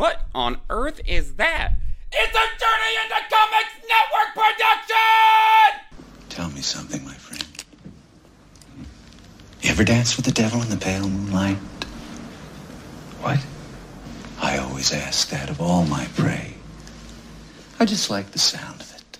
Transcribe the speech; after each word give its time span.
What 0.00 0.24
on 0.34 0.56
earth 0.70 0.98
is 1.04 1.34
that? 1.34 1.74
It's 2.10 2.34
a 2.34 2.46
Journey 2.58 2.96
into 3.04 3.20
Comics 3.28 3.74
Network 3.86 4.32
production! 4.34 5.80
Tell 6.30 6.48
me 6.52 6.62
something, 6.62 7.04
my 7.04 7.12
friend. 7.12 7.44
You 9.60 9.68
ever 9.68 9.84
dance 9.84 10.16
with 10.16 10.24
the 10.24 10.32
devil 10.32 10.62
in 10.62 10.70
the 10.70 10.78
pale 10.78 11.06
moonlight? 11.06 11.58
What? 13.20 13.44
I 14.40 14.56
always 14.56 14.90
ask 14.90 15.28
that 15.28 15.50
of 15.50 15.60
all 15.60 15.84
my 15.84 16.06
prey. 16.16 16.54
I 17.78 17.84
just 17.84 18.08
like 18.08 18.30
the 18.30 18.38
sound 18.38 18.80
of 18.80 18.94
it. 18.94 19.18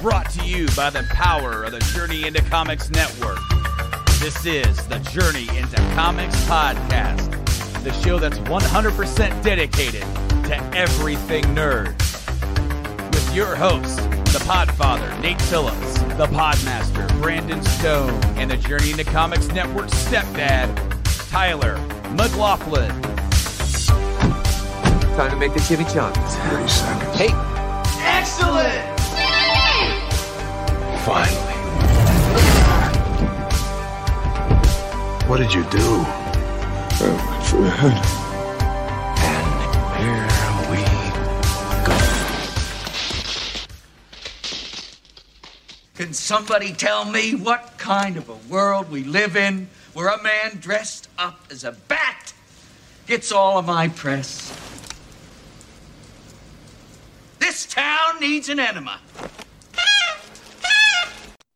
Brought 0.00 0.30
to 0.30 0.46
you 0.46 0.66
by 0.74 0.88
the 0.88 1.02
power 1.10 1.64
of 1.64 1.72
the 1.72 1.80
Journey 1.94 2.26
into 2.26 2.40
Comics 2.44 2.88
Network. 2.88 3.51
This 4.22 4.46
is 4.46 4.86
the 4.86 5.00
Journey 5.10 5.48
into 5.58 5.74
Comics 5.96 6.36
podcast, 6.44 7.28
the 7.82 7.92
show 8.04 8.20
that's 8.20 8.38
100% 8.38 9.42
dedicated 9.42 10.02
to 10.44 10.70
everything 10.76 11.42
nerd. 11.46 11.88
With 13.12 13.34
your 13.34 13.56
hosts, 13.56 13.96
the 14.32 14.38
Podfather, 14.46 15.20
Nate 15.20 15.42
Phillips, 15.42 15.94
the 16.14 16.26
Podmaster, 16.26 17.08
Brandon 17.20 17.60
Stone, 17.64 18.14
and 18.36 18.48
the 18.48 18.56
Journey 18.58 18.92
into 18.92 19.02
Comics 19.02 19.48
Network 19.48 19.88
stepdad, 19.88 20.72
Tyler 21.28 21.76
McLaughlin. 22.10 22.90
Time 25.16 25.30
to 25.30 25.36
make 25.36 25.52
the 25.52 25.58
chimichangas. 25.58 26.48
30 26.48 26.68
seconds. 26.68 27.16
Hey, 27.16 27.30
Excellent! 28.06 29.00
Finally. 31.04 31.51
What 35.32 35.40
did 35.40 35.54
you 35.54 35.62
do? 35.70 35.78
Oh, 35.80 37.16
And 39.16 39.48
here 39.96 40.28
we 40.70 40.76
go. 41.86 41.96
Can 45.94 46.12
somebody 46.12 46.74
tell 46.74 47.06
me 47.06 47.34
what 47.34 47.78
kind 47.78 48.18
of 48.18 48.28
a 48.28 48.34
world 48.52 48.90
we 48.90 49.04
live 49.04 49.34
in 49.34 49.70
where 49.94 50.08
a 50.08 50.22
man 50.22 50.58
dressed 50.60 51.08
up 51.16 51.46
as 51.50 51.64
a 51.64 51.72
bat 51.72 52.34
gets 53.06 53.32
all 53.32 53.56
of 53.56 53.64
my 53.64 53.88
press? 53.88 54.54
This 57.38 57.64
town 57.64 58.20
needs 58.20 58.50
an 58.50 58.60
enema. 58.60 59.00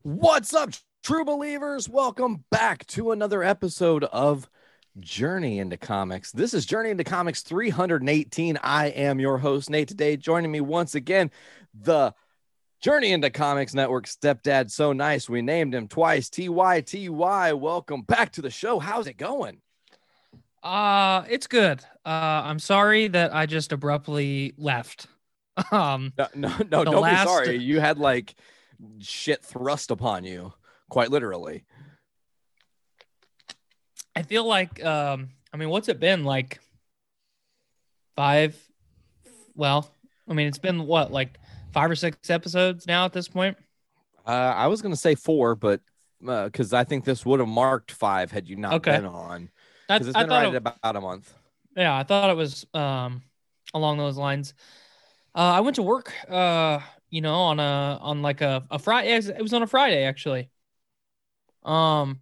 What's 0.03 0.55
up, 0.55 0.71
true 1.07 1.25
believers? 1.25 1.89
Welcome 1.89 2.43
back 2.51 2.85
to 2.89 3.13
another 3.13 3.45
episode 3.45 4.03
of 4.03 4.51
Journey 4.99 5.61
into 5.61 5.77
Comics. 5.77 6.33
This 6.33 6.53
is 6.53 6.67
Journey 6.67 6.91
into 6.91 7.05
Comics 7.05 7.43
318. 7.43 8.59
I 8.61 8.87
am 8.89 9.21
your 9.21 9.39
host, 9.39 9.71
Nate. 9.71 9.87
Today, 9.87 10.17
joining 10.17 10.51
me 10.51 10.61
once 10.61 10.97
again, 10.97 11.31
the 11.81 12.13
Journey 12.81 13.13
into 13.13 13.31
Comics 13.31 13.73
Network 13.73 14.07
stepdad. 14.07 14.73
So 14.73 14.93
nice. 14.93 15.29
We 15.29 15.43
named 15.43 15.77
him 15.77 15.87
twice. 15.87 16.29
TYTY. 16.29 17.53
Welcome 17.57 18.03
back 18.03 18.33
to 18.33 18.43
the 18.43 18.51
show. 18.51 18.81
How's 18.81 19.07
it 19.07 19.17
going? 19.17 19.61
Uh, 20.61 21.23
it's 21.31 21.47
good. 21.47 21.83
Uh, 22.05 22.43
I'm 22.45 22.59
sorry 22.59 23.07
that 23.07 23.33
I 23.33 23.47
just 23.47 23.71
abruptly 23.71 24.55
left. 24.59 25.07
Um, 25.71 26.13
No, 26.19 26.27
no, 26.35 26.49
no 26.69 26.85
don't 26.85 27.01
last- 27.01 27.25
be 27.25 27.29
sorry. 27.31 27.57
You 27.59 27.79
had 27.79 27.97
like 27.97 28.35
shit 28.99 29.45
thrust 29.45 29.93
upon 29.93 30.25
you, 30.25 30.53
quite 30.89 31.11
literally. 31.11 31.65
I 34.15 34.23
feel 34.23 34.47
like, 34.47 34.83
um, 34.85 35.29
I 35.53 35.57
mean, 35.57 35.69
what's 35.69 35.89
it 35.89 36.01
been 36.01 36.25
like? 36.25 36.61
Five? 38.15 38.57
Well, 39.55 39.91
I 40.29 40.33
mean, 40.33 40.47
it's 40.49 40.59
been 40.59 40.87
what, 40.87 41.13
like 41.13 41.39
five 41.73 41.91
or 41.91 41.95
six 41.97 42.31
episodes 42.31 42.87
now 42.87 43.05
at 43.05 43.13
this 43.13 43.29
point? 43.29 43.57
Uh, 44.27 44.31
I 44.31 44.67
was 44.67 44.83
gonna 44.83 44.97
say 44.97 45.15
four, 45.15 45.55
but 45.55 45.81
because 46.21 46.73
I 46.73 46.85
think 46.85 47.05
this 47.05 47.27
would 47.27 47.41
have 47.41 47.49
marked 47.49 47.93
five 47.93 48.33
had 48.33 48.49
you 48.49 48.57
not 48.57 48.75
Okay. 48.75 48.93
been 48.93 49.05
on. 49.05 49.51
Because 49.87 50.09
it's 50.09 50.17
I 50.17 50.23
been 50.23 50.31
thought, 50.31 50.37
right 50.45 50.55
it, 50.55 50.65
at 50.65 50.77
about 50.83 50.97
a 50.97 51.01
month. 51.01 51.33
yeah, 51.77 51.97
I 51.97 52.03
thought 52.03 52.31
it 52.31 52.37
was 52.37 52.67
um 52.75 53.23
along 53.75 53.99
those 53.99 54.17
lines. 54.17 54.55
Uh, 55.35 55.41
I 55.41 55.61
went 55.61 55.77
to 55.77 55.83
work, 55.83 56.13
uh, 56.31 56.81
you 57.11 57.21
know, 57.21 57.35
on 57.35 57.61
a 57.61 57.99
on 58.01 58.23
like 58.23 58.41
a 58.41 58.67
a 58.71 58.79
Friday. 58.79 59.11
It 59.11 59.43
was 59.43 59.53
on 59.53 59.63
a 59.63 59.67
Friday 59.67 60.05
actually. 60.05 60.51
Um, 61.67 62.21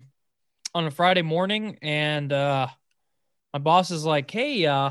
on 0.75 0.87
a 0.87 0.91
Friday 0.91 1.23
morning, 1.23 1.79
and 1.83 2.33
uh, 2.33 2.67
my 3.53 3.59
boss 3.59 3.91
is 3.91 4.05
like, 4.05 4.31
"Hey, 4.31 4.67
uh, 4.67 4.91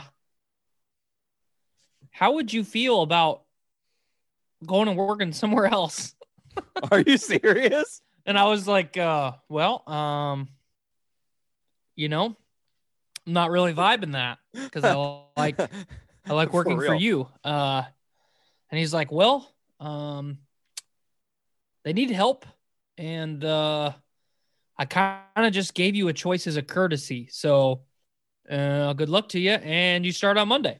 how 2.11 2.33
would 2.33 2.53
you 2.53 2.63
feel 2.63 3.01
about 3.01 3.43
going 4.65 4.87
and 4.87 4.97
working 4.97 5.33
somewhere 5.33 5.65
else?" 5.65 6.15
Are 6.91 7.01
you 7.01 7.17
serious? 7.17 8.01
And 8.25 8.37
I 8.37 8.45
was 8.45 8.67
like, 8.67 8.95
uh, 8.95 9.33
"Well, 9.49 9.87
um, 9.89 10.47
you 11.95 12.07
know, 12.07 12.37
I'm 13.27 13.33
not 13.33 13.51
really 13.51 13.73
vibing 13.73 14.13
that 14.13 14.37
because 14.53 14.85
I 14.85 15.19
like." 15.37 15.59
I 16.25 16.33
like 16.33 16.53
working 16.53 16.77
for, 16.77 16.91
real. 16.91 16.95
you. 16.95 17.27
Uh, 17.43 17.83
and 18.71 18.79
he's 18.79 18.93
like, 18.93 19.11
well, 19.11 19.47
um, 19.79 20.37
they 21.83 21.93
need 21.93 22.11
help. 22.11 22.45
And 22.97 23.43
uh, 23.43 23.91
I 24.77 24.85
kind 24.85 25.21
of 25.35 25.53
just 25.53 25.73
gave 25.73 25.95
you 25.95 26.07
a 26.07 26.13
choice 26.13 26.47
as 26.47 26.57
a 26.57 26.61
courtesy. 26.61 27.27
So 27.31 27.81
uh, 28.49 28.93
good 28.93 29.09
luck 29.09 29.29
to 29.29 29.39
you. 29.39 29.51
And 29.51 30.05
you 30.05 30.11
start 30.11 30.37
on 30.37 30.47
Monday. 30.47 30.79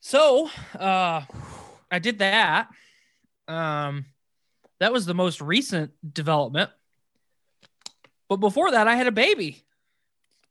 So 0.00 0.50
uh, 0.78 1.22
I 1.90 1.98
did 1.98 2.18
that. 2.18 2.68
Um, 3.48 4.06
that 4.78 4.92
was 4.92 5.06
the 5.06 5.14
most 5.14 5.40
recent 5.40 5.92
development. 6.12 6.70
But 8.28 8.36
before 8.36 8.72
that, 8.72 8.88
I 8.88 8.96
had 8.96 9.06
a 9.06 9.12
baby. 9.12 9.64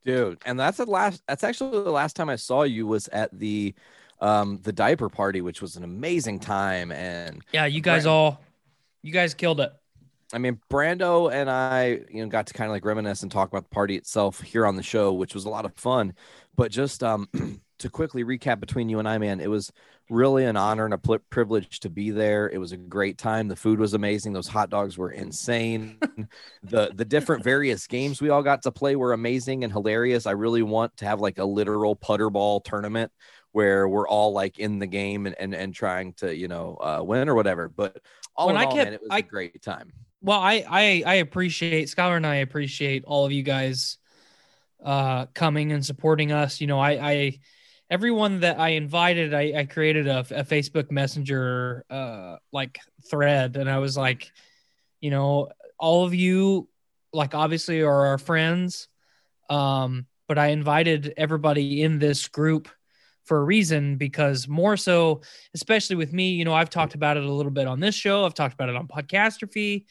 dude. 0.06 0.42
And 0.46 0.60
that's 0.60 0.78
the 0.78 0.86
last. 0.86 1.22
That's 1.28 1.44
actually 1.44 1.84
the 1.84 1.92
last 1.92 2.16
time 2.16 2.30
I 2.30 2.38
saw 2.38 2.64
you 2.64 2.88
was 2.88 3.08
at 3.10 3.38
the, 3.38 3.76
um, 4.22 4.60
the 4.64 4.72
diaper 4.72 5.10
party, 5.10 5.42
which 5.42 5.62
was 5.62 5.76
an 5.76 5.84
amazing 5.84 6.40
time. 6.40 6.92
And 6.92 7.44
Yeah, 7.52 7.66
you 7.66 7.82
guys 7.82 8.06
all, 8.06 8.42
you 9.04 9.12
guys 9.12 9.34
killed 9.34 9.60
it. 9.60 9.74
I 10.34 10.38
mean, 10.40 10.60
Brando 10.72 11.32
and 11.32 11.50
I, 11.50 12.02
you 12.10 12.24
know, 12.24 12.28
got 12.30 12.48
to 12.48 12.54
kind 12.54 12.70
of 12.70 12.74
like 12.74 12.84
reminisce 12.86 13.24
and 13.24 13.32
talk 13.32 13.48
about 13.50 13.64
the 13.64 13.70
party 13.70 13.96
itself 13.96 14.42
here 14.42 14.66
on 14.66 14.76
the 14.76 14.84
show, 14.84 15.14
which 15.14 15.34
was 15.36 15.46
a 15.46 15.50
lot 15.50 15.66
of 15.66 15.74
fun. 15.76 16.14
But 16.56 16.72
just 16.72 17.04
um, 17.04 17.30
to 17.80 17.90
quickly 17.90 18.24
recap 18.24 18.60
between 18.60 18.90
you 18.90 19.00
and 19.00 19.08
I, 19.08 19.18
man, 19.18 19.40
it 19.40 19.50
was 19.50 19.72
really 20.10 20.46
an 20.46 20.56
honor 20.58 20.86
and 20.86 20.94
a 20.94 20.98
pl- 20.98 21.20
privilege 21.30 21.80
to 21.82 21.90
be 21.90 22.12
there. 22.12 22.50
It 22.50 22.58
was 22.58 22.72
a 22.72 22.78
great 22.78 23.18
time. 23.18 23.48
The 23.48 23.56
food 23.56 23.80
was 23.80 23.94
amazing. 23.94 24.34
Those 24.34 24.48
hot 24.48 24.70
dogs 24.70 24.98
were 24.98 25.12
insane. 25.12 25.98
the 26.64 26.92
the 26.96 27.06
different 27.06 27.44
various 27.44 27.86
games 27.88 28.22
we 28.22 28.30
all 28.30 28.44
got 28.44 28.64
to 28.64 28.72
play 28.72 28.96
were 28.96 29.14
amazing 29.14 29.64
and 29.64 29.72
hilarious. 29.74 30.26
I 30.26 30.32
really 30.32 30.62
want 30.64 30.98
to 30.98 31.06
have 31.06 31.20
like 31.22 31.38
a 31.38 31.46
literal 31.46 31.96
putter 31.96 32.30
ball 32.30 32.62
tournament 32.62 33.12
where 33.52 33.88
we're 33.88 34.08
all 34.08 34.34
like 34.34 34.60
in 34.60 34.80
the 34.80 34.88
game 34.88 35.26
and 35.28 35.36
and, 35.40 35.54
and 35.56 35.74
trying 35.74 36.14
to 36.14 36.36
you 36.36 36.48
know 36.48 36.78
uh, 36.82 37.04
win 37.04 37.30
or 37.30 37.36
whatever. 37.36 37.70
But 37.70 37.98
all 38.36 38.48
When 38.48 38.56
in 38.58 38.62
I 38.62 38.66
all, 38.66 38.74
kept- 38.74 38.86
man, 38.86 38.94
it 38.94 39.02
was 39.02 39.10
I- 39.12 39.20
a 39.20 39.22
great 39.24 39.62
time. 39.62 39.92
Well 40.26 40.40
i 40.40 40.66
i 40.68 41.04
i 41.06 41.14
appreciate 41.16 41.88
Skylar 41.88 42.18
and 42.18 42.26
i 42.26 42.38
appreciate 42.38 43.04
all 43.06 43.28
of 43.28 43.32
you 43.32 43.44
guys 43.44 44.00
uh 44.84 45.28
coming 45.28 45.72
and 45.72 45.86
supporting 45.86 46.32
us. 46.32 46.60
You 46.60 46.66
know 46.66 46.80
i 46.80 46.92
i 46.94 47.40
everyone 47.92 48.40
that 48.40 48.60
i 48.60 48.70
invited 48.70 49.36
i 49.36 49.54
i 49.56 49.66
created 49.66 50.08
a, 50.08 50.22
a 50.22 50.44
facebook 50.44 50.90
messenger 50.90 51.86
uh 51.92 52.38
like 52.52 52.80
thread. 53.08 53.56
And 53.56 53.70
i 53.70 53.78
was 53.78 53.96
like 53.96 54.32
you 55.00 55.12
know 55.12 55.50
all 55.78 56.06
of 56.06 56.16
you 56.16 56.68
like 57.14 57.36
obviously 57.36 57.82
are 57.84 58.08
our 58.08 58.18
friends. 58.18 58.88
Um 59.48 60.08
but 60.28 60.40
i 60.40 60.48
invited 60.48 61.14
everybody 61.18 61.84
in 61.84 62.00
this 62.00 62.28
group 62.28 62.68
for 63.26 63.38
a 63.38 63.44
reason 63.44 63.98
because 63.98 64.48
more 64.48 64.76
so 64.76 65.22
especially 65.54 65.96
with 65.96 66.14
me 66.14 66.30
you 66.32 66.46
know 66.46 66.54
i've 66.54 66.70
talked 66.70 66.94
about 66.94 67.18
it 67.18 67.24
a 67.24 67.32
little 67.32 67.52
bit 67.52 67.68
on 67.68 67.80
this 67.80 67.94
show. 67.94 68.26
I've 68.26 68.34
talked 68.34 68.56
about 68.56 68.70
it 68.70 68.76
on 68.76 68.88
podcastrophe 68.88 69.86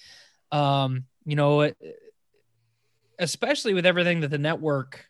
um 0.54 1.04
you 1.24 1.36
know 1.36 1.70
especially 3.18 3.74
with 3.74 3.86
everything 3.86 4.20
that 4.20 4.28
the 4.28 4.38
network 4.38 5.06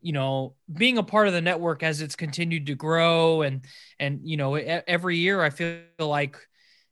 you 0.00 0.12
know 0.12 0.54
being 0.72 0.98
a 0.98 1.02
part 1.02 1.26
of 1.26 1.34
the 1.34 1.40
network 1.40 1.82
as 1.82 2.00
it's 2.00 2.16
continued 2.16 2.66
to 2.66 2.74
grow 2.74 3.42
and 3.42 3.64
and 3.98 4.20
you 4.22 4.36
know 4.36 4.54
every 4.54 5.16
year 5.16 5.42
i 5.42 5.50
feel 5.50 5.80
like 5.98 6.36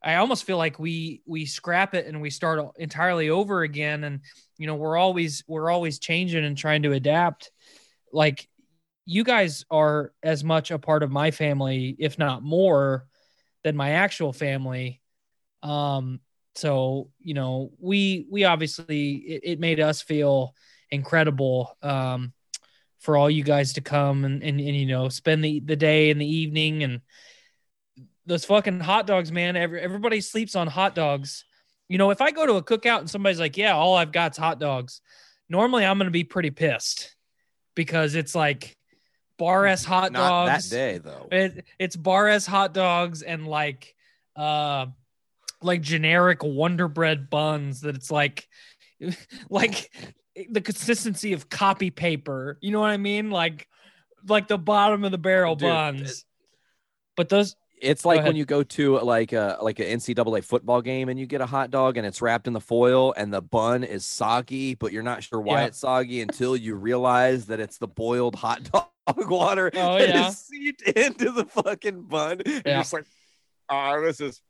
i 0.03 0.17
almost 0.17 0.45
feel 0.45 0.59
like 0.59 0.79
we 0.79 1.23
we 1.27 1.47
scrap 1.47 1.95
it 1.95 2.07
and 2.07 2.21
we 2.21 2.31
start 2.31 2.61
entirely 2.77 3.31
over 3.31 3.63
again. 3.63 4.05
And 4.05 4.21
you 4.59 4.67
know 4.67 4.75
we're 4.75 4.97
always 4.97 5.43
we're 5.47 5.71
always 5.71 5.99
changing 5.99 6.45
and 6.45 6.59
trying 6.59 6.83
to 6.83 6.93
adapt. 6.93 7.51
Like 8.13 8.49
you 9.07 9.25
guys 9.25 9.65
are 9.71 10.13
as 10.23 10.45
much 10.45 10.71
a 10.71 10.79
part 10.79 11.03
of 11.03 11.11
my 11.11 11.31
family 11.31 11.97
if 11.99 12.19
not 12.19 12.43
more 12.43 13.07
than 13.63 13.77
my 13.77 13.91
actual 13.93 14.33
family. 14.33 15.01
Um 15.63 16.21
so 16.55 17.11
you 17.21 17.35
know 17.35 17.73
we 17.79 18.27
we 18.31 18.45
obviously 18.45 19.13
it, 19.13 19.41
it 19.45 19.61
made 19.61 19.81
us 19.81 20.03
feel 20.03 20.55
incredible 20.91 21.77
um, 21.83 22.33
for 23.01 23.17
all 23.17 23.31
you 23.31 23.43
guys 23.43 23.75
to 23.75 23.81
come 23.81 24.25
and, 24.25 24.43
and, 24.43 24.61
and 24.61 24.77
you 24.77 24.87
know 24.87 25.09
spend 25.09 25.45
the, 25.45 25.61
the 25.61 25.77
day 25.77 26.11
and 26.11 26.21
the 26.21 26.27
evening 26.27 26.83
and 26.83 27.01
those 28.27 28.45
fucking 28.45 28.81
hot 28.81 29.07
dogs, 29.07 29.31
man. 29.31 29.57
Every, 29.57 29.81
everybody 29.81 30.21
sleeps 30.21 30.57
on 30.57 30.67
hot 30.67 30.95
dogs. 30.95 31.45
You 31.89 31.99
know, 31.99 32.11
if 32.11 32.23
I 32.23 32.31
go 32.31 32.47
to 32.47 32.55
a 32.55 32.63
cookout 32.63 33.01
and 33.01 33.11
somebody's 33.11 33.41
like, 33.41 33.57
"Yeah, 33.57 33.75
all 33.75 33.95
I've 33.95 34.13
got's 34.13 34.39
hot 34.39 34.59
dogs," 34.59 35.01
normally 35.49 35.85
I'm 35.85 35.99
going 35.99 36.07
to 36.07 36.13
be 36.13 36.25
pretty 36.25 36.51
pissed 36.51 37.15
because 37.75 38.15
it's 38.15 38.35
like 38.35 38.77
Bar-S 39.39 39.85
hot 39.85 40.13
Not 40.13 40.47
dogs. 40.47 40.71
that 40.71 40.77
day 40.77 40.99
though. 40.99 41.29
It, 41.31 41.65
it's 41.79 41.97
Bar-S 41.97 42.47
hot 42.47 42.73
dogs 42.73 43.23
and 43.23 43.47
like 43.47 43.95
uh 44.37 44.87
like 45.65 45.81
generic 45.81 46.43
Wonder 46.43 46.89
Bread 46.89 47.31
buns 47.31 47.81
that 47.83 47.95
it's 47.97 48.11
like 48.11 48.47
like 49.51 49.91
the 50.49 50.61
consistency 50.61 51.33
of 51.33 51.49
copy 51.49 51.91
paper. 51.91 52.59
You 52.61 52.71
know 52.71 52.81
what 52.81 52.91
I 52.91 52.97
mean? 52.97 53.31
Like 53.31 53.67
like 54.27 54.49
the 54.49 54.59
bottom 54.59 55.05
of 55.05 55.11
the 55.11 55.19
barrel 55.19 55.57
Dude, 55.57 55.69
buns. 55.69 56.25
But 57.17 57.29
those 57.29 57.55
It's 57.81 58.05
like 58.05 58.25
when 58.25 58.37
you 58.37 58.45
go 58.45 58.63
to 58.63 58.99
like 59.01 59.33
a 59.33 59.59
like 59.61 59.79
an 59.79 59.87
NCAA 59.87 60.43
football 60.45 60.83
game 60.83 61.09
and 61.09 61.19
you 61.19 61.27
get 61.27 61.41
a 61.41 61.47
hot 61.47 61.71
dog 61.71 61.97
and 61.97 62.07
it's 62.07 62.21
wrapped 62.23 62.47
in 62.47 62.53
the 62.53 62.61
foil 62.61 63.15
and 63.17 63.33
the 63.33 63.43
bun 63.43 63.85
is 63.85 64.05
soggy, 64.05 64.75
but 64.75 64.93
you're 64.93 65.03
not 65.03 65.23
sure 65.23 65.41
why 65.41 65.61
Yeah. 65.61 65.67
it's 65.67 65.79
soggy 65.79 66.21
until 66.21 66.57
you 66.57 66.75
realize 66.75 67.47
that 67.47 67.61
it's 67.61 67.79
the 67.79 67.89
boiled 67.89 68.35
hot 68.35 68.63
dog 68.73 69.31
water 69.31 69.71
Oh, 69.75 69.99
that 69.99 70.09
yeah. 70.09 70.29
is 70.29 70.39
seeped 70.39 70.83
into 70.97 71.31
the 71.31 71.45
fucking 71.45 72.03
bun. 72.05 72.41
And 72.41 72.47
Yeah. 72.47 72.63
you're 72.65 72.75
just 72.81 72.93
like, 72.93 73.05
oh, 73.69 74.01
this 74.03 74.21
is 74.21 74.41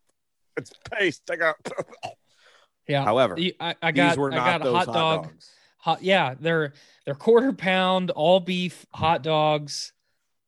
it's 0.56 0.72
paste. 0.90 1.22
I 1.30 1.36
got. 1.36 1.56
yeah. 2.88 3.04
However, 3.04 3.36
I, 3.60 3.74
I 3.82 3.92
these 3.92 3.96
got 3.96 4.18
were 4.18 4.32
I 4.32 4.36
not 4.36 4.44
got 4.44 4.62
those 4.62 4.76
hot 4.76 4.86
dog. 4.86 5.22
dogs. 5.24 5.50
Hot 5.78 6.02
yeah, 6.02 6.34
they're 6.38 6.72
they're 7.04 7.14
quarter 7.14 7.52
pound 7.52 8.10
all 8.10 8.40
beef 8.40 8.86
hot 8.92 9.22
dogs. 9.22 9.92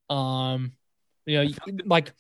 Um 0.09 0.73
you 1.27 1.43
know, 1.43 1.51
like 1.87 2.13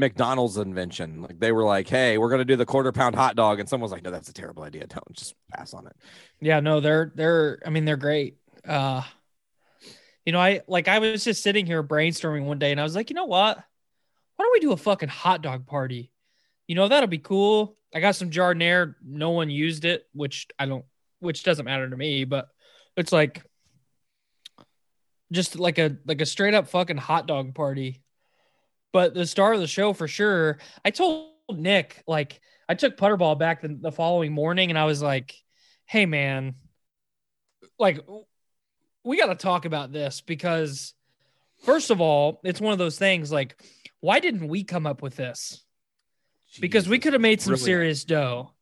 McDonald's 0.00 0.56
invention. 0.56 1.22
Like 1.22 1.38
they 1.38 1.52
were 1.52 1.62
like, 1.62 1.88
"Hey, 1.88 2.18
we're 2.18 2.28
gonna 2.28 2.44
do 2.44 2.56
the 2.56 2.66
quarter 2.66 2.90
pound 2.90 3.14
hot 3.14 3.36
dog," 3.36 3.60
and 3.60 3.68
someone's 3.68 3.92
like, 3.92 4.02
"No, 4.02 4.10
that's 4.10 4.28
a 4.28 4.32
terrible 4.32 4.64
idea. 4.64 4.84
Don't 4.88 5.12
just 5.12 5.34
pass 5.54 5.72
on 5.74 5.86
it." 5.86 5.94
Yeah, 6.40 6.58
no, 6.58 6.80
they're 6.80 7.12
they're 7.14 7.62
I 7.64 7.70
mean 7.70 7.84
they're 7.84 7.96
great. 7.96 8.38
Uh 8.66 9.02
you 10.28 10.32
know, 10.32 10.40
I 10.40 10.60
like 10.66 10.88
I 10.88 10.98
was 10.98 11.24
just 11.24 11.42
sitting 11.42 11.64
here 11.64 11.82
brainstorming 11.82 12.44
one 12.44 12.58
day 12.58 12.70
and 12.70 12.78
I 12.78 12.82
was 12.82 12.94
like, 12.94 13.08
you 13.08 13.14
know 13.14 13.24
what? 13.24 13.56
Why 14.36 14.44
don't 14.44 14.52
we 14.52 14.60
do 14.60 14.72
a 14.72 14.76
fucking 14.76 15.08
hot 15.08 15.40
dog 15.40 15.66
party? 15.66 16.12
You 16.68 16.76
know, 16.76 16.86
that'll 16.86 17.08
be 17.08 17.18
cool. 17.18 17.76
I 17.92 18.00
got 18.00 18.14
some 18.14 18.30
Giardiniera, 18.30 18.94
no 19.04 19.30
one 19.30 19.50
used 19.50 19.84
it, 19.84 20.06
which 20.12 20.46
I 20.58 20.66
don't 20.66 20.84
which 21.20 21.42
doesn't 21.42 21.64
matter 21.64 21.88
to 21.88 21.96
me, 21.96 22.24
but 22.24 22.48
it's 22.96 23.10
like 23.10 23.42
just 25.32 25.58
like 25.58 25.78
a 25.78 25.96
like 26.06 26.20
a 26.20 26.26
straight 26.26 26.54
up 26.54 26.68
fucking 26.68 26.96
hot 26.96 27.26
dog 27.26 27.54
party. 27.54 28.02
But 28.92 29.14
the 29.14 29.26
star 29.26 29.52
of 29.52 29.60
the 29.60 29.66
show 29.66 29.92
for 29.92 30.08
sure. 30.08 30.58
I 30.84 30.90
told 30.90 31.32
Nick 31.50 32.02
like 32.06 32.40
I 32.68 32.74
took 32.74 32.96
Putterball 32.96 33.38
back 33.38 33.62
the, 33.62 33.76
the 33.80 33.92
following 33.92 34.32
morning 34.32 34.70
and 34.70 34.78
I 34.78 34.84
was 34.84 35.02
like, 35.02 35.34
"Hey 35.86 36.06
man, 36.06 36.54
like 37.78 38.00
we 39.04 39.18
got 39.18 39.26
to 39.26 39.34
talk 39.34 39.64
about 39.64 39.92
this 39.92 40.20
because 40.20 40.94
first 41.64 41.90
of 41.90 42.00
all, 42.00 42.40
it's 42.44 42.60
one 42.60 42.72
of 42.72 42.78
those 42.78 42.98
things 42.98 43.32
like 43.32 43.60
why 44.00 44.20
didn't 44.20 44.48
we 44.48 44.64
come 44.64 44.86
up 44.86 45.02
with 45.02 45.16
this? 45.16 45.64
Because 46.60 46.88
we 46.88 46.98
could 46.98 47.12
have 47.12 47.22
made 47.22 47.40
some 47.40 47.52
serious 47.56 48.04
dough. 48.04 48.52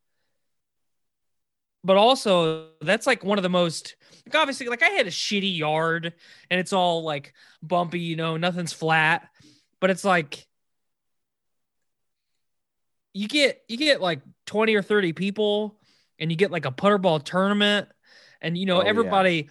But 1.84 1.96
also, 1.96 2.70
that's 2.80 3.06
like 3.06 3.22
one 3.24 3.38
of 3.38 3.42
the 3.42 3.48
most 3.48 3.94
like 4.26 4.34
obviously 4.34 4.66
like 4.66 4.82
I 4.82 4.88
had 4.88 5.06
a 5.06 5.10
shitty 5.10 5.56
yard 5.56 6.12
and 6.50 6.60
it's 6.60 6.72
all 6.72 7.04
like 7.04 7.32
bumpy, 7.62 8.00
you 8.00 8.16
know, 8.16 8.36
nothing's 8.36 8.72
flat, 8.72 9.28
but 9.80 9.90
it's 9.90 10.04
like 10.04 10.46
you 13.14 13.28
get 13.28 13.62
you 13.68 13.76
get 13.76 14.00
like 14.00 14.20
20 14.46 14.74
or 14.74 14.82
30 14.82 15.12
people 15.12 15.78
and 16.18 16.30
you 16.30 16.36
get 16.36 16.50
like 16.50 16.64
a 16.64 16.72
putter 16.72 16.98
ball 16.98 17.20
tournament. 17.20 17.88
And 18.42 18.58
you 18.58 18.66
know 18.66 18.78
Oh, 18.80 18.82
yeah. 18.82 18.90
everybody 18.90 19.48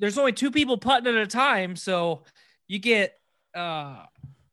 there's 0.00 0.16
only 0.18 0.32
two 0.32 0.50
people 0.50 0.78
putting 0.78 1.06
at 1.14 1.20
a 1.20 1.26
time. 1.26 1.76
So 1.76 2.24
you 2.66 2.78
get 2.78 3.14
uh 3.54 4.04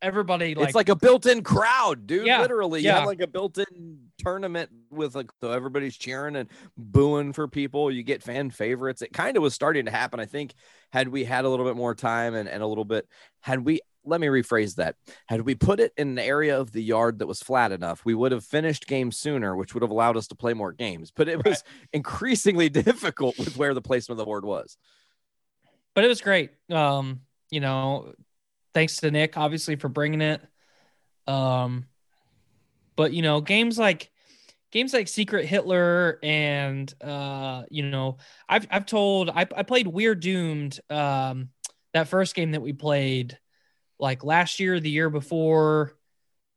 everybody 0.06 0.54
like 0.56 0.68
it's 0.68 0.76
like 0.76 0.90
a 0.90 0.96
built-in 0.96 1.42
crowd, 1.44 2.06
dude. 2.08 2.28
Yeah, 2.28 2.42
Literally, 2.42 2.82
you 2.82 2.88
yeah. 2.88 3.00
have 3.00 3.08
like 3.08 3.22
a 3.22 3.28
built-in 3.28 3.98
tournament 4.20 4.70
with 4.92 5.16
like 5.16 5.32
so 5.42 5.52
everybody's 5.52 5.98
cheering 5.98 6.36
and 6.36 6.50
booing 6.78 7.34
for 7.34 7.48
people. 7.48 7.90
You 7.92 8.04
get 8.04 8.24
fan 8.24 8.52
favorites. 8.52 9.02
It 9.02 9.14
kind 9.14 9.36
of 9.36 9.44
was 9.44 9.54
starting 9.54 9.86
to 9.86 9.92
happen. 9.92 10.20
I 10.20 10.26
think 10.26 10.54
had 10.92 11.08
we 11.08 11.26
had 11.26 11.46
a 11.46 11.50
little 11.50 11.66
bit 11.66 11.76
more 11.76 11.96
time 11.96 12.36
and, 12.36 12.48
and 12.48 12.62
a 12.62 12.68
little 12.68 12.86
bit 12.86 13.08
had 13.42 13.66
we 13.66 13.82
let 14.06 14.22
me 14.22 14.28
rephrase 14.28 14.76
that. 14.76 14.96
Had 15.26 15.42
we 15.42 15.56
put 15.56 15.80
it 15.80 15.92
in 15.98 16.10
an 16.10 16.20
area 16.20 16.60
of 16.60 16.72
the 16.72 16.84
yard 16.84 17.20
that 17.20 17.28
was 17.28 17.42
flat 17.42 17.72
enough, 17.72 18.06
we 18.06 18.14
would 18.14 18.32
have 18.32 18.46
finished 18.46 18.86
games 18.86 19.18
sooner, 19.18 19.56
which 19.56 19.74
would 19.74 19.82
have 19.82 19.90
allowed 19.90 20.16
us 20.16 20.28
to 20.28 20.36
play 20.36 20.54
more 20.54 20.72
games. 20.72 21.12
But 21.16 21.28
it 21.28 21.44
was 21.44 21.64
increasingly 21.92 22.70
difficult 22.84 23.38
with 23.40 23.58
where 23.58 23.74
the 23.74 23.82
placement 23.82 24.20
of 24.20 24.20
the 24.20 24.26
board 24.26 24.46
was. 24.46 24.78
but 25.96 26.04
it 26.04 26.08
was 26.08 26.22
great. 26.22 26.52
Um, 26.70 27.22
you 27.50 27.60
know, 27.60 28.14
thanks 28.76 28.98
to 28.98 29.10
Nick, 29.10 29.38
obviously, 29.38 29.78
for 29.78 29.90
bringing 29.90 30.22
it. 30.22 30.42
Um, 31.26 31.88
but 32.96 33.14
you 33.14 33.24
know, 33.24 33.42
games 33.42 33.80
like 33.80 34.12
games 34.72 34.94
like 34.94 35.08
Secret 35.08 35.46
Hitler 35.46 36.20
and 36.22 36.94
uh, 37.02 37.64
you 37.72 37.84
know, 37.84 38.18
I've 38.48 38.68
I've 38.70 38.86
told 38.86 39.30
I 39.30 39.48
I 39.56 39.64
played 39.64 39.88
We're 39.88 40.14
Doomed, 40.14 40.80
um, 40.92 41.50
that 41.94 42.10
first 42.10 42.36
game 42.36 42.52
that 42.52 42.62
we 42.62 42.74
played 42.74 43.40
like 43.98 44.24
last 44.24 44.60
year, 44.60 44.80
the 44.80 44.90
year 44.90 45.10
before, 45.10 45.94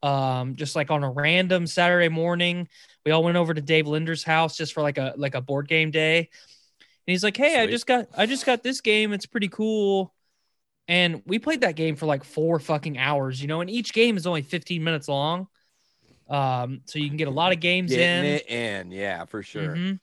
um, 0.02 0.56
just 0.56 0.74
like 0.74 0.90
on 0.90 1.04
a 1.04 1.10
random 1.10 1.66
Saturday 1.66 2.08
morning. 2.08 2.68
We 3.06 3.12
all 3.12 3.22
went 3.22 3.36
over 3.36 3.54
to 3.54 3.60
Dave 3.60 3.86
Linder's 3.86 4.24
house 4.24 4.56
just 4.56 4.74
for 4.74 4.82
like 4.82 4.98
a 4.98 5.14
like 5.16 5.36
a 5.36 5.40
board 5.40 5.68
game 5.68 5.92
day. 5.92 6.18
And 6.18 6.26
he's 7.12 7.24
like, 7.24 7.36
"Hey, 7.36 7.60
I 7.60 7.66
just 7.68 7.86
got 7.86 8.08
I 8.16 8.26
just 8.26 8.44
got 8.44 8.64
this 8.64 8.80
game. 8.80 9.12
It's 9.12 9.26
pretty 9.26 9.48
cool." 9.48 10.12
And 10.88 11.22
we 11.26 11.38
played 11.38 11.60
that 11.60 11.76
game 11.76 11.96
for 11.96 12.06
like 12.06 12.24
four 12.24 12.58
fucking 12.58 12.96
hours, 12.96 13.40
you 13.40 13.46
know, 13.46 13.60
and 13.60 13.68
each 13.68 13.92
game 13.92 14.16
is 14.16 14.26
only 14.26 14.42
15 14.42 14.82
minutes 14.82 15.06
long. 15.06 15.46
Um, 16.30 16.80
so 16.86 16.98
you 16.98 17.08
can 17.08 17.18
get 17.18 17.28
a 17.28 17.32
lot 17.32 17.52
of 17.52 17.60
games 17.60 17.90
Getting 17.90 18.24
in. 18.24 18.24
it 18.24 18.50
in, 18.50 18.90
yeah, 18.90 19.24
for 19.26 19.42
sure. 19.42 19.76
Mhm. 19.76 20.00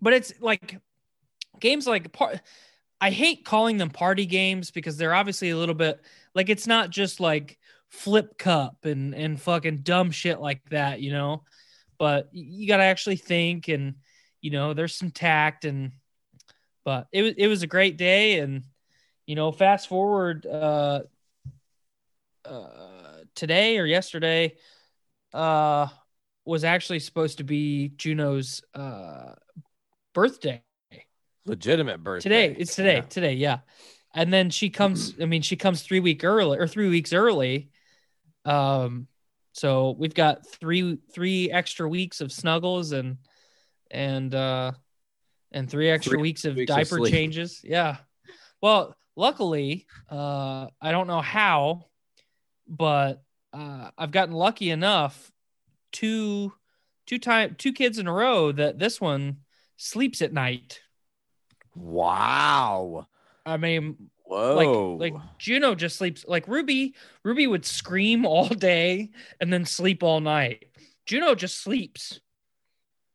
But 0.00 0.14
it's 0.14 0.32
like 0.40 0.78
games 1.60 1.86
like 1.86 2.12
par- 2.12 2.40
I 3.00 3.10
hate 3.10 3.44
calling 3.44 3.76
them 3.76 3.90
party 3.90 4.24
games 4.26 4.70
because 4.70 4.96
they're 4.96 5.14
obviously 5.14 5.50
a 5.50 5.56
little 5.56 5.74
bit 5.74 6.00
like 6.34 6.48
it's 6.48 6.66
not 6.66 6.90
just 6.90 7.20
like 7.20 7.58
flip 7.88 8.38
cup 8.38 8.84
and 8.84 9.14
and 9.14 9.40
fucking 9.40 9.78
dumb 9.78 10.10
shit 10.10 10.40
like 10.40 10.68
that, 10.70 11.00
you 11.00 11.12
know. 11.12 11.44
But 11.98 12.28
you 12.32 12.66
got 12.66 12.78
to 12.78 12.84
actually 12.84 13.16
think 13.16 13.68
and 13.68 13.96
you 14.40 14.50
know, 14.50 14.74
there's 14.74 14.94
some 14.94 15.10
tact 15.10 15.64
and 15.64 15.92
but 16.84 17.08
it 17.12 17.22
was 17.22 17.34
it 17.38 17.46
was 17.46 17.62
a 17.62 17.66
great 17.66 17.96
day 17.96 18.40
and 18.40 18.64
you 19.26 19.34
know, 19.34 19.52
fast 19.52 19.88
forward 19.88 20.46
uh 20.46 21.00
uh 22.44 23.20
today 23.34 23.78
or 23.78 23.86
yesterday 23.86 24.54
uh 25.32 25.88
was 26.44 26.62
actually 26.64 26.98
supposed 27.00 27.38
to 27.38 27.44
be 27.44 27.88
Juno's 27.96 28.62
uh 28.74 29.34
birthday 30.12 30.62
Legitimate 31.46 32.02
birthday. 32.02 32.22
today. 32.52 32.56
It's 32.58 32.74
today. 32.74 32.94
Yeah. 32.96 33.00
Today, 33.02 33.32
yeah. 33.34 33.58
And 34.14 34.32
then 34.32 34.48
she 34.48 34.70
comes. 34.70 35.12
I 35.20 35.26
mean, 35.26 35.42
she 35.42 35.56
comes 35.56 35.82
three 35.82 36.00
week 36.00 36.24
early 36.24 36.56
or 36.58 36.66
three 36.66 36.88
weeks 36.88 37.12
early. 37.12 37.68
Um, 38.46 39.08
so 39.52 39.94
we've 39.98 40.14
got 40.14 40.46
three 40.46 40.96
three 41.12 41.50
extra 41.50 41.86
weeks 41.86 42.22
of 42.22 42.32
snuggles 42.32 42.92
and 42.92 43.18
and 43.90 44.34
uh 44.34 44.72
and 45.52 45.68
three 45.70 45.90
extra 45.90 46.12
Three 46.12 46.22
weeks 46.22 46.46
of 46.46 46.56
weeks 46.56 46.72
diaper 46.72 46.96
sleep. 46.96 47.12
changes. 47.12 47.60
Yeah. 47.62 47.98
Well, 48.62 48.96
luckily, 49.16 49.86
uh, 50.10 50.68
I 50.80 50.92
don't 50.92 51.06
know 51.06 51.20
how, 51.20 51.86
but 52.66 53.22
uh, 53.52 53.90
I've 53.96 54.10
gotten 54.10 54.34
lucky 54.34 54.70
enough 54.70 55.30
two 55.92 56.52
two 57.06 57.18
time 57.18 57.54
two 57.58 57.72
kids 57.72 57.98
in 57.98 58.06
a 58.06 58.12
row 58.12 58.50
that 58.52 58.78
this 58.78 59.00
one 59.00 59.38
sleeps 59.76 60.22
at 60.22 60.32
night. 60.32 60.80
Wow. 61.74 63.06
I 63.46 63.56
mean, 63.56 64.10
Whoa. 64.24 64.96
like 64.98 65.12
like 65.12 65.22
Juno 65.38 65.74
just 65.74 65.96
sleeps 65.96 66.24
like 66.26 66.48
Ruby. 66.48 66.94
Ruby 67.22 67.46
would 67.46 67.64
scream 67.64 68.26
all 68.26 68.48
day 68.48 69.10
and 69.40 69.52
then 69.52 69.64
sleep 69.64 70.02
all 70.02 70.20
night. 70.20 70.66
Juno 71.06 71.34
just 71.34 71.60
sleeps. 71.60 72.20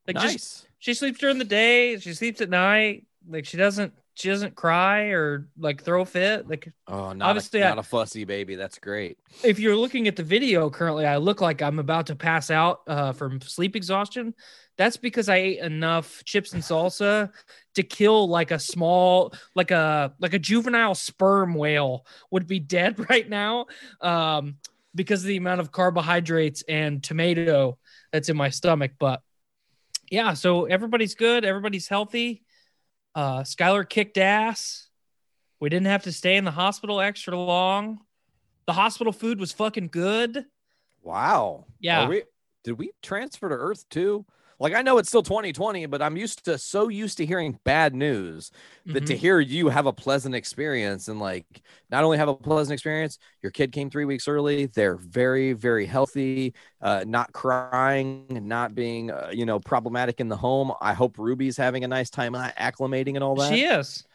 Like 0.07 0.15
nice. 0.15 0.33
just 0.33 0.67
she 0.79 0.93
sleeps 0.93 1.19
during 1.19 1.37
the 1.37 1.45
day. 1.45 1.97
She 1.99 2.13
sleeps 2.13 2.41
at 2.41 2.49
night. 2.49 3.05
Like 3.27 3.45
she 3.45 3.57
doesn't 3.57 3.93
she 4.19 4.27
doesn't 4.29 4.53
cry 4.55 5.05
or 5.11 5.47
like 5.57 5.81
throw 5.83 6.01
a 6.01 6.05
fit. 6.05 6.47
Like 6.47 6.71
Oh, 6.87 7.13
not, 7.13 7.29
Obviously, 7.29 7.61
a, 7.61 7.67
I- 7.67 7.69
not 7.69 7.77
a 7.79 7.83
fussy 7.83 8.25
baby. 8.25 8.55
That's 8.55 8.77
great. 8.79 9.17
if 9.43 9.59
you're 9.59 9.75
looking 9.77 10.07
at 10.07 10.15
the 10.15 10.23
video 10.23 10.69
currently, 10.69 11.05
I 11.05 11.17
look 11.17 11.39
like 11.41 11.61
I'm 11.61 11.79
about 11.79 12.07
to 12.07 12.15
pass 12.15 12.51
out 12.51 12.81
uh, 12.87 13.13
from 13.13 13.39
sleep 13.41 13.75
exhaustion. 13.75 14.33
That's 14.77 14.97
because 14.97 15.27
I 15.29 15.35
ate 15.37 15.59
enough 15.59 16.23
chips 16.25 16.53
and 16.53 16.61
salsa 16.63 17.31
to 17.75 17.83
kill 17.83 18.27
like 18.29 18.51
a 18.51 18.59
small, 18.59 19.33
like 19.55 19.71
a 19.71 20.13
like 20.19 20.33
a 20.33 20.39
juvenile 20.39 20.95
sperm 20.95 21.53
whale 21.53 22.05
would 22.31 22.47
be 22.47 22.59
dead 22.59 22.97
right 23.09 23.27
now, 23.27 23.67
um, 24.01 24.55
because 24.95 25.21
of 25.21 25.27
the 25.27 25.37
amount 25.37 25.59
of 25.61 25.71
carbohydrates 25.71 26.63
and 26.67 27.03
tomato 27.03 27.77
that's 28.11 28.29
in 28.29 28.35
my 28.37 28.49
stomach. 28.49 28.91
But 28.99 29.21
yeah, 30.11 30.33
so 30.33 30.65
everybody's 30.65 31.15
good, 31.15 31.45
everybody's 31.45 31.87
healthy. 31.87 32.43
Uh, 33.15 33.41
Skylar 33.41 33.87
kicked 33.87 34.17
ass. 34.17 34.87
We 35.59 35.69
didn't 35.69 35.87
have 35.87 36.03
to 36.03 36.11
stay 36.11 36.37
in 36.37 36.45
the 36.45 36.51
hospital 36.51 37.01
extra 37.01 37.37
long. 37.37 37.99
The 38.65 38.73
hospital 38.73 39.11
food 39.11 39.39
was 39.39 39.51
fucking 39.51 39.87
good. 39.87 40.45
Wow. 41.01 41.65
Yeah. 41.79 42.07
We, 42.07 42.23
did 42.63 42.73
we 42.73 42.91
transfer 43.01 43.49
to 43.49 43.55
Earth 43.55 43.87
too? 43.89 44.25
Like 44.59 44.73
I 44.73 44.81
know 44.81 44.97
it's 44.97 45.07
still 45.09 45.23
2020, 45.23 45.85
but 45.85 46.01
I'm 46.01 46.17
used 46.17 46.43
to 46.45 46.57
so 46.57 46.89
used 46.89 47.17
to 47.17 47.25
hearing 47.25 47.59
bad 47.63 47.95
news 47.95 48.51
that 48.91 49.05
to 49.05 49.13
Mhm. 49.13 49.17
hear 49.17 49.39
you 49.39 49.69
have 49.69 49.85
a 49.85 49.93
pleasant 49.93 50.35
experience 50.35 51.07
and 51.07 51.19
like 51.19 51.61
not 51.89 52.03
only 52.03 52.17
have 52.17 52.27
a 52.27 52.35
pleasant 52.35 52.73
experience, 52.73 53.17
your 53.41 53.51
kid 53.51 53.71
came 53.71 53.89
three 53.89 54.05
weeks 54.05 54.27
early. 54.27 54.65
They're 54.65 54.97
very, 54.97 55.53
very 55.53 55.85
healthy, 55.85 56.53
uh, 56.81 57.05
not 57.07 57.31
crying, 57.33 58.25
not 58.29 58.75
being, 58.75 59.11
uh, 59.11 59.29
you 59.31 59.45
know, 59.45 59.59
problematic 59.59 60.19
in 60.19 60.27
the 60.27 60.37
home. 60.37 60.73
I 60.81 60.93
hope 60.93 61.17
Ruby's 61.19 61.55
having 61.55 61.83
a 61.83 61.87
nice 61.87 62.09
time 62.09 62.33
acclimating 62.33 63.15
and 63.15 63.23
all 63.23 63.35
that. 63.37 63.61
She 63.61 63.63
is. 63.63 64.05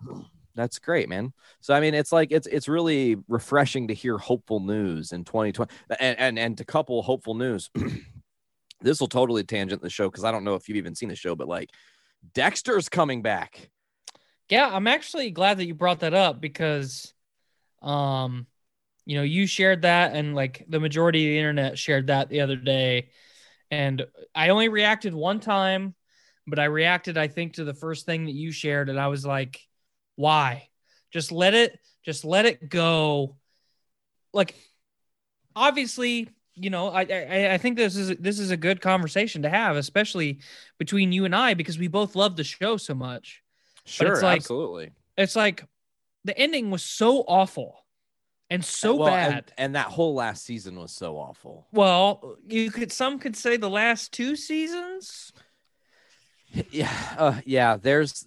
That's 0.54 0.78
great, 0.78 1.08
man. 1.08 1.32
So 1.60 1.74
I 1.74 1.80
mean, 1.80 1.94
it's 1.94 2.12
like 2.12 2.28
it's 2.30 2.46
it's 2.46 2.68
really 2.68 3.16
refreshing 3.28 3.88
to 3.88 3.94
hear 3.94 4.18
hopeful 4.18 4.60
news 4.60 5.12
in 5.12 5.24
2020, 5.24 5.74
and 5.98 6.18
and, 6.18 6.38
and 6.38 6.58
to 6.58 6.64
couple 6.64 7.02
hopeful 7.02 7.34
news. 7.34 7.70
this 8.80 9.00
will 9.00 9.08
totally 9.08 9.44
tangent 9.44 9.82
the 9.82 9.90
show 9.90 10.08
because 10.08 10.24
I 10.24 10.32
don't 10.32 10.44
know 10.44 10.54
if 10.54 10.68
you've 10.68 10.76
even 10.76 10.94
seen 10.94 11.08
the 11.08 11.16
show, 11.16 11.34
but 11.34 11.48
like 11.48 11.70
Dexter's 12.32 12.88
coming 12.88 13.22
back. 13.22 13.70
Yeah, 14.48 14.68
I'm 14.70 14.86
actually 14.86 15.30
glad 15.30 15.58
that 15.58 15.66
you 15.66 15.74
brought 15.74 16.00
that 16.00 16.14
up 16.14 16.40
because, 16.40 17.12
um, 17.82 18.46
you 19.06 19.16
know, 19.16 19.22
you 19.22 19.46
shared 19.46 19.82
that 19.82 20.14
and 20.14 20.34
like 20.34 20.64
the 20.68 20.80
majority 20.80 21.26
of 21.26 21.30
the 21.30 21.38
internet 21.38 21.78
shared 21.78 22.08
that 22.08 22.28
the 22.28 22.40
other 22.40 22.56
day, 22.56 23.10
and 23.70 24.04
I 24.34 24.50
only 24.50 24.68
reacted 24.68 25.14
one 25.14 25.40
time, 25.40 25.94
but 26.46 26.58
I 26.58 26.64
reacted, 26.64 27.16
I 27.16 27.28
think, 27.28 27.54
to 27.54 27.64
the 27.64 27.74
first 27.74 28.06
thing 28.06 28.26
that 28.26 28.34
you 28.34 28.52
shared, 28.52 28.88
and 28.90 29.00
I 29.00 29.08
was 29.08 29.24
like, 29.24 29.60
why? 30.16 30.68
Just 31.12 31.32
let 31.32 31.54
it, 31.54 31.78
just 32.04 32.24
let 32.24 32.44
it 32.44 32.68
go. 32.68 33.36
Like, 34.32 34.54
obviously, 35.56 36.28
you 36.56 36.70
know, 36.70 36.88
I, 36.88 37.02
I 37.02 37.54
I 37.54 37.58
think 37.58 37.76
this 37.76 37.96
is 37.96 38.16
this 38.18 38.38
is 38.38 38.50
a 38.50 38.56
good 38.56 38.80
conversation 38.80 39.42
to 39.42 39.48
have, 39.48 39.76
especially 39.76 40.38
between 40.78 41.12
you 41.12 41.24
and 41.24 41.34
I, 41.34 41.54
because 41.54 41.78
we 41.78 41.88
both 41.88 42.14
love 42.16 42.36
the 42.36 42.44
show 42.44 42.76
so 42.76 42.94
much. 42.94 43.42
Sure, 43.84 44.20
like- 44.22 44.38
absolutely. 44.38 44.90
It's 45.16 45.36
like 45.36 45.64
the 46.24 46.36
ending 46.38 46.70
was 46.70 46.82
so 46.82 47.20
awful 47.28 47.84
and 48.50 48.64
so 48.64 48.94
Well, 48.96 49.08
bad. 49.08 49.52
and 49.58 49.74
that 49.74 49.86
whole 49.88 50.14
last 50.14 50.44
season 50.44 50.78
was 50.78 50.92
so 50.92 51.16
awful. 51.16 51.66
well, 51.72 52.36
you 52.48 52.70
could 52.70 52.90
some 52.92 53.18
could 53.18 53.36
say 53.36 53.56
the 53.56 53.70
last 53.70 54.12
two 54.12 54.36
seasons. 54.36 55.32
Yeah, 56.70 56.92
uh, 57.18 57.40
yeah. 57.44 57.76
There's, 57.76 58.26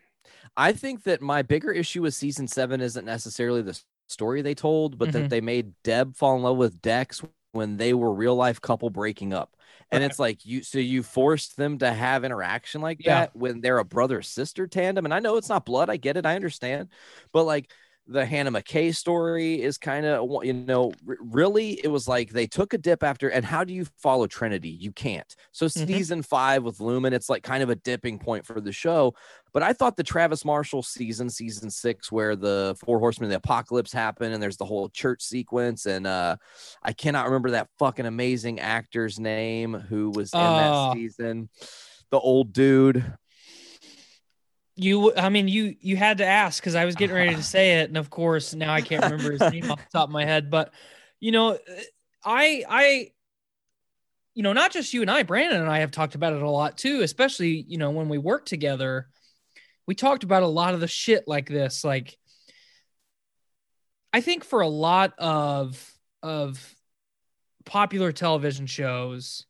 I 0.56 0.72
think 0.72 1.02
that 1.04 1.20
my 1.20 1.42
bigger 1.42 1.72
issue 1.72 2.02
with 2.02 2.14
season 2.14 2.46
seven 2.46 2.80
isn't 2.80 3.04
necessarily 3.04 3.62
the 3.62 3.76
story 4.08 4.42
they 4.42 4.54
told, 4.54 4.96
but 4.96 5.08
Mhm. 5.08 5.12
that 5.12 5.30
they 5.30 5.40
made 5.40 5.72
Deb 5.82 6.14
fall 6.14 6.36
in 6.36 6.42
love 6.42 6.56
with 6.56 6.80
Dex 6.80 7.20
when 7.54 7.76
they 7.78 7.94
were 7.94 8.12
real 8.12 8.36
life 8.36 8.60
couple 8.60 8.90
breaking 8.90 9.32
up, 9.32 9.56
and 9.92 10.02
Right. 10.02 10.04
it's 10.04 10.18
like 10.18 10.44
you, 10.46 10.62
so 10.62 10.78
you 10.78 11.02
forced 11.02 11.56
them 11.56 11.78
to 11.78 11.92
have 11.92 12.24
interaction 12.24 12.80
like 12.82 13.04
Yeah. 13.04 13.04
that 13.04 13.34
when 13.34 13.60
they're 13.60 13.78
a 13.78 13.84
brother 13.84 14.22
sister 14.22 14.66
tandem, 14.66 15.04
and 15.06 15.14
I 15.14 15.20
know 15.20 15.36
it's 15.36 15.48
not 15.48 15.64
blood, 15.66 15.90
I 15.90 15.96
get 15.98 16.16
it, 16.16 16.26
I 16.26 16.36
understand, 16.36 16.88
but 17.32 17.44
like. 17.44 17.70
The 18.06 18.26
Hannah 18.26 18.52
McKay 18.52 18.94
story 18.94 19.62
is 19.62 19.78
kind 19.78 20.04
of, 20.04 20.44
you 20.44 20.52
know, 20.52 20.92
really, 21.06 21.80
it 21.82 21.88
was 21.88 22.06
like 22.06 22.30
they 22.30 22.46
took 22.46 22.74
a 22.74 22.78
dip 22.78 23.02
after. 23.02 23.28
And 23.30 23.46
how 23.46 23.64
do 23.64 23.72
you 23.72 23.86
follow 23.98 24.26
Trinity? 24.26 24.68
You 24.68 24.92
can't. 24.92 25.34
So, 25.52 25.66
Mhm. 25.66 25.86
season 25.86 26.22
five 26.22 26.62
with 26.64 26.80
Lumen, 26.80 27.14
it's 27.14 27.30
like 27.30 27.42
kind 27.42 27.62
of 27.62 27.70
a 27.70 27.76
dipping 27.76 28.18
point 28.18 28.44
for 28.44 28.60
the 28.60 28.72
show. 28.72 29.14
But 29.54 29.62
I 29.62 29.72
thought 29.72 29.96
the 29.96 30.02
Travis 30.02 30.44
Marshall 30.44 30.82
season, 30.82 31.30
season 31.30 31.70
six, 31.70 32.12
where 32.12 32.36
the 32.36 32.76
four 32.84 32.98
horsemen 32.98 33.28
of 33.28 33.30
the 33.30 33.36
apocalypse 33.38 33.92
happen 33.92 34.32
and 34.32 34.42
there's 34.42 34.58
the 34.58 34.66
whole 34.66 34.90
church 34.90 35.22
sequence. 35.22 35.86
And 35.86 36.06
uh 36.06 36.36
I 36.82 36.92
cannot 36.92 37.24
remember 37.24 37.52
that 37.52 37.68
fucking 37.78 38.04
amazing 38.04 38.60
actor's 38.60 39.18
name 39.18 39.72
who 39.72 40.10
was 40.10 40.30
in 40.34 40.40
Oh. 40.40 40.90
that 40.90 40.92
season. 40.98 41.48
The 42.10 42.18
old 42.18 42.52
dude. 42.52 43.14
You, 44.76 45.14
I 45.14 45.28
mean, 45.28 45.46
you 45.46 45.76
you 45.80 45.96
had 45.96 46.18
to 46.18 46.26
ask 46.26 46.60
because 46.60 46.74
I 46.74 46.84
was 46.84 46.96
getting 46.96 47.14
ready 47.14 47.34
to 47.34 47.42
say 47.56 47.80
it, 47.80 47.88
and 47.88 47.96
of 47.96 48.10
course 48.10 48.54
now 48.54 48.72
I 48.72 48.80
can't 48.80 49.04
remember 49.04 49.32
his 49.32 49.52
name 49.52 49.70
off 49.70 49.78
the 49.78 49.98
top 49.98 50.08
of 50.08 50.12
my 50.12 50.24
head. 50.24 50.50
But 50.50 50.72
you 51.20 51.32
know, 51.32 51.58
I 52.24 52.64
I, 52.68 53.10
you 54.34 54.42
know, 54.42 54.52
not 54.52 54.72
just 54.72 54.92
you 54.92 55.02
and 55.02 55.10
I, 55.10 55.22
Brandon 55.22 55.60
and 55.60 55.70
I 55.70 55.78
have 55.78 55.90
talked 55.90 56.14
about 56.14 56.32
it 56.32 56.42
a 56.42 56.50
lot 56.50 56.76
too. 56.76 57.02
Especially 57.02 57.64
you 57.68 57.78
know 57.78 57.90
when 57.90 58.08
we 58.08 58.18
work 58.18 58.46
together, 58.46 59.08
we 59.86 59.94
talked 59.94 60.24
about 60.24 60.42
a 60.42 60.48
lot 60.48 60.74
of 60.74 60.80
the 60.80 60.88
shit 60.88 61.28
like 61.28 61.48
this. 61.48 61.84
Like, 61.84 62.16
I 64.12 64.20
think 64.20 64.44
for 64.44 64.60
a 64.60 64.68
lot 64.68 65.14
of 65.18 65.92
of 66.22 66.74
popular 67.64 68.12
television 68.12 68.66
shows, 68.66 69.46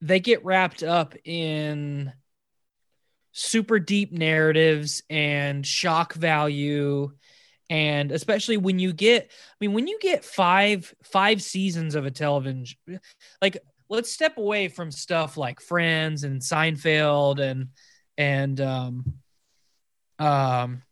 they 0.00 0.20
get 0.20 0.44
wrapped 0.44 0.82
up 0.82 1.14
in 1.24 2.12
super 3.34 3.80
deep 3.80 4.12
narratives 4.12 5.02
and 5.10 5.66
shock 5.66 6.14
value. 6.14 7.10
And 7.68 8.12
especially 8.12 8.58
when 8.58 8.78
you 8.78 8.92
get 8.92 9.30
i 9.30 9.54
mean 9.58 9.72
when 9.72 9.86
you 9.86 9.98
get 9.98 10.22
five 10.22 10.94
five 11.02 11.42
seasons 11.42 11.94
of 11.94 12.04
a 12.04 12.10
television 12.10 12.76
like 13.40 13.56
let's 13.88 14.12
step 14.12 14.36
away 14.36 14.68
from 14.68 14.90
stuff 14.90 15.38
like 15.38 15.60
friends 15.60 16.24
and 16.24 16.42
seinfeld 16.42 17.40
and 17.40 17.68
and 18.18 18.60
um 18.60 19.14
um 20.18 20.82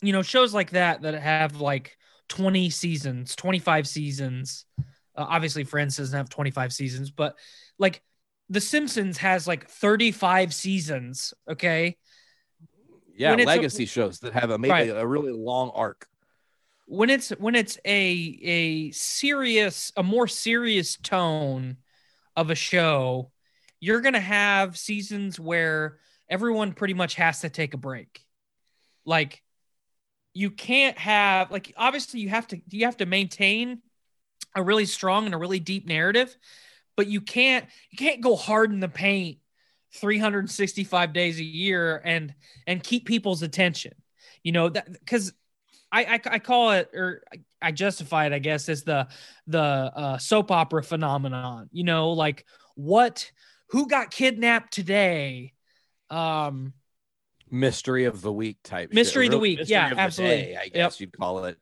you 0.00 0.12
know 0.12 0.22
shows 0.22 0.54
like 0.54 0.70
that 0.70 1.02
that 1.02 1.14
have 1.14 1.60
like 1.60 1.98
20 2.28 2.70
seasons 2.70 3.34
25 3.34 3.88
seasons. 3.88 4.64
Uh, 5.14 5.26
obviously 5.28 5.64
friends 5.64 5.96
doesn't 5.96 6.16
have 6.16 6.28
25 6.28 6.72
seasons 6.72 7.10
but 7.10 7.36
like 7.78 8.02
the 8.52 8.60
simpsons 8.60 9.18
has 9.18 9.46
like 9.46 9.68
35 9.68 10.52
seasons 10.54 11.34
okay 11.50 11.96
Yeah, 13.16 13.32
it's 13.34 13.42
a- 13.42 13.46
legacy 13.46 13.86
shows 13.86 14.20
that 14.20 14.32
have 14.34 14.50
a 14.50 14.58
maybe 14.58 14.70
Right. 14.72 14.88
a 14.90 15.06
really 15.06 15.32
long 15.32 15.70
arc. 15.74 16.06
when 16.86 17.08
it's 17.10 17.30
when 17.30 17.54
it's 17.54 17.78
a 17.84 18.38
a 18.42 18.90
serious 18.90 19.92
a 19.96 20.02
more 20.02 20.28
serious 20.28 20.96
tone 20.96 21.76
of 22.36 22.50
a 22.50 22.54
show 22.54 23.30
you're 23.80 24.00
going 24.00 24.14
to 24.14 24.20
have 24.20 24.76
seasons 24.76 25.40
where 25.40 25.98
everyone 26.28 26.72
pretty 26.72 26.94
much 26.94 27.14
has 27.14 27.40
to 27.40 27.48
take 27.48 27.74
a 27.74 27.78
break 27.78 28.24
like 29.04 29.42
you 30.34 30.50
can't 30.50 30.98
have 30.98 31.50
like 31.50 31.72
obviously 31.76 32.20
you 32.20 32.28
have 32.28 32.46
to 32.48 32.60
you 32.70 32.84
have 32.84 32.96
to 32.98 33.06
maintain 33.06 33.80
a 34.54 34.62
really 34.62 34.86
strong 34.86 35.24
and 35.26 35.34
a 35.34 35.38
really 35.38 35.60
deep 35.60 35.86
narrative 35.86 36.36
but 36.96 37.06
you 37.06 37.20
can't 37.20 37.66
you 37.90 37.98
can't 37.98 38.20
go 38.20 38.36
hard 38.36 38.72
in 38.72 38.80
the 38.80 38.88
paint 38.88 39.38
365 39.94 41.12
days 41.12 41.38
a 41.38 41.44
year 41.44 42.00
and 42.04 42.34
and 42.66 42.82
keep 42.82 43.06
people's 43.06 43.42
attention 43.42 43.92
you 44.42 44.52
know 44.52 44.68
that 44.68 44.90
because 44.92 45.32
I, 45.90 46.04
I 46.04 46.20
I 46.34 46.38
call 46.38 46.72
it 46.72 46.90
or 46.94 47.22
I 47.60 47.70
justify 47.70 48.24
it, 48.26 48.32
I 48.32 48.38
guess, 48.38 48.68
as 48.70 48.82
the 48.82 49.08
the 49.46 49.60
uh, 49.60 50.18
soap 50.18 50.50
opera 50.50 50.82
phenomenon. 50.82 51.68
You 51.70 51.84
know, 51.84 52.12
like 52.12 52.46
what 52.74 53.30
who 53.68 53.86
got 53.86 54.10
kidnapped 54.10 54.72
today? 54.72 55.52
Um, 56.10 56.72
Mystery 57.50 58.06
of 58.06 58.22
the 58.22 58.32
week 58.32 58.56
type. 58.64 58.88
shit, 58.88 58.94
Mystery 58.94 59.26
of 59.26 59.32
the 59.32 59.38
week, 59.38 59.58
mystery 59.58 59.72
yeah, 59.72 59.90
of 59.90 59.96
the 59.96 60.00
absolutely. 60.00 60.36
day, 60.36 60.56
I 60.56 60.70
Yep. 60.74 60.92
you'd 61.00 61.12
call 61.12 61.44
it. 61.44 61.58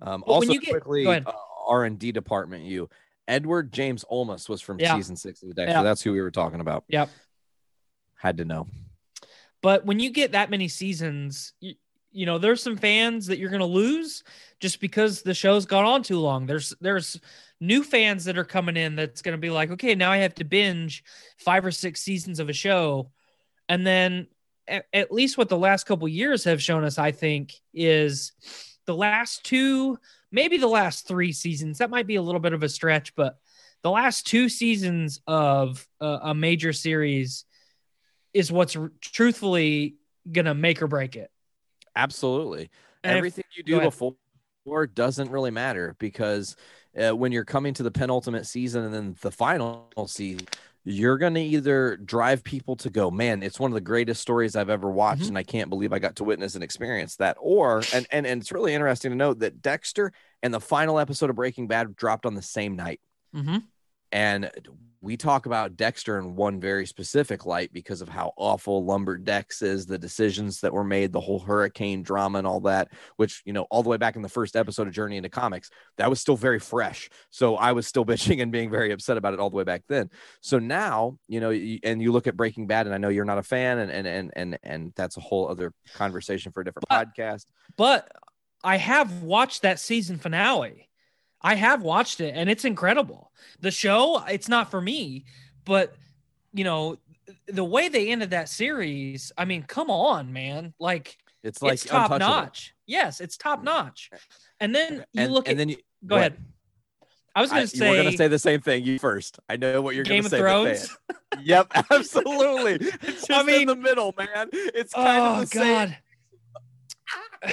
Um, 0.00 0.24
But 0.26 0.32
also, 0.32 0.54
get- 0.54 0.68
quickly, 0.68 1.06
uh, 1.06 1.32
R 1.68 1.84
and 1.84 1.98
D 1.98 2.10
department. 2.10 2.64
You, 2.64 2.90
Edward 3.28 3.72
James 3.72 4.04
Olmos 4.10 4.48
was 4.48 4.60
from 4.60 4.78
Yeah. 4.80 4.96
season 4.96 5.16
six 5.16 5.42
of 5.42 5.48
the 5.48 5.54
Dexter. 5.54 5.78
Yeah. 5.78 5.82
That's 5.82 6.02
who 6.02 6.12
we 6.12 6.20
were 6.20 6.30
talking 6.30 6.60
about. 6.60 6.84
Yep. 6.88 7.08
Had 8.16 8.36
to 8.38 8.44
know. 8.44 8.66
but 9.62 9.84
when 9.86 10.00
you 10.00 10.10
get 10.10 10.32
that 10.32 10.50
many 10.50 10.66
seasons, 10.68 11.52
you, 11.60 11.74
you 12.10 12.26
know, 12.26 12.38
there's 12.38 12.62
some 12.62 12.76
fans 12.76 13.26
that 13.26 13.38
you're 13.38 13.48
going 13.50 13.60
to 13.60 13.66
lose 13.66 14.22
just 14.60 14.80
because 14.80 15.22
the 15.22 15.34
show's 15.34 15.66
gone 15.66 15.84
on 15.84 16.02
too 16.02 16.18
long. 16.18 16.46
There's 16.46 16.74
there's 16.80 17.18
new 17.60 17.82
fans 17.84 18.24
that 18.24 18.36
are 18.36 18.44
coming 18.44 18.76
in 18.76 18.96
that's 18.96 19.22
going 19.22 19.32
to 19.36 19.40
be 19.40 19.50
like, 19.50 19.70
okay, 19.70 19.94
now 19.94 20.10
I 20.10 20.18
have 20.18 20.34
to 20.36 20.44
binge 20.44 21.04
five 21.38 21.64
or 21.64 21.70
six 21.70 22.00
seasons 22.02 22.38
of 22.40 22.48
a 22.48 22.52
show, 22.52 23.10
and 23.68 23.86
then 23.86 24.26
at, 24.68 24.84
at 24.92 25.12
least 25.12 25.38
what 25.38 25.48
the 25.48 25.56
last 25.58 25.84
couple 25.86 26.06
years 26.08 26.44
have 26.44 26.62
shown 26.62 26.84
us, 26.84 26.98
I 26.98 27.12
think, 27.12 27.54
is 27.72 28.32
the 28.86 28.94
last 28.96 29.42
two, 29.44 29.98
maybe 30.32 30.56
the 30.56 30.66
last 30.66 31.06
three 31.06 31.32
seasons. 31.32 31.78
That 31.78 31.90
might 31.90 32.06
be 32.08 32.16
a 32.16 32.22
little 32.22 32.40
bit 32.40 32.52
of 32.54 32.62
a 32.62 32.68
stretch, 32.68 33.14
but 33.14 33.36
the 33.82 33.90
last 33.90 34.26
two 34.26 34.48
seasons 34.48 35.20
of 35.26 35.86
uh, 36.00 36.18
a 36.22 36.34
major 36.34 36.72
series 36.72 37.44
is 38.32 38.50
what's 38.50 38.74
r- 38.74 38.90
truthfully 39.00 39.96
gonna 40.30 40.54
make 40.54 40.80
or 40.82 40.86
break 40.88 41.14
it. 41.16 41.30
Absolutely. 41.94 42.70
And 43.04 43.12
if- 43.12 43.18
Everything 43.18 43.44
you 43.56 43.62
go 43.64 43.80
do 43.80 43.84
before 44.64 44.86
doesn't 44.86 45.30
really 45.30 45.50
matter 45.50 45.94
because 45.98 46.56
uh, 46.96 47.14
when 47.16 47.32
you're 47.32 47.44
coming 47.44 47.74
to 47.74 47.82
the 47.82 47.90
penultimate 47.90 48.46
season 48.46 48.84
and 48.84 48.94
then 48.94 49.16
the 49.20 49.30
final 49.30 49.88
season, 50.06 50.46
you're 50.84 51.18
going 51.18 51.34
to 51.34 51.40
either 51.40 51.96
drive 51.96 52.42
people 52.42 52.74
to 52.76 52.90
go, 52.90 53.10
man, 53.10 53.42
it's 53.42 53.60
one 53.60 53.70
of 53.70 53.74
the 53.74 53.80
greatest 53.80 54.20
stories 54.20 54.56
I've 54.56 54.68
ever 54.70 54.90
watched, 54.90 55.22
Mhm. 55.22 55.28
and 55.28 55.38
I 55.38 55.42
can't 55.44 55.70
believe 55.70 55.92
I 55.92 55.98
got 56.00 56.16
to 56.16 56.24
witness 56.24 56.54
and 56.56 56.64
experience 56.64 57.16
that. 57.16 57.36
Or, 57.40 57.82
and, 57.94 58.06
and, 58.10 58.26
and 58.26 58.40
it's 58.42 58.50
really 58.50 58.74
interesting 58.74 59.12
to 59.12 59.16
note 59.16 59.38
that 59.40 59.62
Dexter 59.62 60.12
and 60.42 60.52
the 60.52 60.60
final 60.60 60.98
episode 60.98 61.30
of 61.30 61.36
Breaking 61.36 61.68
Bad 61.68 61.94
dropped 61.94 62.26
on 62.26 62.34
the 62.34 62.42
same 62.42 62.74
night. 62.74 63.00
Mm-hmm. 63.34 63.58
And 64.12 64.50
we 65.02 65.16
talk 65.16 65.46
about 65.46 65.76
Dexter 65.76 66.16
in 66.16 66.36
one 66.36 66.60
very 66.60 66.86
specific 66.86 67.44
light 67.44 67.72
because 67.72 68.02
of 68.02 68.08
how 68.08 68.32
awful 68.36 68.84
Lumberdex 68.84 69.60
is, 69.60 69.84
the 69.84 69.98
decisions 69.98 70.60
that 70.60 70.72
were 70.72 70.84
made, 70.84 71.12
the 71.12 71.20
whole 71.20 71.40
hurricane 71.40 72.04
drama 72.04 72.38
and 72.38 72.46
all 72.46 72.60
that, 72.60 72.88
which, 73.16 73.42
you 73.44 73.52
know, 73.52 73.66
all 73.68 73.82
the 73.82 73.88
way 73.88 73.96
back 73.96 74.14
in 74.14 74.22
the 74.22 74.28
first 74.28 74.54
episode 74.54 74.86
of 74.86 74.92
Journey 74.92 75.16
into 75.16 75.28
Comics, 75.28 75.70
that 75.96 76.08
was 76.08 76.20
still 76.20 76.36
very 76.36 76.60
fresh. 76.60 77.10
So 77.30 77.56
I 77.56 77.72
was 77.72 77.88
still 77.88 78.04
bitching 78.06 78.40
and 78.40 78.52
being 78.52 78.70
very 78.70 78.92
upset 78.92 79.16
about 79.16 79.34
it 79.34 79.40
all 79.40 79.50
the 79.50 79.56
way 79.56 79.64
back 79.64 79.82
then. 79.88 80.08
So 80.40 80.60
now, 80.60 81.18
you 81.26 81.40
know, 81.40 81.50
and 81.50 82.00
you 82.00 82.12
look 82.12 82.28
at 82.28 82.36
Breaking 82.36 82.68
Bad, 82.68 82.86
and 82.86 82.94
I 82.94 82.98
know 82.98 83.08
you're 83.08 83.24
not 83.24 83.38
a 83.38 83.42
fan, 83.42 83.78
and 83.78 83.90
and 83.90 84.06
and 84.06 84.30
and, 84.36 84.58
and 84.62 84.92
that's 84.94 85.16
a 85.16 85.20
whole 85.20 85.48
other 85.48 85.72
conversation 85.94 86.52
for 86.52 86.60
a 86.60 86.64
different 86.64 86.86
But- 86.88 87.08
podcast. 87.08 87.46
But 87.76 88.08
I 88.62 88.76
have 88.76 89.24
watched 89.24 89.62
that 89.62 89.80
season 89.80 90.18
finale. 90.18 90.88
I 91.42 91.54
have 91.56 91.82
watched 91.82 92.20
it 92.20 92.34
and 92.36 92.48
it's 92.48 92.64
incredible. 92.64 93.32
The 93.60 93.70
show, 93.70 94.22
it's 94.28 94.48
not 94.48 94.70
for 94.70 94.80
me, 94.80 95.24
but 95.64 95.94
you 96.52 96.64
know, 96.64 96.98
the 97.48 97.64
way 97.64 97.88
they 97.88 98.10
ended 98.10 98.30
that 98.30 98.48
series, 98.48 99.32
I 99.36 99.44
mean, 99.44 99.62
come 99.62 99.90
on, 99.90 100.32
man. 100.32 100.74
Like 100.78 101.16
It's 101.42 101.60
like 101.62 101.74
it's 101.74 101.84
top 101.84 102.10
notch. 102.18 102.74
Yes, 102.86 103.20
it's 103.20 103.36
top 103.36 103.62
notch. 103.64 104.10
And 104.60 104.74
then 104.74 105.04
you 105.12 105.22
And, 105.22 105.32
look 105.32 105.48
and 105.48 105.52
at 105.54 105.58
then 105.58 105.68
you 105.70 105.76
go 106.06 106.16
what? 106.16 106.20
ahead. 106.20 106.36
I 107.34 107.40
was 107.40 107.50
gonna 107.50 107.66
say, 107.66 107.88
we're 107.88 108.02
gonna 108.04 108.16
say 108.16 108.28
the 108.28 108.38
same 108.38 108.60
thing. 108.60 108.84
You 108.84 108.98
first. 108.98 109.38
I 109.48 109.56
know 109.56 109.80
what 109.80 109.94
you're 109.94 110.04
gonna 110.04 110.22
say. 110.24 110.28
but 110.28 110.30
say 110.30 110.38
Thrones. 110.38 110.96
Yep, 111.42 111.72
absolutely. 111.90 112.74
It's 113.02 113.26
just 113.26 113.30
I 113.30 113.40
in 113.40 113.46
mean- 113.46 113.66
the 113.68 113.76
middle, 113.76 114.14
man. 114.18 114.50
It's 114.52 114.92
kind 114.92 115.22
oh 115.22 115.34
of 115.40 115.40
the 115.40 115.46
same. 115.46 115.96
god. 117.42 117.52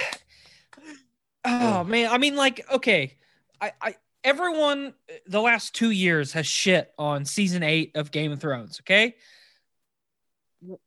oh 1.46 1.84
man, 1.84 2.10
I 2.10 2.18
mean, 2.18 2.36
like, 2.36 2.64
okay, 2.70 3.16
I, 3.60 3.72
I, 3.80 3.94
everyone, 4.24 4.94
the 5.26 5.40
last 5.40 5.74
two 5.74 5.90
years 5.90 6.32
has 6.32 6.46
shit 6.46 6.92
on 6.98 7.24
season 7.24 7.62
eight 7.62 7.92
of 7.96 8.10
Game 8.10 8.32
of 8.32 8.40
Thrones. 8.40 8.80
Okay, 8.80 9.16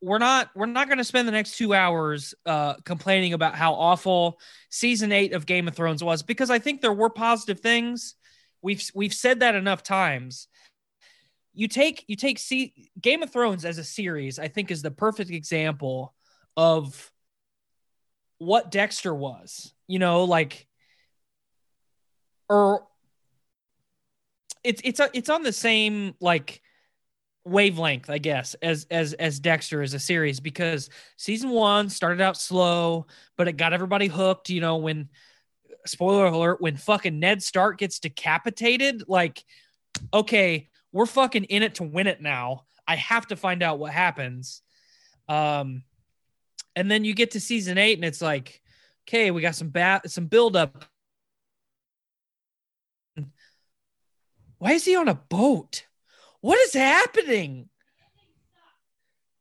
we're 0.02 0.20
not, 0.20 0.50
we're 0.56 0.66
not 0.66 0.88
going 0.88 1.00
to 1.00 1.04
spend 1.04 1.28
the 1.28 1.32
next 1.32 1.58
two 1.58 1.74
hours 1.74 2.34
uh, 2.46 2.76
complaining 2.86 3.34
about 3.34 3.56
how 3.56 3.74
awful 3.74 4.40
season 4.70 5.12
eight 5.12 5.34
of 5.34 5.46
Game 5.46 5.68
of 5.68 5.76
Thrones 5.76 6.04
was 6.04 6.24
because 6.24 6.50
I 6.50 6.60
think 6.60 6.82
there 6.82 6.94
were 6.94 7.10
positive 7.10 7.60
things. 7.60 8.16
We've 8.62 8.84
we've 8.96 9.14
said 9.14 9.42
that 9.42 9.56
enough 9.56 9.84
times. 9.84 10.48
You 11.54 11.68
take 11.68 12.06
you 12.08 12.16
take 12.16 12.40
see 12.40 12.90
Game 13.00 13.22
of 13.22 13.32
Thrones 13.32 13.66
as 13.66 13.78
a 13.78 13.84
series, 13.84 14.40
I 14.40 14.48
think 14.48 14.72
is 14.72 14.82
the 14.82 14.92
perfect 14.92 15.30
example 15.32 16.14
of 16.56 17.12
what 18.38 18.72
Dexter 18.72 19.14
was. 19.14 19.74
You 19.88 20.00
know, 20.00 20.24
like 20.24 20.68
or 22.50 22.88
it's 24.64 24.82
it's 24.84 25.00
a, 25.00 25.10
it's 25.14 25.30
on 25.30 25.44
the 25.44 25.54
same 25.54 26.16
like 26.20 26.62
wavelength, 27.46 28.10
I 28.10 28.18
guess, 28.18 28.56
as 28.62 28.88
as 28.90 29.14
as 29.14 29.40
Dexter 29.40 29.82
as 29.82 29.94
a 29.94 30.00
series 30.00 30.40
because 30.40 30.90
season 31.18 31.50
1 31.50 31.90
started 31.90 32.22
out 32.22 32.38
slow, 32.38 33.08
but 33.38 33.48
it 33.48 33.54
got 33.54 33.74
everybody 33.74 34.08
hooked, 34.08 34.50
you 34.50 34.62
know, 34.62 34.78
when 34.78 35.10
spoiler 35.86 36.28
alert 36.28 36.62
when 36.62 36.78
fucking 36.78 37.20
Ned 37.20 37.44
Stark 37.44 37.78
gets 37.78 38.00
decapitated, 38.00 39.04
like 39.08 39.44
okay, 40.14 40.70
we're 40.92 41.06
fucking 41.06 41.46
in 41.46 41.64
it 41.64 41.76
to 41.76 41.84
win 41.84 42.08
it 42.08 42.22
now. 42.22 42.66
I 42.88 42.96
have 42.96 43.28
to 43.28 43.36
find 43.36 43.62
out 43.62 43.80
what 43.80 43.92
happens. 43.92 44.62
Um 45.28 45.84
and 46.76 46.90
then 46.90 47.04
you 47.04 47.14
get 47.14 47.32
to 47.32 47.40
season 47.40 47.78
8 47.78 47.98
and 47.98 48.06
it's 48.06 48.22
like 48.22 48.62
okay, 49.08 49.32
we 49.32 49.42
got 49.42 49.56
some 49.56 49.70
bat 49.70 50.10
some 50.10 50.28
build 50.28 50.56
up. 50.56 50.86
Why 54.58 54.72
is 54.72 54.86
he 54.86 54.96
on 54.96 55.08
a 55.08 55.16
boat? 55.16 55.86
What 56.42 56.58
is 56.60 56.74
happening? 56.74 57.70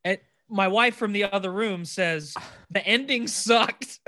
And 0.05 0.19
my 0.49 0.69
wife 0.69 0.97
from 0.97 1.13
the 1.13 1.25
other 1.25 1.53
room 1.53 1.85
says 1.85 2.35
the 2.71 2.85
ending 2.85 3.29
sucked. 3.29 4.01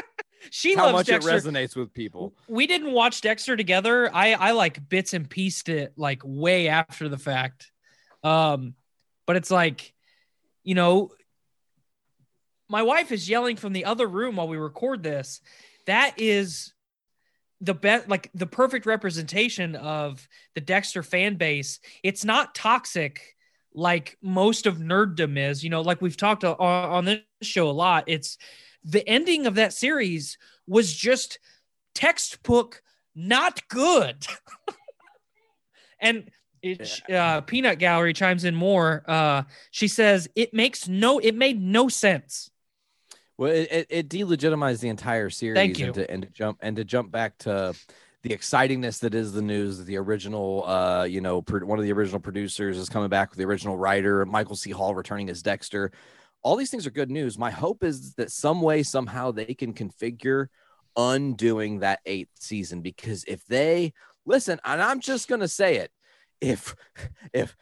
she 0.50 0.74
How 0.74 0.84
loves 0.86 0.94
much 0.94 1.06
Dexter. 1.08 1.30
it 1.30 1.42
resonates 1.42 1.76
with 1.76 1.92
people. 1.92 2.34
We 2.48 2.66
didn't 2.66 2.92
watch 2.92 3.20
Dexter 3.20 3.56
together. 3.56 4.10
I 4.14 4.32
I 4.32 4.50
like 4.52 4.88
bits 4.88 5.12
and 5.12 5.28
pieced 5.28 5.68
it 5.68 5.92
like 5.96 6.22
way 6.24 6.68
after 6.68 7.08
the 7.08 7.18
fact. 7.18 7.70
Um, 8.24 8.74
but 9.26 9.36
it's 9.36 9.50
like, 9.50 9.92
you 10.62 10.74
know, 10.74 11.10
my 12.68 12.82
wife 12.82 13.12
is 13.12 13.28
yelling 13.28 13.56
from 13.56 13.74
the 13.74 13.84
other 13.84 14.06
room 14.06 14.36
while 14.36 14.48
we 14.48 14.56
record 14.56 15.02
this. 15.02 15.40
That 15.86 16.14
is 16.16 16.72
the 17.62 17.74
best, 17.74 18.08
like 18.08 18.28
the 18.34 18.46
perfect 18.46 18.84
representation 18.84 19.76
of 19.76 20.28
the 20.54 20.60
Dexter 20.60 21.02
fan 21.02 21.36
base. 21.36 21.78
It's 22.02 22.24
not 22.24 22.54
toxic 22.54 23.36
like 23.72 24.18
most 24.20 24.66
of 24.66 24.78
nerddom 24.78 25.38
is. 25.38 25.62
You 25.64 25.70
know, 25.70 25.80
like 25.80 26.02
we've 26.02 26.16
talked 26.16 26.44
on, 26.44 26.56
on 26.58 27.04
this 27.04 27.20
show 27.42 27.70
a 27.70 27.72
lot. 27.72 28.04
It's 28.08 28.36
the 28.84 29.08
ending 29.08 29.46
of 29.46 29.54
that 29.54 29.72
series 29.72 30.36
was 30.66 30.92
just 30.92 31.38
textbook 31.94 32.82
not 33.14 33.66
good. 33.68 34.26
and 36.00 36.28
it, 36.62 37.00
uh, 37.10 37.42
Peanut 37.42 37.78
Gallery 37.78 38.12
chimes 38.12 38.44
in 38.44 38.56
more. 38.56 39.04
Uh, 39.06 39.44
she 39.70 39.86
says 39.86 40.28
it 40.34 40.52
makes 40.52 40.88
no, 40.88 41.20
it 41.20 41.36
made 41.36 41.62
no 41.62 41.88
sense. 41.88 42.50
Well, 43.42 43.50
it, 43.50 43.72
it, 43.72 43.86
it 43.90 44.08
delegitimized 44.08 44.78
the 44.78 44.88
entire 44.88 45.28
series. 45.28 45.56
Thank 45.56 45.80
you. 45.80 45.86
And 45.86 45.94
to, 45.94 46.10
and 46.12 46.22
to 46.22 46.28
jump 46.28 46.58
and 46.62 46.76
to 46.76 46.84
jump 46.84 47.10
back 47.10 47.36
to 47.38 47.74
the 48.22 48.30
excitingness 48.30 49.00
that 49.00 49.16
is 49.16 49.32
the 49.32 49.42
news 49.42 49.78
that 49.78 49.84
the 49.84 49.96
original, 49.96 50.64
uh, 50.64 51.02
you 51.02 51.20
know, 51.20 51.42
pro- 51.42 51.66
one 51.66 51.76
of 51.76 51.84
the 51.84 51.92
original 51.92 52.20
producers 52.20 52.78
is 52.78 52.88
coming 52.88 53.08
back 53.08 53.30
with 53.30 53.38
the 53.38 53.44
original 53.44 53.76
writer, 53.76 54.24
Michael 54.24 54.54
C. 54.54 54.70
Hall 54.70 54.94
returning 54.94 55.28
as 55.28 55.42
Dexter. 55.42 55.90
All 56.42 56.54
these 56.54 56.70
things 56.70 56.86
are 56.86 56.92
good 56.92 57.10
news. 57.10 57.36
My 57.36 57.50
hope 57.50 57.82
is 57.82 58.14
that 58.14 58.30
some 58.30 58.62
way, 58.62 58.84
somehow, 58.84 59.32
they 59.32 59.54
can 59.54 59.74
configure 59.74 60.46
undoing 60.96 61.80
that 61.80 61.98
eighth 62.06 62.30
season 62.38 62.80
because 62.80 63.24
if 63.24 63.44
they 63.46 63.92
listen, 64.24 64.60
and 64.64 64.80
I'm 64.80 65.00
just 65.00 65.26
gonna 65.26 65.48
say 65.48 65.78
it, 65.78 65.90
if 66.40 66.76
if 67.32 67.56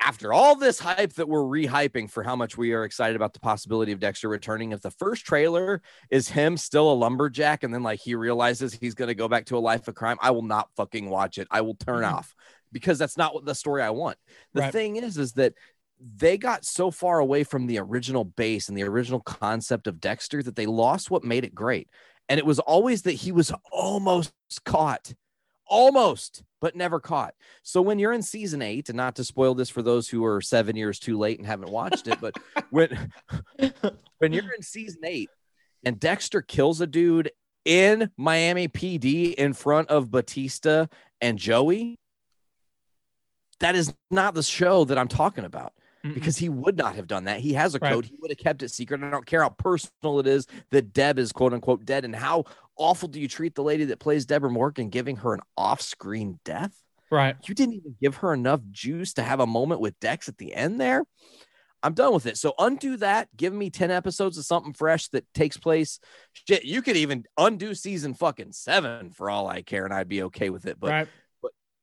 after 0.00 0.32
all 0.32 0.56
this 0.56 0.78
hype 0.78 1.12
that 1.14 1.28
we're 1.28 1.40
rehyping 1.42 2.10
for 2.10 2.22
how 2.22 2.34
much 2.34 2.56
we 2.56 2.72
are 2.72 2.84
excited 2.84 3.16
about 3.16 3.34
the 3.34 3.40
possibility 3.40 3.92
of 3.92 4.00
Dexter 4.00 4.28
returning, 4.28 4.72
if 4.72 4.80
the 4.80 4.90
first 4.90 5.24
trailer 5.24 5.82
is 6.10 6.28
him 6.28 6.56
still 6.56 6.90
a 6.90 6.94
lumberjack 6.94 7.62
and 7.62 7.72
then 7.72 7.82
like 7.82 8.00
he 8.00 8.14
realizes 8.14 8.72
he's 8.72 8.94
going 8.94 9.08
to 9.08 9.14
go 9.14 9.28
back 9.28 9.46
to 9.46 9.56
a 9.56 9.60
life 9.60 9.88
of 9.88 9.94
crime, 9.94 10.16
I 10.20 10.30
will 10.30 10.42
not 10.42 10.68
fucking 10.76 11.08
watch 11.10 11.38
it. 11.38 11.46
I 11.50 11.60
will 11.60 11.74
turn 11.74 12.02
Mhm. 12.02 12.12
off 12.12 12.34
because 12.72 12.98
that's 12.98 13.16
not 13.16 13.34
what 13.34 13.44
the 13.44 13.54
story 13.54 13.82
I 13.82 13.90
want. 13.90 14.16
The 14.54 14.62
Right. 14.62 14.72
thing 14.72 14.96
is, 14.96 15.18
is 15.18 15.34
that 15.34 15.54
they 16.00 16.38
got 16.38 16.64
so 16.64 16.90
far 16.90 17.18
away 17.18 17.44
from 17.44 17.66
the 17.66 17.78
original 17.78 18.24
base 18.24 18.68
and 18.68 18.78
the 18.78 18.84
original 18.84 19.20
concept 19.20 19.86
of 19.86 20.00
Dexter 20.00 20.42
that 20.42 20.56
they 20.56 20.66
lost 20.66 21.10
what 21.10 21.24
made 21.24 21.44
it 21.44 21.54
great. 21.54 21.90
And 22.28 22.38
it 22.38 22.46
was 22.46 22.58
always 22.58 23.02
that 23.02 23.12
he 23.12 23.32
was 23.32 23.52
almost 23.70 24.32
caught, 24.64 25.12
almost, 25.70 26.42
but 26.60 26.76
never 26.76 27.00
caught. 27.00 27.34
So 27.62 27.80
when 27.80 27.98
you're 27.98 28.12
in 28.12 28.22
season 28.22 28.60
eight, 28.60 28.90
and 28.90 28.96
not 28.96 29.14
to 29.16 29.24
spoil 29.24 29.54
this 29.54 29.70
for 29.70 29.80
those 29.80 30.08
who 30.08 30.24
are 30.26 30.42
seven 30.42 30.76
years 30.76 30.98
too 30.98 31.16
late 31.16 31.38
and 31.38 31.46
haven't 31.46 31.70
watched 31.70 32.06
it, 32.08 32.18
but 32.20 32.36
when 32.70 33.10
when 34.18 34.32
you're 34.34 34.52
in 34.54 34.62
season 34.62 35.00
eight 35.04 35.30
and 35.84 35.98
Dexter 35.98 36.42
kills 36.42 36.82
a 36.82 36.86
dude 36.86 37.30
in 37.64 38.10
Miami 38.18 38.68
PD 38.68 39.32
in 39.34 39.52
front 39.54 39.88
of 39.88 40.10
Batista 40.10 40.86
and 41.22 41.38
Joey, 41.38 41.98
that 43.60 43.74
is 43.74 43.94
not 44.10 44.34
the 44.34 44.42
show 44.42 44.84
that 44.84 44.98
I'm 44.98 45.08
talking 45.08 45.44
about 45.44 45.72
Mm-mm. 46.04 46.14
because 46.14 46.38
he 46.38 46.48
would 46.48 46.78
not 46.78 46.96
have 46.96 47.06
done 47.06 47.24
that. 47.24 47.40
He 47.40 47.52
has 47.52 47.74
a 47.74 47.78
Right. 47.78 47.92
code. 47.92 48.06
He 48.06 48.16
would 48.20 48.30
have 48.30 48.38
kept 48.38 48.62
it 48.62 48.70
secret. 48.70 49.02
I 49.02 49.10
don't 49.10 49.26
care 49.26 49.42
how 49.42 49.50
personal 49.50 50.18
it 50.20 50.26
is 50.26 50.46
that 50.70 50.92
Deb 50.94 51.18
is 51.18 51.32
quote 51.32 51.52
unquote 51.52 51.84
dead 51.84 52.04
and 52.06 52.16
how 52.16 52.44
awful 52.80 53.08
do 53.08 53.20
you 53.20 53.28
treat 53.28 53.54
the 53.54 53.62
lady 53.62 53.84
that 53.84 54.00
plays 54.00 54.26
Deborah 54.26 54.50
Morgan, 54.50 54.88
giving 54.88 55.16
her 55.16 55.34
an 55.34 55.40
off-screen 55.56 56.40
death? 56.44 56.72
right. 57.10 57.36
You 57.46 57.54
didn't 57.54 57.74
even 57.74 57.96
give 58.00 58.16
her 58.16 58.32
enough 58.32 58.60
juice 58.70 59.14
to 59.14 59.22
have 59.22 59.40
a 59.40 59.46
moment 59.46 59.80
with 59.80 59.98
Dex 60.00 60.28
at 60.28 60.38
the 60.38 60.54
end 60.54 60.80
there. 60.80 61.04
I'm 61.82 61.94
done 61.94 62.12
with 62.12 62.26
it. 62.26 62.36
So 62.36 62.54
undo 62.58 62.96
that. 62.98 63.28
Give 63.36 63.52
me 63.52 63.70
10 63.70 63.90
episodes 63.90 64.36
of 64.36 64.44
something 64.44 64.74
fresh 64.74 65.08
that 65.08 65.24
takes 65.34 65.56
place. 65.56 65.98
Shit, 66.32 66.64
you 66.64 66.82
could 66.82 66.96
even 66.96 67.24
undo 67.38 67.74
season 67.74 68.14
fucking 68.14 68.52
seven 68.52 69.10
for 69.10 69.30
all 69.30 69.48
I 69.48 69.62
care, 69.62 69.84
and 69.84 69.94
I'd 69.94 70.08
be 70.08 70.24
okay 70.24 70.50
with 70.50 70.66
it. 70.66 70.78
But 70.78 70.90
right. 70.90 71.08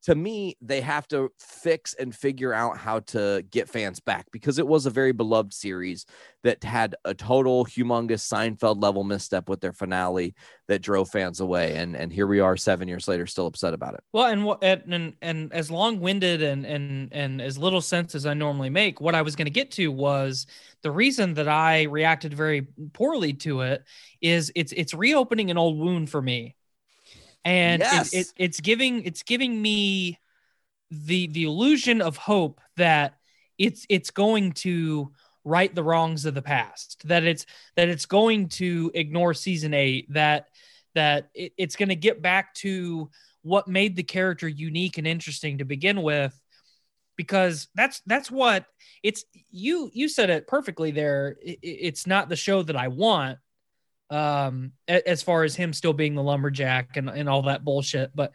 To 0.07 0.15
me, 0.15 0.55
they 0.61 0.79
have 0.79 1.05
to 1.09 1.29
fix 1.37 1.93
and 1.93 2.15
figure 2.15 2.53
out 2.53 2.77
how 2.77 3.01
to 3.01 3.43
get 3.51 3.67
fans 3.67 3.99
back 3.99 4.25
because 4.31 4.57
it 4.57 4.65
was 4.65 4.85
a 4.85 4.89
very 4.89 5.11
beloved 5.11 5.53
series 5.53 6.05
that 6.43 6.63
had 6.63 6.95
a 7.03 7.13
total 7.13 7.65
humongous 7.65 8.25
Seinfeld 8.25 8.81
level 8.81 9.03
misstep 9.03 9.49
with 9.49 9.59
their 9.59 9.73
finale 9.73 10.33
that 10.69 10.81
drove 10.81 11.09
fans 11.09 11.41
away. 11.41 11.75
And 11.75 11.93
and 11.93 12.09
here 12.09 12.25
we 12.25 12.39
are 12.39 12.55
seven 12.55 12.87
years 12.87 13.09
later, 13.09 13.27
still 13.27 13.47
upset 13.47 13.73
about 13.73 13.95
it. 13.95 13.99
Well, 14.13 14.27
and 14.27 14.47
and, 14.61 14.93
and 14.93 15.13
and 15.21 15.51
as 15.53 15.69
long 15.69 15.99
winded 15.99 16.41
and 16.41 16.65
and 16.65 17.09
and 17.11 17.41
as 17.41 17.57
little 17.57 17.81
sense 17.81 18.15
as 18.15 18.25
I 18.25 18.33
normally 18.33 18.69
make, 18.69 19.01
what 19.01 19.13
I 19.13 19.23
was 19.23 19.35
going 19.35 19.47
to 19.47 19.51
get 19.51 19.71
to 19.71 19.91
was 19.91 20.47
the 20.83 20.91
reason 20.91 21.33
that 21.33 21.49
I 21.49 21.83
reacted 21.83 22.33
very 22.33 22.67
poorly 22.93 23.33
to 23.33 23.59
it 23.59 23.83
is 24.21 24.53
it's 24.55 24.71
it's 24.71 24.93
reopening 24.93 25.51
an 25.51 25.57
old 25.57 25.77
wound 25.77 26.09
for 26.09 26.21
me, 26.21 26.55
and 27.47 27.81
Yes. 27.81 28.13
it, 28.13 28.19
it, 28.19 28.27
it's 28.37 28.59
giving 28.59 29.03
it's 29.03 29.23
giving 29.23 29.59
me 29.59 30.19
the 30.91 31.27
the 31.27 31.43
illusion 31.45 32.01
of 32.01 32.17
hope 32.17 32.59
that 32.75 33.15
it's 33.57 33.85
it's 33.89 34.11
going 34.11 34.51
to 34.51 35.11
right 35.45 35.73
the 35.73 35.83
wrongs 35.83 36.25
of 36.25 36.33
the 36.33 36.41
past 36.41 37.07
that 37.07 37.23
it's 37.23 37.45
that 37.77 37.87
it's 37.87 38.05
going 38.05 38.49
to 38.49 38.91
ignore 38.93 39.33
season 39.33 39.73
eight 39.73 40.11
that 40.13 40.47
that 40.93 41.29
it, 41.33 41.53
it's 41.57 41.77
going 41.77 41.89
to 41.89 41.95
get 41.95 42.21
back 42.21 42.53
to 42.53 43.09
what 43.43 43.67
made 43.67 43.95
the 43.95 44.03
character 44.03 44.47
unique 44.47 44.97
and 44.97 45.07
interesting 45.07 45.57
to 45.59 45.65
begin 45.65 46.01
with 46.01 46.37
because 47.15 47.69
that's 47.75 48.01
that's 48.05 48.29
what 48.29 48.65
it's 49.03 49.23
you 49.49 49.89
you 49.93 50.09
said 50.09 50.29
it 50.29 50.47
perfectly 50.47 50.91
there 50.91 51.37
I- 51.45 51.51
I- 51.51 51.57
it's 51.63 52.05
not 52.05 52.27
the 52.27 52.35
show 52.35 52.61
that 52.63 52.75
i 52.75 52.89
want 52.89 53.37
um 54.09 54.71
as 54.87 55.21
far 55.21 55.43
as 55.43 55.55
him 55.55 55.73
still 55.73 55.93
being 55.93 56.15
the 56.15 56.23
lumberjack 56.23 56.95
and, 56.95 57.09
and 57.09 57.27
all 57.27 57.43
that 57.43 57.63
bullshit. 57.63 58.11
But 58.15 58.31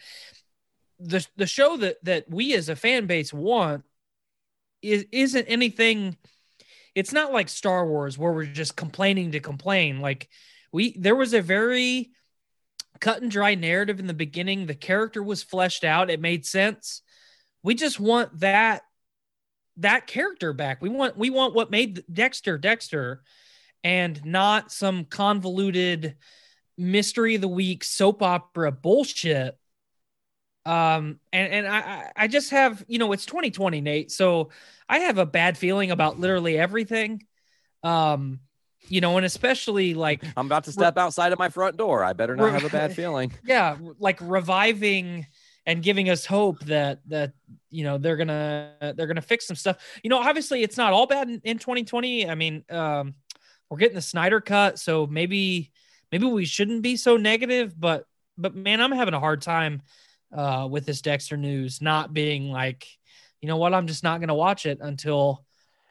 the 0.98 1.26
the 1.36 1.46
show 1.46 1.76
that 1.78 1.96
that 2.04 2.30
we 2.30 2.54
as 2.54 2.68
a 2.68 2.76
fan 2.76 3.06
base 3.06 3.32
want 3.32 3.84
is 4.82 5.06
isn't 5.12 5.46
anything 5.46 6.16
it's 6.94 7.12
not 7.12 7.32
like 7.32 7.48
Star 7.48 7.86
Wars 7.86 8.18
where 8.18 8.32
we're 8.32 8.44
just 8.44 8.76
complaining 8.76 9.32
to 9.32 9.40
complain. 9.40 10.00
Like 10.00 10.28
we 10.72 10.96
there 10.98 11.16
was 11.16 11.32
a 11.34 11.42
very 11.42 12.10
cut 13.00 13.22
and 13.22 13.30
dry 13.30 13.54
narrative 13.54 13.98
in 13.98 14.06
the 14.06 14.14
beginning. 14.14 14.66
The 14.66 14.74
character 14.74 15.22
was 15.22 15.42
fleshed 15.42 15.84
out. 15.84 16.10
It 16.10 16.20
made 16.20 16.44
sense. 16.44 17.02
We 17.62 17.74
just 17.74 17.98
want 17.98 18.40
that 18.40 18.82
that 19.78 20.06
character 20.06 20.52
back. 20.52 20.82
We 20.82 20.90
want 20.90 21.16
we 21.16 21.30
want 21.30 21.54
what 21.54 21.70
made 21.70 22.04
Dexter 22.12 22.58
Dexter 22.58 23.22
and 23.84 24.24
not 24.24 24.70
some 24.72 25.04
convoluted 25.04 26.16
mystery 26.78 27.34
of 27.34 27.40
the 27.40 27.48
week 27.48 27.84
soap 27.84 28.22
opera 28.22 28.72
bullshit 28.72 29.56
um 30.64 31.18
and 31.32 31.52
and 31.52 31.66
I 31.66 32.10
I- 32.16 32.28
just 32.28 32.50
have 32.50 32.84
you 32.86 32.98
know 32.98 33.12
it's 33.12 33.26
2020 33.26 33.80
Nate 33.80 34.10
so 34.12 34.50
I 34.88 35.00
have 35.00 35.18
a 35.18 35.26
bad 35.26 35.58
feeling 35.58 35.90
about 35.90 36.20
literally 36.20 36.56
everything 36.56 37.24
um 37.82 38.38
you 38.88 39.00
know 39.00 39.16
and 39.16 39.26
especially 39.26 39.94
like 39.94 40.22
I'm 40.36 40.46
about 40.46 40.64
to 40.64 40.72
step 40.72 40.96
outside 40.98 41.32
of 41.32 41.38
my 41.38 41.48
front 41.48 41.76
door. 41.76 42.04
I 42.04 42.12
better 42.12 42.36
not 42.36 42.44
Re- 42.46 42.52
have 42.52 42.64
a 42.64 42.68
bad 42.70 42.92
feeling. 42.96 43.32
yeah 43.44 43.76
like 43.98 44.18
reviving 44.20 45.26
and 45.66 45.82
giving 45.82 46.08
us 46.10 46.24
hope 46.26 46.60
that 46.66 47.00
that 47.08 47.32
you 47.70 47.82
know 47.84 47.98
they're 47.98 48.16
gonna 48.16 48.94
they're 48.96 49.06
gonna 49.08 49.20
fix 49.20 49.46
some 49.46 49.56
stuff 49.56 49.78
you 50.04 50.10
know 50.10 50.18
obviously 50.18 50.62
it's 50.62 50.76
not 50.76 50.92
all 50.92 51.06
bad 51.06 51.28
in, 51.28 51.40
in 51.44 51.58
2020 51.58 52.28
i 52.28 52.34
mean 52.36 52.64
um 52.70 53.14
we're 53.72 53.78
getting 53.78 53.94
the 53.96 54.02
snyder 54.02 54.38
cut 54.38 54.78
so 54.78 55.06
maybe 55.06 55.72
maybe 56.12 56.26
we 56.26 56.44
shouldn't 56.44 56.82
be 56.82 56.94
so 56.94 57.16
negative 57.16 57.74
but 57.80 58.04
but 58.36 58.54
man 58.54 58.82
i'm 58.82 58.92
having 58.92 59.14
a 59.14 59.20
hard 59.20 59.40
time 59.40 59.80
uh 60.36 60.68
with 60.70 60.84
this 60.84 61.00
dexter 61.00 61.38
news 61.38 61.80
not 61.80 62.12
being 62.12 62.50
like 62.50 62.86
you 63.40 63.48
know 63.48 63.56
what 63.56 63.72
i'm 63.72 63.86
just 63.86 64.04
not 64.04 64.20
gonna 64.20 64.34
watch 64.34 64.66
it 64.66 64.76
until 64.82 65.42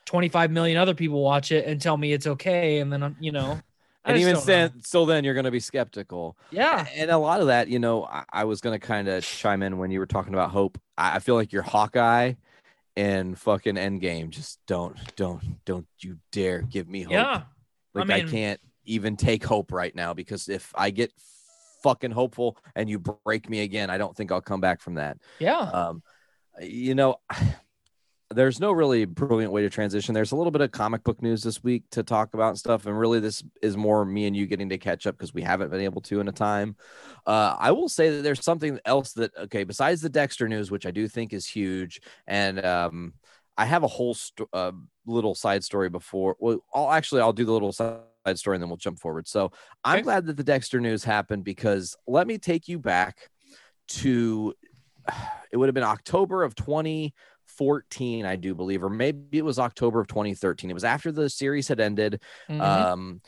25 0.06 0.52
million 0.52 0.78
other 0.78 0.94
people 0.94 1.24
watch 1.24 1.52
it 1.52 1.66
and 1.66 1.82
tell 1.82 1.98
me 1.98 2.14
it's 2.14 2.28
okay 2.28 2.80
and 2.80 2.94
then 2.94 3.02
I'm, 3.02 3.16
you 3.20 3.32
know 3.32 3.60
And 4.06 4.18
even 4.18 4.36
then, 4.46 4.82
still 4.84 5.06
then 5.08 5.24
you're 5.24 5.36
going 5.36 5.46
to 5.46 5.52
be 5.52 5.60
skeptical. 5.60 6.36
yeah 6.50 6.88
And 6.96 7.12
a 7.12 7.18
lot 7.18 7.40
of 7.40 7.48
that, 7.48 7.68
you 7.68 7.78
know, 7.78 8.06
I, 8.06 8.24
I 8.34 8.44
was 8.46 8.60
going 8.62 8.80
to 8.80 8.86
kind 8.86 9.08
of 9.08 9.24
chime 9.24 9.62
in 9.62 9.78
when 9.78 9.92
you 9.92 10.00
were 10.00 10.08
talking 10.08 10.34
about 10.34 10.50
hope. 10.50 10.80
I, 10.98 11.18
I 11.18 11.20
feel 11.20 11.36
like 11.36 11.54
your 11.54 11.62
Hawkeye 11.62 12.34
and 12.98 13.38
fucking 13.38 13.76
Endgame 13.76 14.32
just 14.32 14.60
don't, 14.66 14.98
don't, 15.16 15.64
don't 15.66 15.86
you 16.00 16.18
dare 16.32 16.64
give 16.64 16.90
me 16.90 17.04
hope. 17.04 17.14
yeah 17.14 17.42
Like 17.94 18.10
I 18.10 18.18
I, 18.18 18.22
can't 18.24 18.60
even 18.86 19.16
take 19.16 19.44
hope 19.44 19.72
right 19.72 19.96
now 19.96 20.14
because 20.14 20.50
if 20.50 20.72
I 20.76 20.90
get 20.92 21.12
fucking 21.84 22.12
hopeful 22.12 22.58
and 22.76 22.90
you 22.90 23.00
break 23.00 23.50
me 23.50 23.62
again, 23.62 23.90
I 23.90 23.98
don't 23.98 24.16
think 24.16 24.32
I'll 24.32 24.42
come 24.42 24.62
back 24.62 24.82
from 24.82 24.96
that. 24.96 25.18
yeah 25.40 25.60
Um, 25.60 26.04
you 26.62 26.96
know, 26.96 27.16
there's 28.34 28.60
no 28.62 28.72
really 28.72 29.04
brilliant 29.06 29.52
way 29.52 29.62
to 29.62 29.70
transition. 29.70 30.14
There's 30.14 30.32
a 30.32 30.36
little 30.36 30.52
bit 30.52 30.62
of 30.62 30.72
comic 30.72 31.04
book 31.04 31.22
news 31.22 31.44
this 31.44 31.64
week 31.64 31.84
to 31.92 32.04
talk 32.04 32.34
about 32.34 32.50
and 32.50 32.58
stuff, 32.58 32.86
and 32.86 32.98
really 32.98 33.20
this 33.20 33.44
is 33.62 33.76
more 33.76 34.06
me 34.06 34.26
and 34.26 34.36
you 34.36 34.48
getting 34.48 34.70
to 34.70 34.78
catch 34.78 35.06
up 35.06 35.18
because 35.18 35.34
we 35.34 35.42
haven't 35.42 35.70
been 35.70 35.82
able 35.82 36.02
to 36.04 36.20
in 36.22 36.28
a 36.28 36.32
time. 36.32 36.76
Uh, 37.26 37.56
I 37.60 37.72
will 37.72 37.90
say 37.90 38.10
that 38.10 38.22
there's 38.24 38.44
something 38.44 38.80
else 38.86 39.14
that 39.14 39.32
okay, 39.38 39.64
besides 39.64 40.02
the 40.02 40.10
Dexter 40.10 40.48
news, 40.48 40.72
which 40.72 40.86
I 40.86 40.92
do 40.92 41.08
think 41.08 41.34
is 41.34 41.46
huge, 41.46 42.02
and 42.26 42.64
um, 42.66 43.14
I 43.62 43.66
have 43.66 43.84
a 43.84 43.88
whole 43.88 44.16
sto- 44.16 44.50
uh, 44.54 44.72
little 45.06 45.36
side 45.36 45.64
story 45.64 45.88
before. 45.88 46.36
Well, 46.40 46.64
I'll 46.74 46.92
actually 46.92 47.22
I'll 47.22 47.32
do 47.32 47.46
the 47.46 47.52
little 47.52 47.72
side 47.72 48.02
story 48.36 48.56
and 48.56 48.64
then 48.64 48.70
we'll 48.70 48.78
jump 48.78 49.00
forward. 49.00 49.28
So 49.28 49.52
I'm 49.84 50.02
glad 50.02 50.26
that 50.26 50.36
the 50.36 50.44
Dexter 50.44 50.80
news 50.80 51.04
happened 51.04 51.44
because 51.44 51.96
let 52.08 52.26
me 52.26 52.40
take 52.40 52.68
you 52.68 52.80
back 52.80 53.30
to 53.90 54.56
it 55.52 55.58
would 55.58 55.68
have 55.68 55.76
been 55.76 55.84
October 55.84 56.44
of 56.44 56.56
2014, 56.56 58.26
I 58.26 58.36
do 58.36 58.56
believe, 58.56 58.84
or 58.84 58.90
maybe 58.90 59.38
it 59.38 59.46
was 59.46 59.60
October 59.60 60.00
of 60.00 60.08
2013. 60.08 60.72
It 60.72 60.74
was 60.74 60.84
after 60.84 61.12
the 61.12 61.30
series 61.30 61.68
had 61.68 61.80
ended. 61.80 62.22
Mhm. 62.50 62.62
Um, 62.62 63.22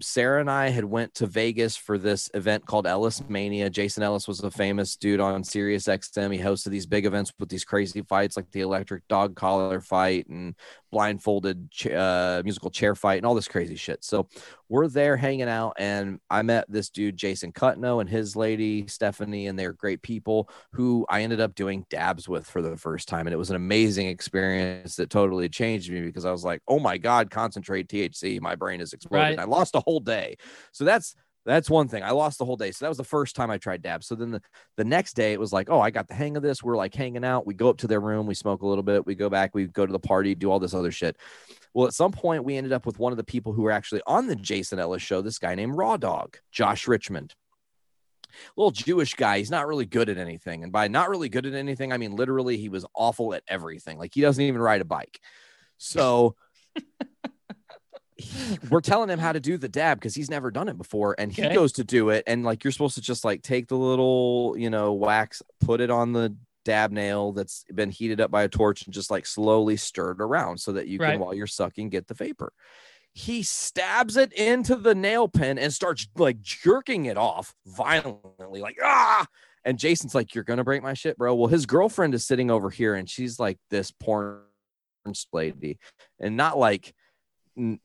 Sarah 0.00 0.40
and 0.40 0.50
I 0.50 0.68
had 0.68 0.84
went 0.84 1.14
to 1.14 1.26
Vegas 1.26 1.76
for 1.76 1.98
this 1.98 2.30
event 2.34 2.66
called 2.66 2.86
EllisMania. 2.86 3.70
Jason 3.70 4.02
Ellis 4.02 4.28
was 4.28 4.40
a 4.40 4.50
famous 4.50 4.96
dude 4.96 5.20
on 5.20 5.44
Sirius 5.44 5.84
XM. 5.84 6.32
He 6.32 6.38
hosted 6.38 6.70
these 6.70 6.86
big 6.86 7.06
events 7.06 7.32
with 7.38 7.48
these 7.48 7.64
crazy 7.64 8.02
fights 8.02 8.36
like 8.36 8.50
the 8.50 8.60
electric 8.60 9.06
dog 9.08 9.36
collar 9.36 9.80
fight 9.80 10.26
and 10.28 10.54
blindfolded 10.94 11.68
uh, 11.92 12.40
musical 12.44 12.70
chair 12.70 12.94
fight 12.94 13.16
and 13.16 13.26
all 13.26 13.34
this 13.34 13.48
crazy 13.48 13.74
shit. 13.74 14.04
So 14.04 14.28
we're 14.68 14.86
there 14.88 15.16
hanging 15.16 15.48
out, 15.48 15.74
and 15.76 16.20
I 16.30 16.42
met 16.42 16.66
this 16.68 16.88
dude 16.88 17.16
Jason 17.16 17.52
Cutno 17.52 18.00
and 18.00 18.08
his 18.08 18.36
lady 18.36 18.86
Stephanie, 18.86 19.48
and 19.48 19.58
they're 19.58 19.72
great 19.72 20.02
people 20.02 20.48
who 20.72 21.04
I 21.08 21.22
ended 21.22 21.40
up 21.40 21.54
doing 21.54 21.84
dabs 21.90 22.28
with 22.28 22.46
for 22.46 22.62
the 22.62 22.76
first 22.76 23.08
time, 23.08 23.26
and 23.26 23.34
it 23.34 23.38
was 23.38 23.50
an 23.50 23.56
amazing 23.56 24.06
experience 24.06 24.96
that 24.96 25.10
totally 25.10 25.48
changed 25.48 25.90
me 25.90 26.00
because 26.00 26.24
I 26.24 26.30
was 26.30 26.44
like, 26.44 26.62
"Oh 26.68 26.78
my 26.78 26.96
god, 26.96 27.30
concentrate 27.30 27.88
THC, 27.88 28.40
my 28.40 28.54
brain 28.54 28.80
is 28.80 28.92
exploding." 28.92 29.36
Right. 29.36 29.38
I 29.38 29.44
lost 29.44 29.74
a 29.74 29.80
whole 29.84 30.00
day, 30.00 30.36
so 30.72 30.84
that's 30.84 31.14
that's 31.46 31.68
one 31.68 31.88
thing. 31.88 32.02
I 32.02 32.10
lost 32.10 32.38
the 32.38 32.44
whole 32.44 32.56
day, 32.56 32.70
so 32.70 32.84
that 32.84 32.88
was 32.88 32.96
the 32.96 33.04
first 33.04 33.36
time 33.36 33.50
I 33.50 33.58
tried 33.58 33.82
dabs. 33.82 34.06
So 34.06 34.14
then 34.14 34.30
the 34.30 34.42
the 34.76 34.84
next 34.84 35.14
day 35.14 35.32
it 35.32 35.40
was 35.40 35.52
like, 35.52 35.68
"Oh, 35.70 35.80
I 35.80 35.90
got 35.90 36.08
the 36.08 36.14
hang 36.14 36.36
of 36.36 36.42
this." 36.42 36.62
We're 36.62 36.76
like 36.76 36.94
hanging 36.94 37.24
out. 37.24 37.46
We 37.46 37.54
go 37.54 37.68
up 37.68 37.78
to 37.78 37.86
their 37.86 38.00
room, 38.00 38.26
we 38.26 38.34
smoke 38.34 38.62
a 38.62 38.66
little 38.66 38.82
bit, 38.82 39.06
we 39.06 39.14
go 39.14 39.28
back, 39.28 39.54
we 39.54 39.66
go 39.66 39.84
to 39.84 39.92
the 39.92 39.98
party, 39.98 40.34
do 40.34 40.50
all 40.50 40.58
this 40.58 40.74
other 40.74 40.90
shit. 40.90 41.16
Well, 41.74 41.86
at 41.86 41.94
some 41.94 42.12
point, 42.12 42.44
we 42.44 42.56
ended 42.56 42.72
up 42.72 42.86
with 42.86 42.98
one 42.98 43.12
of 43.12 43.16
the 43.16 43.24
people 43.24 43.52
who 43.52 43.62
were 43.62 43.72
actually 43.72 44.00
on 44.06 44.26
the 44.26 44.36
Jason 44.36 44.78
Ellis 44.78 45.02
show, 45.02 45.20
this 45.20 45.38
guy 45.38 45.54
named 45.54 45.76
Raw 45.76 45.96
Dog, 45.96 46.38
Josh 46.50 46.88
Richmond. 46.88 47.34
Little 48.56 48.72
Jewish 48.72 49.14
guy. 49.14 49.38
He's 49.38 49.50
not 49.50 49.68
really 49.68 49.86
good 49.86 50.08
at 50.08 50.18
anything. 50.18 50.64
And 50.64 50.72
by 50.72 50.88
not 50.88 51.08
really 51.08 51.28
good 51.28 51.46
at 51.46 51.54
anything, 51.54 51.92
I 51.92 51.98
mean 51.98 52.16
literally 52.16 52.56
he 52.56 52.68
was 52.68 52.84
awful 52.94 53.32
at 53.34 53.44
everything. 53.46 53.96
Like 53.96 54.12
he 54.12 54.22
doesn't 54.22 54.42
even 54.42 54.60
ride 54.60 54.80
a 54.80 54.84
bike. 54.84 55.20
So 55.78 56.34
he- 58.16 58.58
we're 58.70 58.80
telling 58.80 59.10
him 59.10 59.18
how 59.18 59.32
to 59.32 59.40
do 59.40 59.56
the 59.58 59.68
dab 59.68 59.98
because 59.98 60.14
he's 60.14 60.30
never 60.30 60.50
done 60.50 60.68
it 60.68 60.78
before. 60.78 61.14
And 61.18 61.32
he 61.32 61.42
Okay. 61.44 61.54
goes 61.54 61.72
to 61.72 61.84
do 61.84 62.10
it. 62.10 62.24
And 62.26 62.44
like 62.44 62.62
you're 62.64 62.70
supposed 62.72 62.94
to 62.94 63.00
just 63.00 63.24
like 63.24 63.42
take 63.42 63.68
the 63.68 63.76
little, 63.76 64.54
you 64.56 64.70
know, 64.70 64.92
wax, 64.92 65.42
put 65.60 65.80
it 65.80 65.90
on 65.90 66.12
the 66.12 66.36
dab 66.64 66.92
nail 66.92 67.32
that's 67.32 67.64
been 67.74 67.90
heated 67.90 68.20
up 68.20 68.30
by 68.30 68.42
a 68.42 68.48
torch 68.48 68.84
and 68.84 68.94
just 68.94 69.10
like 69.10 69.26
slowly 69.26 69.76
stir 69.76 70.12
it 70.12 70.20
around 70.20 70.58
so 70.58 70.72
that 70.72 70.86
you 70.86 70.98
Right. 70.98 71.12
can, 71.12 71.20
while 71.20 71.34
you're 71.34 71.46
sucking, 71.46 71.90
get 71.90 72.06
the 72.06 72.14
vapor. 72.14 72.52
He 73.12 73.42
stabs 73.42 74.16
it 74.16 74.32
into 74.32 74.74
the 74.74 74.94
nail 74.94 75.28
pen 75.28 75.58
and 75.58 75.72
starts 75.72 76.08
like 76.16 76.40
jerking 76.40 77.04
it 77.04 77.16
off 77.16 77.54
violently, 77.66 78.60
like 78.60 78.76
ah. 78.82 79.26
And 79.66 79.78
Jason's 79.78 80.14
like, 80.14 80.34
"You're 80.34 80.44
gonna 80.44 80.64
break 80.64 80.82
my 80.82 80.94
shit, 80.94 81.16
bro." 81.16 81.34
Well, 81.34 81.48
his 81.48 81.64
girlfriend 81.64 82.14
is 82.14 82.24
sitting 82.26 82.50
over 82.50 82.70
here, 82.70 82.94
and 82.94 83.08
she's 83.08 83.38
like 83.38 83.58
this 83.70 83.90
porn 83.92 84.42
lady, 85.32 85.78
and 86.18 86.36
not 86.36 86.58
like, 86.58 86.94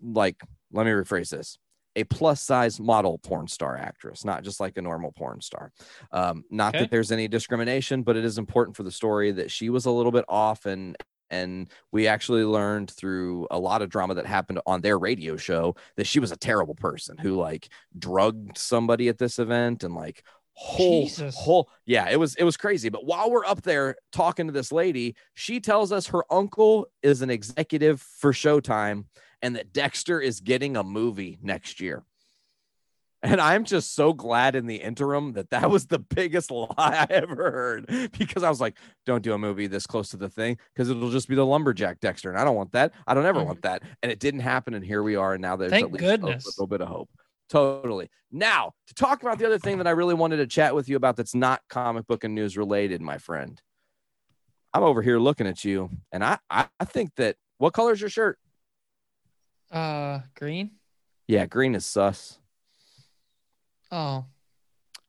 like. 0.02 0.42
Let 0.72 0.86
me 0.86 0.92
rephrase 0.92 1.30
this: 1.30 1.58
a 1.96 2.04
plus 2.04 2.42
size 2.42 2.80
model 2.80 3.18
porn 3.18 3.48
star 3.48 3.76
actress, 3.78 4.24
not 4.24 4.44
just 4.44 4.60
like 4.60 4.78
a 4.78 4.82
normal 4.82 5.12
porn 5.12 5.42
star. 5.42 5.72
Um, 6.12 6.44
not 6.52 6.76
Okay. 6.76 6.84
that 6.84 6.92
there's 6.92 7.12
any 7.12 7.28
discrimination, 7.28 8.04
but 8.04 8.16
it 8.16 8.24
is 8.24 8.38
important 8.38 8.78
for 8.78 8.84
the 8.84 8.92
story 8.92 9.32
that 9.32 9.50
she 9.52 9.70
was 9.70 9.86
a 9.86 9.92
little 9.92 10.12
bit 10.12 10.26
off 10.28 10.66
and 10.66 10.96
and 11.32 11.72
we 11.92 12.08
actually 12.08 12.44
learned 12.44 12.90
through 12.90 13.48
a 13.52 13.60
lot 13.60 13.84
of 13.84 13.90
drama 13.90 14.16
that 14.16 14.26
happened 14.26 14.60
on 14.66 14.82
their 14.82 14.98
radio 14.98 15.38
show 15.38 15.76
that 15.96 16.08
she 16.08 16.20
was 16.20 16.32
a 16.32 16.36
terrible 16.36 16.74
person 16.74 17.18
who 17.20 17.36
like 17.36 17.70
drugged 18.00 18.58
somebody 18.58 19.08
at 19.10 19.20
this 19.20 19.38
event 19.38 19.84
and 19.84 19.94
like 19.94 20.24
whole 20.54 21.04
Jesus. 21.04 21.36
whole 21.38 21.70
yeah 21.86 22.10
it 22.10 22.20
was 22.20 22.36
it 22.36 22.44
was 22.44 22.58
crazy 22.58 22.90
but 22.90 23.06
while 23.06 23.30
we're 23.32 23.46
up 23.46 23.62
there 23.62 23.96
talking 24.12 24.48
to 24.48 24.52
this 24.52 24.72
lady 24.72 25.16
she 25.36 25.60
tells 25.60 25.92
us 25.92 26.08
her 26.08 26.24
uncle 26.32 26.88
is 27.04 27.22
an 27.22 27.30
executive 27.30 28.02
for 28.02 28.34
showtime 28.34 29.06
and 29.42 29.56
that 29.56 29.74
dexter 29.74 30.20
is 30.20 30.40
getting 30.40 30.78
a 30.78 30.84
movie 30.84 31.38
next 31.42 31.80
year 31.80 32.04
and 33.22 33.42
i'm 33.42 33.64
just 33.66 33.96
so 33.96 34.14
glad 34.14 34.56
in 34.56 34.66
the 34.66 34.78
interim 34.78 35.34
that 35.34 35.50
that 35.50 35.70
was 35.70 35.88
the 35.88 36.00
biggest 36.00 36.52
lie 36.52 36.68
i 36.78 37.08
ever 37.10 37.52
heard 37.52 38.12
because 38.18 38.44
i 38.44 38.50
was 38.50 38.62
like 38.62 38.78
don't 39.06 39.24
do 39.24 39.34
a 39.34 39.38
movie 39.38 39.68
this 39.68 39.88
close 39.88 40.10
to 40.10 40.18
the 40.18 40.30
thing 40.30 40.58
because 40.74 40.90
it'll 40.90 41.12
just 41.12 41.28
be 41.28 41.36
the 41.36 41.46
lumberjack 41.46 42.00
dexter 42.00 42.30
and 42.30 42.40
i 42.40 42.44
don't 42.44 42.56
want 42.56 42.72
that 42.72 42.94
i 43.08 43.14
don't 43.14 43.26
ever 43.26 43.44
want 43.44 43.62
mm-hmm. 43.62 43.74
that 43.74 43.84
and 44.04 44.12
it 44.12 44.20
didn't 44.20 44.42
happen 44.42 44.74
and 44.74 44.86
here 44.86 45.04
we 45.04 45.16
are 45.16 45.34
and 45.34 45.42
now 45.42 45.56
there's 45.56 45.72
Thank 45.72 45.86
at 45.86 45.92
least 45.92 46.04
goodness. 46.04 46.46
a 46.46 46.50
little 46.50 46.68
bit 46.68 46.82
of 46.82 46.88
hope 46.88 47.10
Totally. 47.50 48.10
Now, 48.32 48.74
to 48.88 48.94
talk 48.94 49.24
about 49.24 49.40
the 49.40 49.46
other 49.46 49.58
thing 49.58 49.80
that 49.80 49.88
I 49.88 49.92
really 49.92 50.14
wanted 50.14 50.38
to 50.38 50.48
chat 50.48 50.76
with 50.76 50.88
you 50.88 50.96
about 50.96 51.18
that's 51.18 51.34
not 51.34 51.62
comic 51.68 52.06
book 52.06 52.24
and 52.24 52.36
news 52.36 52.56
related, 52.56 53.02
my 53.02 53.18
friend. 53.18 53.60
I'm 54.72 54.84
over 54.84 55.02
here 55.02 55.18
looking 55.18 55.48
at 55.48 55.66
you, 55.66 55.90
and 56.12 56.24
I, 56.24 56.38
I, 56.50 56.68
I 56.80 56.86
think 56.86 57.16
that 57.16 57.38
what 57.58 57.74
color 57.74 57.92
is 57.92 58.02
your 58.02 58.10
shirt? 58.10 58.38
Uh, 59.72 60.20
green. 60.36 60.72
Yeah, 61.28 61.46
green 61.46 61.76
is 61.76 61.86
sus. 61.86 62.40
Oh, 63.92 64.26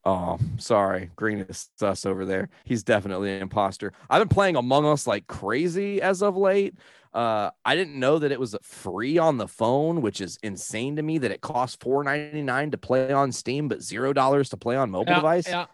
Oh, 0.04 0.38
sorry. 0.56 1.10
Green 1.14 1.40
is 1.40 1.68
sus 1.76 2.06
over 2.06 2.24
there. 2.24 2.48
He's 2.64 2.82
definitely 2.82 3.34
an 3.36 3.42
imposter. 3.42 3.92
I've 4.08 4.20
been 4.20 4.28
playing 4.28 4.56
Among 4.56 4.86
Us 4.86 5.06
like 5.06 5.26
crazy 5.26 6.00
as 6.00 6.22
of 6.22 6.36
late. 6.36 6.74
Uh, 7.12 7.50
I 7.64 7.76
didn't 7.76 7.98
know 7.98 8.18
that 8.18 8.32
it 8.32 8.40
was 8.40 8.56
free 8.62 9.18
on 9.18 9.36
the 9.36 9.48
phone, 9.48 10.00
which 10.00 10.20
is 10.20 10.38
insane 10.42 10.96
to 10.96 11.02
me 11.02 11.18
that 11.18 11.30
it 11.30 11.40
costs 11.42 11.76
$4.99 11.76 12.70
to 12.70 12.78
play 12.78 13.12
on 13.12 13.30
Steam, 13.32 13.68
but 13.68 13.82
zero 13.82 14.12
dollars 14.12 14.48
to 14.50 14.56
play 14.56 14.76
on 14.76 14.90
mobile 14.90 15.12
yeah, 15.12 15.16
device. 15.16 15.48
Yeah. 15.48 15.66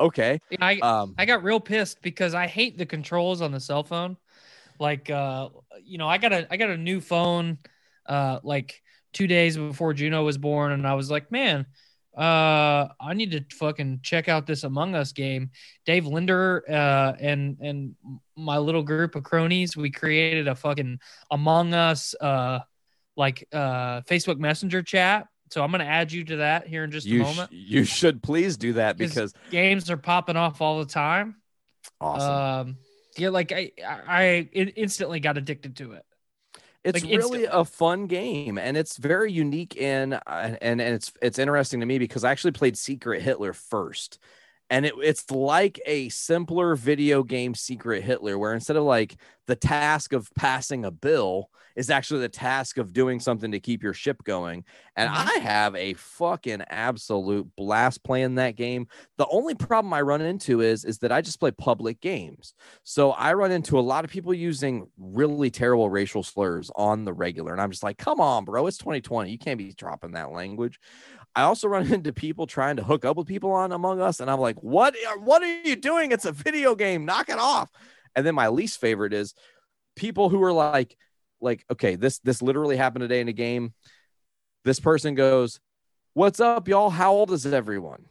Okay. 0.00 0.40
Yeah, 0.50 0.58
I, 0.60 0.78
Um, 0.80 1.14
I 1.18 1.24
got 1.24 1.42
real 1.44 1.60
pissed 1.60 2.02
because 2.02 2.34
I 2.34 2.46
hate 2.46 2.78
the 2.78 2.86
controls 2.86 3.42
on 3.42 3.52
the 3.52 3.60
cell 3.60 3.84
phone. 3.84 4.16
Like 4.78 5.10
uh 5.10 5.48
you 5.84 5.98
know, 5.98 6.08
I 6.08 6.18
got 6.18 6.32
a 6.32 6.46
I 6.50 6.56
got 6.56 6.70
a 6.70 6.76
new 6.76 7.00
phone 7.00 7.58
uh 8.08 8.40
like 8.42 8.82
2 9.12 9.26
days 9.26 9.56
before 9.56 9.94
Juno 9.94 10.24
was 10.24 10.38
born 10.38 10.72
and 10.72 10.86
I 10.86 10.94
was 10.94 11.10
like, 11.10 11.30
"Man, 11.30 11.66
uh 12.16 12.88
I 13.00 13.14
need 13.14 13.30
to 13.32 13.44
fucking 13.56 14.00
check 14.02 14.28
out 14.28 14.46
this 14.46 14.64
Among 14.64 14.94
Us 14.94 15.12
game." 15.12 15.50
Dave 15.86 16.06
Linder 16.06 16.64
uh 16.68 17.12
and 17.20 17.58
and 17.60 17.94
my 18.36 18.58
little 18.58 18.82
group 18.82 19.14
of 19.14 19.22
cronies, 19.22 19.76
we 19.76 19.90
created 19.90 20.48
a 20.48 20.54
fucking 20.54 20.98
Among 21.30 21.74
Us 21.74 22.14
uh 22.20 22.60
like 23.16 23.46
uh 23.52 24.00
Facebook 24.02 24.38
Messenger 24.38 24.82
chat. 24.82 25.28
So 25.50 25.62
I'm 25.62 25.70
going 25.70 25.80
to 25.80 25.86
add 25.86 26.12
you 26.12 26.24
to 26.24 26.36
that 26.36 26.66
here 26.66 26.84
in 26.84 26.90
just 26.90 27.06
a 27.06 27.10
you, 27.10 27.24
sh- 27.24 27.26
moment. 27.26 27.52
you 27.52 27.84
should 27.84 28.22
please 28.22 28.58
do 28.58 28.74
that 28.74 28.98
because 28.98 29.32
Games 29.50 29.90
are 29.90 29.96
popping 29.96 30.36
off 30.36 30.60
all 30.60 30.78
the 30.80 30.84
time. 30.84 31.36
awesome. 32.00 32.30
Um, 32.70 32.76
yeah, 33.16 33.30
like 33.30 33.50
I, 33.52 33.72
I, 33.82 34.00
I 34.06 34.48
instantly 34.52 35.20
got 35.20 35.38
addicted 35.38 35.76
to 35.76 35.92
it. 35.92 36.04
It's 36.88 37.04
like, 37.04 37.18
really 37.18 37.44
a 37.44 37.64
fun 37.64 38.06
game 38.06 38.58
and 38.58 38.76
it's 38.76 38.96
very 38.96 39.30
unique 39.30 39.76
in 39.76 40.14
uh, 40.14 40.56
and 40.60 40.80
and 40.80 40.94
it's 40.94 41.12
it's 41.20 41.38
interesting 41.38 41.80
to 41.80 41.86
me 41.86 41.98
because 41.98 42.24
I 42.24 42.30
actually 42.30 42.52
played 42.52 42.76
Secret 42.76 43.22
Hitler 43.22 43.52
first. 43.52 44.18
And 44.70 44.84
it, 44.86 44.94
it's 44.98 45.30
like 45.30 45.80
a 45.86 46.08
simpler 46.10 46.74
video 46.76 47.22
game 47.22 47.54
Secret 47.54 48.02
Hitler, 48.02 48.38
where 48.38 48.54
instead 48.54 48.76
of 48.76 48.84
like 48.84 49.16
the 49.46 49.56
task 49.56 50.12
of 50.12 50.28
passing 50.34 50.84
a 50.84 50.90
bill 50.90 51.50
is 51.74 51.90
actually 51.90 52.20
the 52.20 52.28
task 52.28 52.76
of 52.76 52.92
doing 52.92 53.20
something 53.20 53.52
to 53.52 53.60
keep 53.60 53.82
your 53.82 53.94
ship 53.94 54.22
going. 54.24 54.64
And 54.96 55.08
Mhm. 55.08 55.28
I 55.28 55.38
have 55.38 55.74
a 55.76 55.94
fucking 55.94 56.62
absolute 56.68 57.46
blast 57.56 58.02
playing 58.04 58.34
that 58.34 58.56
game. 58.56 58.88
The 59.16 59.28
only 59.28 59.54
problem 59.54 59.92
I 59.94 60.00
run 60.02 60.20
into 60.20 60.60
is 60.60 60.84
is 60.84 60.98
that 60.98 61.12
I 61.12 61.20
just 61.20 61.38
play 61.40 61.52
public 61.52 62.00
games. 62.00 62.52
So 62.82 63.12
I 63.12 63.34
run 63.34 63.52
into 63.52 63.78
a 63.78 63.80
lot 63.80 64.04
of 64.04 64.10
people 64.10 64.34
using 64.34 64.88
really 64.98 65.50
terrible 65.50 65.88
racial 65.88 66.22
slurs 66.22 66.70
on 66.76 67.04
the 67.04 67.12
regular. 67.12 67.52
And 67.52 67.60
I'm 67.60 67.70
just 67.70 67.82
like, 67.82 67.96
come 67.98 68.20
on, 68.20 68.44
bro. 68.44 68.66
It's 68.66 68.78
2020. 68.78 69.30
You 69.30 69.38
can't 69.38 69.58
be 69.58 69.72
dropping 69.72 70.12
that 70.12 70.32
language. 70.32 70.78
I 71.38 71.42
also 71.42 71.68
run 71.68 71.86
into 71.92 72.12
people 72.12 72.48
trying 72.48 72.76
to 72.76 72.82
hook 72.82 73.04
up 73.04 73.16
with 73.16 73.28
people 73.28 73.52
on 73.52 73.70
Among 73.70 74.00
Us. 74.00 74.18
And 74.18 74.28
I'm 74.28 74.40
like, 74.40 74.60
what, 74.60 74.96
what 75.18 75.40
are 75.40 75.62
you 75.62 75.76
doing? 75.76 76.10
It's 76.10 76.24
a 76.24 76.32
video 76.32 76.74
game. 76.74 77.04
Knock 77.04 77.28
it 77.28 77.38
off. 77.38 77.70
And 78.16 78.26
then 78.26 78.34
my 78.34 78.48
least 78.48 78.80
favorite 78.80 79.12
is 79.12 79.34
people 79.94 80.30
who 80.30 80.42
are 80.42 80.52
like, 80.52 80.96
like, 81.40 81.64
okay, 81.70 81.94
this 81.94 82.18
this 82.18 82.42
literally 82.42 82.76
happened 82.76 83.02
today 83.02 83.20
in 83.20 83.28
a 83.28 83.32
game. 83.32 83.72
This 84.64 84.80
person 84.80 85.14
goes, 85.14 85.60
What's 86.14 86.40
up, 86.40 86.66
y'all? 86.66 86.90
How 86.90 87.12
old 87.12 87.30
is 87.30 87.46
everyone? 87.46 88.06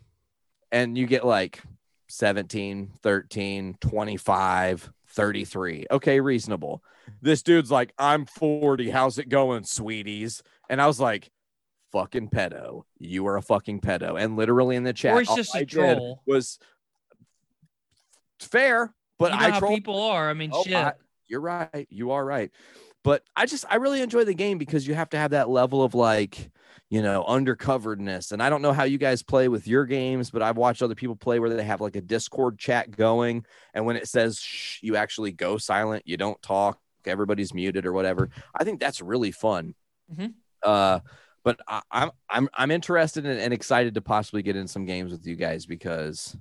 And 0.71 0.97
you 0.97 1.05
get 1.05 1.25
like 1.25 1.61
17, 2.07 2.93
13, 3.03 3.77
25, 3.81 4.91
33. 5.09 5.85
Okay, 5.91 6.21
reasonable. 6.21 6.81
This 7.21 7.41
dude's 7.41 7.71
like, 7.71 7.91
I'm 7.97 8.25
40. 8.25 8.89
How's 8.89 9.17
it 9.17 9.27
going, 9.27 9.65
sweeties? 9.65 10.41
And 10.69 10.81
I 10.81 10.87
was 10.87 11.01
like, 11.01 11.29
fucking 11.99 12.29
pedo. 12.29 12.83
You 12.99 13.27
are 13.27 13.37
a 13.37 13.41
fucking 13.41 13.81
pedo. 13.81 14.21
And 14.21 14.35
literally 14.35 14.75
in 14.75 14.83
the 14.83 14.93
chat, 14.93 15.13
or 15.15 15.19
he's 15.19 15.35
just 15.35 15.55
I 15.55 15.59
a 15.59 15.65
did 15.65 15.69
troll. 15.97 16.21
was 16.25 16.59
fair, 18.39 18.93
but 19.19 19.31
you 19.33 19.39
know 19.39 19.45
I 19.45 19.49
how 19.51 19.59
trolled 19.59 19.75
people 19.75 20.01
are. 20.01 20.29
I 20.29 20.33
mean, 20.33 20.51
Oh, 20.53 20.63
shit. 20.63 20.75
I- 20.75 20.93
you're 21.27 21.41
right. 21.41 21.87
You 21.89 22.11
are 22.11 22.23
right. 22.23 22.51
But 23.03 23.23
I 23.35 23.45
just 23.45 23.65
I 23.69 23.75
really 23.75 24.01
enjoy 24.01 24.23
the 24.23 24.33
game 24.33 24.57
because 24.57 24.87
you 24.87 24.93
have 24.93 25.09
to 25.09 25.17
have 25.17 25.31
that 25.31 25.49
level 25.49 25.83
of 25.83 25.93
like, 25.93 26.51
you 26.89 27.01
know, 27.01 27.23
undercoveredness. 27.27 28.31
And 28.31 28.41
I 28.41 28.49
don't 28.49 28.61
know 28.61 28.71
how 28.71 28.83
you 28.85 28.97
guys 28.97 29.23
play 29.23 29.49
with 29.49 29.67
your 29.67 29.85
games, 29.85 30.29
but 30.31 30.41
I've 30.41 30.55
watched 30.57 30.81
other 30.81 30.95
people 30.95 31.15
play 31.17 31.39
where 31.39 31.49
they 31.49 31.63
have 31.63 31.81
like 31.81 31.95
a 31.97 32.01
Discord 32.01 32.57
chat 32.57 32.91
going, 32.91 33.45
and 33.73 33.85
when 33.85 33.97
it 33.97 34.07
says 34.07 34.39
shh, 34.39 34.79
you 34.81 34.95
actually 34.95 35.31
go 35.33 35.57
silent, 35.57 36.03
you 36.05 36.15
don't 36.15 36.41
talk, 36.41 36.79
everybody's 37.05 37.53
muted 37.53 37.85
or 37.85 37.91
whatever. 37.93 38.29
I 38.55 38.63
think 38.63 38.79
that's 38.79 39.01
really 39.01 39.31
fun. 39.31 39.75
Mhm. 40.13 40.33
Uh 40.63 40.99
but 41.47 41.61
I, 41.65 41.81
I'm 41.91 42.11
I'm 42.29 42.49
I'm 42.53 42.71
interested 42.71 43.25
in, 43.25 43.37
and 43.37 43.53
excited 43.53 43.93
to 43.93 44.01
possibly 44.01 44.41
get 44.41 44.57
in 44.57 44.67
some 44.67 44.83
games 44.83 45.13
with 45.13 45.25
you 45.25 45.37
guys 45.37 45.65
because 45.65 46.35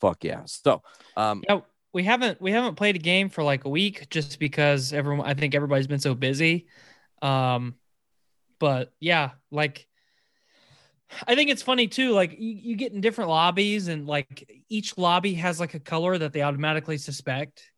fuck 0.00 0.24
yeah. 0.24 0.42
So 0.46 0.82
um 1.16 1.44
Yeah, 1.48 1.60
we 1.92 2.02
haven't 2.02 2.40
we 2.40 2.50
haven't 2.50 2.74
played 2.74 2.96
a 2.96 2.98
game 2.98 3.28
for 3.28 3.44
like 3.44 3.64
a 3.64 3.68
week 3.68 4.10
just 4.10 4.40
because 4.40 4.92
everyone 4.92 5.24
I 5.24 5.34
think 5.34 5.54
everybody's 5.54 5.86
been 5.86 6.00
so 6.00 6.16
busy. 6.16 6.66
Um 7.22 7.76
but 8.58 8.92
yeah, 8.98 9.30
like 9.52 9.86
I 11.28 11.36
think 11.36 11.50
it's 11.50 11.62
funny 11.62 11.86
too. 11.86 12.10
Like 12.10 12.32
you, 12.40 12.54
you 12.54 12.74
get 12.74 12.92
in 12.92 13.00
different 13.00 13.30
lobbies 13.30 13.86
and 13.86 14.04
like 14.04 14.64
each 14.68 14.98
lobby 14.98 15.34
has 15.34 15.60
like 15.60 15.74
a 15.74 15.80
color 15.80 16.18
that 16.18 16.32
they 16.32 16.42
automatically 16.42 16.98
suspect. 16.98 17.70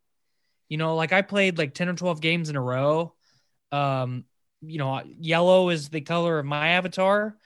You 0.71 0.79
know, 0.79 0.97
like 0.97 1.13
I 1.13 1.21
played 1.21 1.59
like 1.59 1.75
10 1.75 1.91
or 1.91 1.95
12 1.97 2.23
games 2.23 2.49
in 2.49 2.57
a 2.57 2.63
row. 2.63 3.13
Um, 3.73 4.25
you 4.63 4.79
know, 4.79 5.03
yellow 5.19 5.71
is 5.71 5.89
the 5.89 6.01
color 6.01 6.39
of 6.39 6.47
my 6.47 6.69
avatar. 6.69 7.37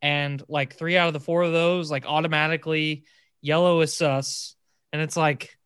And 0.00 0.42
like 0.48 0.74
three 0.74 0.96
out 0.96 1.06
of 1.06 1.12
the 1.12 1.20
four 1.20 1.42
of 1.42 1.52
those, 1.52 1.90
like 1.90 2.04
automatically 2.06 3.04
yellow 3.40 3.80
is 3.82 3.96
sus. 3.96 4.56
And 4.92 5.00
it's 5.00 5.16
like, 5.16 5.56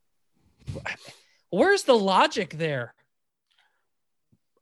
where's 1.51 1.85
the 1.85 1.97
logic 1.97 2.55
there? 2.55 2.95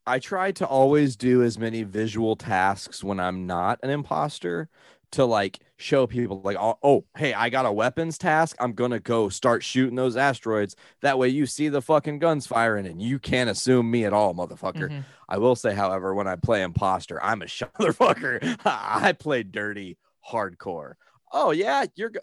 I 0.07 0.19
try 0.19 0.51
to 0.53 0.67
always 0.67 1.15
do 1.15 1.43
as 1.43 1.57
many 1.57 1.83
visual 1.83 2.35
tasks 2.35 3.03
when 3.03 3.19
I'm 3.19 3.47
not 3.47 3.79
an 3.81 3.89
imposter 3.89 4.69
to 5.11 5.25
like 5.25 5.59
show 5.77 6.07
people 6.07 6.39
like 6.41 6.55
oh, 6.57 6.77
oh 6.83 7.03
hey 7.17 7.33
I 7.33 7.49
got 7.49 7.65
a 7.65 7.71
weapons 7.71 8.17
task 8.17 8.55
I'm 8.59 8.73
gonna 8.73 8.99
go 8.99 9.27
start 9.29 9.61
shooting 9.63 9.95
those 9.95 10.15
asteroids 10.15 10.75
that 11.01 11.19
way 11.19 11.27
you 11.27 11.45
see 11.45 11.67
the 11.67 11.81
fucking 11.81 12.19
guns 12.19 12.47
firing 12.47 12.85
and 12.87 13.01
you 13.01 13.19
can't 13.19 13.49
assume 13.49 13.91
me 13.91 14.05
at 14.05 14.13
all 14.13 14.33
motherfucker 14.33 14.89
Mhm. 14.89 15.03
I 15.27 15.37
will 15.37 15.55
say 15.55 15.73
however 15.73 16.13
when 16.15 16.27
I 16.27 16.37
play 16.37 16.61
imposter 16.61 17.21
I'm 17.21 17.41
a 17.41 17.45
motherfucker 17.79 18.57
I 18.65 19.11
play 19.13 19.43
dirty 19.43 19.97
hardcore 20.31 20.93
oh 21.33 21.51
yeah 21.51 21.85
you're 21.95 22.11
go- 22.11 22.21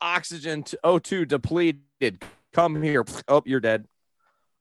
oxygen 0.00 0.62
t- 0.62 0.76
O2 0.84 1.26
depleted 1.26 2.22
come 2.52 2.80
here 2.80 3.04
oh 3.26 3.42
you're 3.44 3.60
dead 3.60 3.86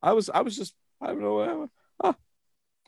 I 0.01 0.13
was 0.13 0.29
I 0.31 0.41
was 0.41 0.57
just 0.57 0.73
I 1.01 1.07
don't 1.07 1.21
know 1.21 1.69
uh, 2.03 2.13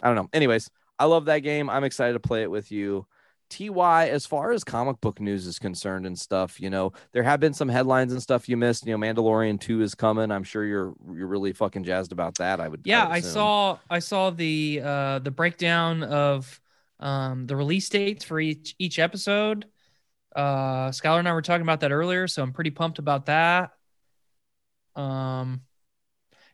I 0.02 0.08
don't 0.08 0.16
know. 0.16 0.30
Anyways, 0.34 0.70
I 1.00 1.06
love 1.06 1.26
that 1.26 1.40
game. 1.40 1.70
I'm 1.70 1.86
excited 1.86 2.14
to 2.14 2.20
play 2.20 2.42
it 2.44 2.52
with 2.52 2.70
you. 2.70 3.06
TY, 3.50 4.10
as 4.10 4.26
far 4.26 4.52
as 4.52 4.64
comic 4.64 5.00
book 5.02 5.20
news 5.20 5.46
is 5.48 5.60
concerned 5.60 6.06
and 6.06 6.18
stuff, 6.18 6.60
you 6.60 6.70
know, 6.70 6.94
there 7.12 7.24
have 7.24 7.40
been 7.40 7.54
some 7.54 7.70
headlines 7.70 8.12
and 8.12 8.22
stuff 8.22 8.50
you 8.50 8.58
missed. 8.58 8.86
You 8.86 8.98
know, 8.98 9.06
Mandalorian 9.06 9.60
2 9.60 9.82
is 9.82 9.96
coming. 9.96 10.32
I'm 10.32 10.44
sure 10.44 10.66
you're 10.66 10.94
you're 11.14 11.28
really 11.28 11.54
fucking 11.54 11.84
jazzed 11.84 12.12
about 12.12 12.36
that. 12.38 12.60
I 12.60 12.68
would 12.68 12.84
Yeah, 12.86 13.04
would 13.04 13.12
I 13.12 13.20
saw 13.22 13.80
I 13.90 14.00
saw 14.00 14.30
the 14.30 14.82
uh 14.84 15.20
the 15.20 15.32
breakdown 15.32 16.04
of 16.04 16.60
um 17.00 17.48
the 17.48 17.56
release 17.56 17.90
dates 17.90 18.24
for 18.26 18.40
each 18.40 18.76
each 18.80 19.00
episode. 19.00 19.66
Uh 20.36 20.90
Skylar 20.90 21.20
and 21.20 21.28
I 21.30 21.34
were 21.34 21.42
talking 21.42 21.64
about 21.64 21.82
that 21.82 21.92
earlier, 21.92 22.28
so 22.28 22.44
I'm 22.44 22.54
pretty 22.54 22.72
pumped 22.72 23.00
about 23.00 23.28
that. 23.28 23.72
Um 24.96 25.62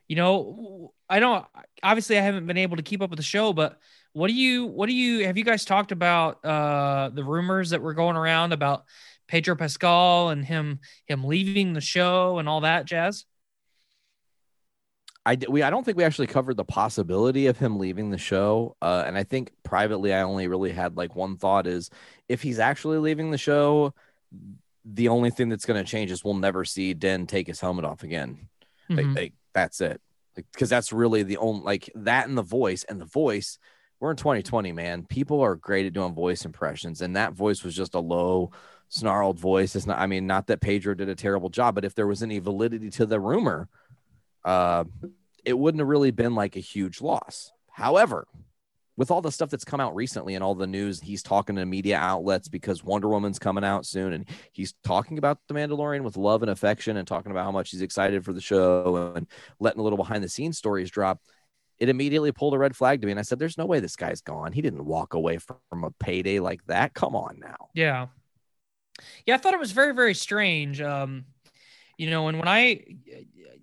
you 0.08 0.16
know, 0.16 0.92
I 1.08 1.20
don't 1.20 1.44
obviously 1.82 2.18
I 2.18 2.22
haven't 2.22 2.46
been 2.46 2.56
able 2.58 2.76
to 2.76 2.82
keep 2.82 3.02
up 3.02 3.10
with 3.10 3.18
the 3.18 3.22
show, 3.22 3.52
but 3.52 3.78
what 4.12 4.28
do 4.28 4.34
you 4.34 4.66
what 4.66 4.88
do 4.88 4.94
you 4.94 5.26
have 5.26 5.38
you 5.38 5.44
guys 5.44 5.64
talked 5.64 5.92
about 5.92 6.44
uh 6.44 7.10
the 7.12 7.24
rumors 7.24 7.70
that 7.70 7.82
were 7.82 7.94
going 7.94 8.16
around 8.16 8.52
about 8.52 8.84
Pedro 9.28 9.56
Pascal 9.56 10.28
and 10.30 10.44
him 10.44 10.80
him 11.06 11.24
leaving 11.24 11.72
the 11.72 11.80
show 11.80 12.38
and 12.38 12.48
all 12.48 12.60
that 12.62 12.84
jazz? 12.84 13.24
I 15.24 15.38
we 15.48 15.62
I 15.62 15.70
don't 15.70 15.84
think 15.84 15.96
we 15.96 16.04
actually 16.04 16.26
covered 16.26 16.56
the 16.56 16.64
possibility 16.64 17.46
of 17.46 17.58
him 17.58 17.78
leaving 17.78 18.10
the 18.10 18.18
show. 18.18 18.76
Uh, 18.82 19.04
and 19.06 19.16
I 19.16 19.22
think 19.22 19.52
privately, 19.62 20.12
I 20.12 20.22
only 20.22 20.48
really 20.48 20.72
had 20.72 20.96
like 20.96 21.14
one 21.14 21.36
thought 21.36 21.66
is 21.66 21.90
if 22.28 22.42
he's 22.42 22.58
actually 22.58 22.98
leaving 22.98 23.30
the 23.30 23.38
show, 23.38 23.94
the 24.84 25.08
only 25.08 25.30
thing 25.30 25.48
that's 25.48 25.64
going 25.64 25.82
to 25.82 25.88
change 25.88 26.10
is 26.10 26.24
we'll 26.24 26.34
never 26.34 26.64
see 26.64 26.92
Din 26.94 27.26
take 27.26 27.46
his 27.46 27.60
helmet 27.60 27.84
off 27.84 28.02
again. 28.02 28.48
Like, 28.88 29.06
Mhm. 29.06 29.16
like, 29.16 29.32
that's 29.54 29.80
it. 29.80 30.00
Like 30.36 30.46
Because 30.52 30.68
that's 30.68 30.92
really 30.92 31.22
the 31.22 31.36
only 31.36 31.62
like 31.62 31.90
that 31.94 32.28
and 32.28 32.36
the 32.36 32.42
voice 32.42 32.82
and 32.84 33.00
the 33.00 33.04
voice. 33.06 33.58
We're 34.02 34.10
in 34.10 34.16
2020, 34.16 34.72
man. 34.72 35.04
People 35.04 35.40
are 35.42 35.54
great 35.54 35.86
at 35.86 35.92
doing 35.92 36.12
voice 36.12 36.44
impressions, 36.44 37.02
and 37.02 37.14
that 37.14 37.34
voice 37.34 37.62
was 37.62 37.72
just 37.72 37.94
a 37.94 38.00
low, 38.00 38.50
snarled 38.88 39.38
voice. 39.38 39.76
It's 39.76 39.86
not. 39.86 40.00
I 40.00 40.08
mean, 40.08 40.26
not 40.26 40.48
that 40.48 40.60
Pedro 40.60 40.94
did 40.94 41.08
a 41.08 41.14
terrible 41.14 41.50
job, 41.50 41.76
but 41.76 41.84
if 41.84 41.94
there 41.94 42.08
was 42.08 42.20
any 42.20 42.40
validity 42.40 42.90
to 42.90 43.06
the 43.06 43.20
rumor, 43.20 43.68
uh, 44.44 44.82
it 45.44 45.56
wouldn't 45.56 45.78
have 45.78 45.86
really 45.86 46.10
been 46.10 46.34
like 46.34 46.56
a 46.56 46.58
huge 46.58 47.00
loss. 47.00 47.52
However, 47.70 48.26
with 48.96 49.12
all 49.12 49.20
the 49.22 49.30
stuff 49.30 49.50
that's 49.50 49.64
come 49.64 49.78
out 49.78 49.94
recently 49.94 50.34
and 50.34 50.42
all 50.42 50.56
the 50.56 50.66
news, 50.66 51.00
he's 51.00 51.22
talking 51.22 51.54
to 51.54 51.64
media 51.64 51.96
outlets 51.96 52.48
because 52.48 52.82
Wonder 52.82 53.08
Woman's 53.08 53.38
coming 53.38 53.62
out 53.62 53.86
soon, 53.86 54.14
and 54.14 54.28
he's 54.50 54.74
talking 54.82 55.16
about 55.16 55.38
the 55.46 55.54
Mandalorian 55.54 56.02
with 56.02 56.16
love 56.16 56.42
and 56.42 56.50
affection, 56.50 56.96
and 56.96 57.06
talking 57.06 57.30
about 57.30 57.44
how 57.44 57.52
much 57.52 57.70
he's 57.70 57.82
excited 57.82 58.24
for 58.24 58.32
the 58.32 58.40
show 58.40 59.12
and 59.14 59.28
letting 59.60 59.78
a 59.78 59.84
little 59.84 59.96
behind 59.96 60.24
the 60.24 60.28
scenes 60.28 60.58
stories 60.58 60.90
drop. 60.90 61.20
It 61.78 61.88
immediately 61.88 62.32
pulled 62.32 62.54
a 62.54 62.58
red 62.58 62.76
flag 62.76 63.00
to 63.00 63.06
me, 63.06 63.12
and 63.12 63.18
I 63.18 63.22
said, 63.22 63.38
"There's 63.38 63.58
no 63.58 63.66
way 63.66 63.80
this 63.80 63.96
guy's 63.96 64.20
gone. 64.20 64.52
He 64.52 64.62
didn't 64.62 64.84
walk 64.84 65.14
away 65.14 65.38
from 65.38 65.84
a 65.84 65.90
payday 65.90 66.38
like 66.38 66.64
that. 66.66 66.94
Come 66.94 67.16
on 67.16 67.38
now." 67.40 67.68
Yeah. 67.74 68.06
Yeah, 69.26 69.34
I 69.34 69.38
thought 69.38 69.54
it 69.54 69.60
was 69.60 69.72
very, 69.72 69.94
very 69.94 70.14
strange. 70.14 70.80
Um, 70.80 71.24
you 71.96 72.10
know, 72.10 72.28
and 72.28 72.38
when 72.38 72.48
I 72.48 72.84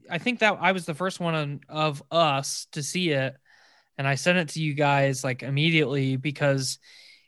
I 0.10 0.18
think 0.18 0.40
that 0.40 0.58
I 0.60 0.72
was 0.72 0.86
the 0.86 0.94
first 0.94 1.20
one 1.20 1.62
of 1.70 2.04
us 2.12 2.68
to 2.72 2.84
see 2.84 3.12
it, 3.12 3.36
and 3.98 4.08
I 4.08 4.16
sent 4.16 4.38
it 4.38 4.50
to 4.50 4.62
you 4.62 4.74
guys 4.74 5.24
like 5.24 5.44
immediately 5.44 6.16
because 6.16 6.80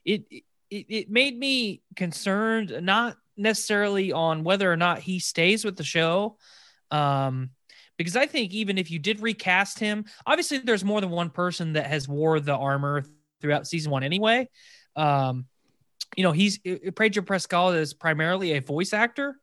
it 0.05 0.23
it, 0.69 0.85
it 0.89 1.09
made 1.09 1.37
me 1.37 1.81
concerned, 1.95 2.79
not 2.81 3.17
necessarily 3.37 4.11
on 4.11 4.43
whether 4.43 4.71
or 4.71 4.77
not 4.77 4.99
he 4.99 5.19
stays 5.19 5.65
with 5.65 5.75
the 5.75 5.83
show. 5.83 6.37
Um, 6.89 7.51
because 7.97 8.15
I 8.15 8.25
think 8.25 8.53
even 8.53 8.77
if 8.77 8.89
you 8.89 8.99
did 8.99 9.21
recast 9.21 9.79
him, 9.79 10.05
obviously 10.25 10.59
there's 10.59 10.83
more 10.83 11.01
than 11.01 11.09
one 11.09 11.29
person 11.29 11.73
that 11.73 11.87
has 11.87 12.07
wore 12.07 12.39
the 12.39 12.55
armor 12.55 13.03
throughout 13.41 13.67
season 13.67 13.91
one 13.91 14.03
anyway. 14.03 14.49
Um, 14.95 15.45
you 16.15 16.23
know, 16.23 16.31
he's 16.31 16.59
Pedro 16.95 17.23
Pascal 17.23 17.69
is 17.69 17.93
primarily 17.93 18.53
a 18.53 18.61
voice 18.61 18.93
actor. 18.93 19.35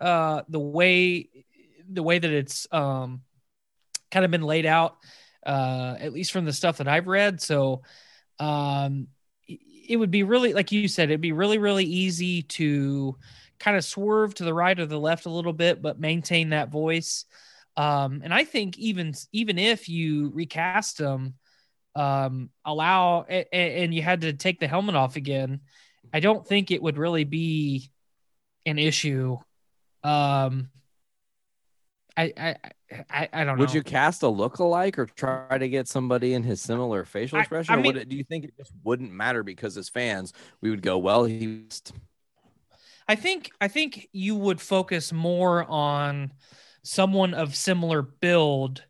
Uh, 0.00 0.42
the 0.48 0.58
way 0.58 1.28
the 1.90 2.02
way 2.02 2.18
that 2.18 2.30
it's 2.30 2.66
um, 2.72 3.22
kind 4.10 4.24
of 4.24 4.30
been 4.30 4.42
laid 4.42 4.66
out, 4.66 4.96
uh, 5.44 5.96
at 5.98 6.12
least 6.12 6.32
from 6.32 6.44
the 6.44 6.52
stuff 6.52 6.78
that 6.78 6.88
I've 6.88 7.06
read. 7.06 7.40
So 7.40 7.82
um, 8.38 9.08
it 9.46 9.96
would 9.96 10.10
be 10.10 10.22
really, 10.22 10.52
like 10.52 10.72
you 10.72 10.88
said, 10.88 11.10
it'd 11.10 11.20
be 11.20 11.32
really, 11.32 11.58
really 11.58 11.84
easy 11.84 12.42
to 12.42 13.16
kind 13.58 13.76
of 13.76 13.84
swerve 13.84 14.34
to 14.34 14.44
the 14.44 14.54
right 14.54 14.78
or 14.78 14.86
the 14.86 14.98
left 14.98 15.26
a 15.26 15.30
little 15.30 15.52
bit, 15.52 15.82
but 15.82 16.00
maintain 16.00 16.50
that 16.50 16.70
voice. 16.70 17.24
Um, 17.76 18.20
and 18.24 18.34
I 18.34 18.44
think 18.44 18.78
even 18.78 19.14
even 19.32 19.58
if 19.58 19.88
you 19.88 20.30
recast 20.30 20.98
them, 20.98 21.34
um, 21.94 22.50
allow 22.64 23.22
and, 23.22 23.46
and 23.52 23.94
you 23.94 24.02
had 24.02 24.22
to 24.22 24.32
take 24.32 24.60
the 24.60 24.68
helmet 24.68 24.94
off 24.94 25.16
again, 25.16 25.60
I 26.12 26.20
don't 26.20 26.46
think 26.46 26.70
it 26.70 26.82
would 26.82 26.98
really 26.98 27.24
be 27.24 27.90
an 28.66 28.78
issue. 28.78 29.38
Um, 30.02 30.70
I 32.16 32.32
I 32.36 32.56
I, 33.08 33.28
I 33.32 33.44
don't 33.44 33.56
know. 33.56 33.60
Would 33.60 33.72
you 33.72 33.82
cast 33.82 34.22
a 34.24 34.28
look-alike 34.28 34.98
or 34.98 35.06
try 35.06 35.56
to 35.56 35.68
get 35.68 35.86
somebody 35.86 36.34
in 36.34 36.42
his 36.42 36.60
similar 36.60 37.04
facial 37.04 37.38
expression? 37.38 37.72
I 37.72 37.76
or 37.76 37.82
would 37.82 37.94
mean- 37.94 38.02
it, 38.02 38.08
do 38.08 38.16
you 38.16 38.24
think 38.24 38.44
it 38.44 38.54
just 38.58 38.72
wouldn't 38.82 39.12
matter 39.12 39.42
because 39.42 39.76
as 39.76 39.88
fans, 39.88 40.32
we 40.60 40.70
would 40.70 40.82
go, 40.82 40.98
well, 40.98 41.24
he's 41.24 41.82
I 43.08 43.16
think 43.16 43.50
I 43.60 43.68
think 43.68 44.08
you 44.12 44.36
would 44.36 44.60
focus 44.60 45.12
more 45.12 45.64
on 45.64 46.32
someone 46.82 47.34
of 47.34 47.54
similar 47.54 48.02
build 48.02 48.84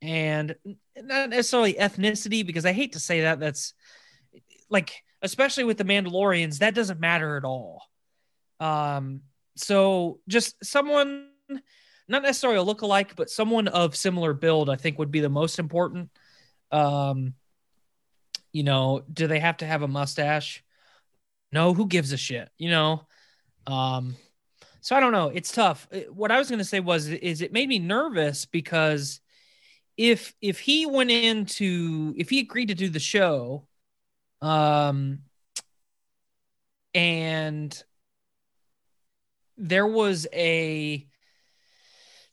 and 0.00 0.54
not 0.96 1.30
necessarily 1.30 1.74
ethnicity 1.74 2.46
because 2.46 2.64
I 2.64 2.72
hate 2.72 2.92
to 2.92 3.00
say 3.00 3.22
that 3.22 3.40
that's 3.40 3.74
like 4.70 4.92
especially 5.22 5.64
with 5.64 5.78
the 5.78 5.84
Mandalorians 5.84 6.58
that 6.58 6.74
doesn't 6.74 7.00
matter 7.00 7.36
at 7.36 7.44
all. 7.44 7.82
Um 8.60 9.22
so 9.56 10.20
just 10.28 10.64
someone 10.64 11.30
not 12.08 12.22
necessarily 12.22 12.58
a 12.58 12.62
look-alike 12.62 13.16
but 13.16 13.30
someone 13.30 13.68
of 13.68 13.96
similar 13.96 14.34
build 14.34 14.70
I 14.70 14.76
think 14.76 14.98
would 14.98 15.10
be 15.10 15.20
the 15.20 15.28
most 15.28 15.58
important. 15.58 16.10
Um 16.70 17.34
you 18.52 18.62
know, 18.62 19.02
do 19.12 19.26
they 19.26 19.40
have 19.40 19.58
to 19.58 19.66
have 19.66 19.82
a 19.82 19.88
mustache? 19.88 20.64
No, 21.52 21.74
who 21.74 21.86
gives 21.86 22.12
a 22.12 22.16
shit, 22.16 22.48
you 22.58 22.70
know? 22.70 23.06
Um, 23.66 24.16
so 24.88 24.96
I 24.96 25.00
don't 25.00 25.12
know. 25.12 25.28
It's 25.28 25.52
tough. 25.52 25.86
Uh, 25.92 25.98
What 26.14 26.32
I 26.32 26.38
was 26.38 26.48
going 26.48 26.60
to 26.60 26.64
say 26.64 26.80
was, 26.80 27.08
is 27.08 27.42
it 27.42 27.52
made 27.52 27.68
me 27.68 27.78
nervous 27.78 28.46
because 28.46 29.20
if 29.98 30.34
if 30.40 30.58
he 30.60 30.86
went 30.86 31.10
into 31.10 32.14
if 32.16 32.30
he 32.30 32.40
agreed 32.40 32.68
to 32.68 32.74
do 32.74 32.88
the 32.88 32.98
show, 32.98 33.66
um, 34.40 35.18
and 36.94 37.84
there 39.58 39.86
was 39.86 40.26
a 40.32 41.06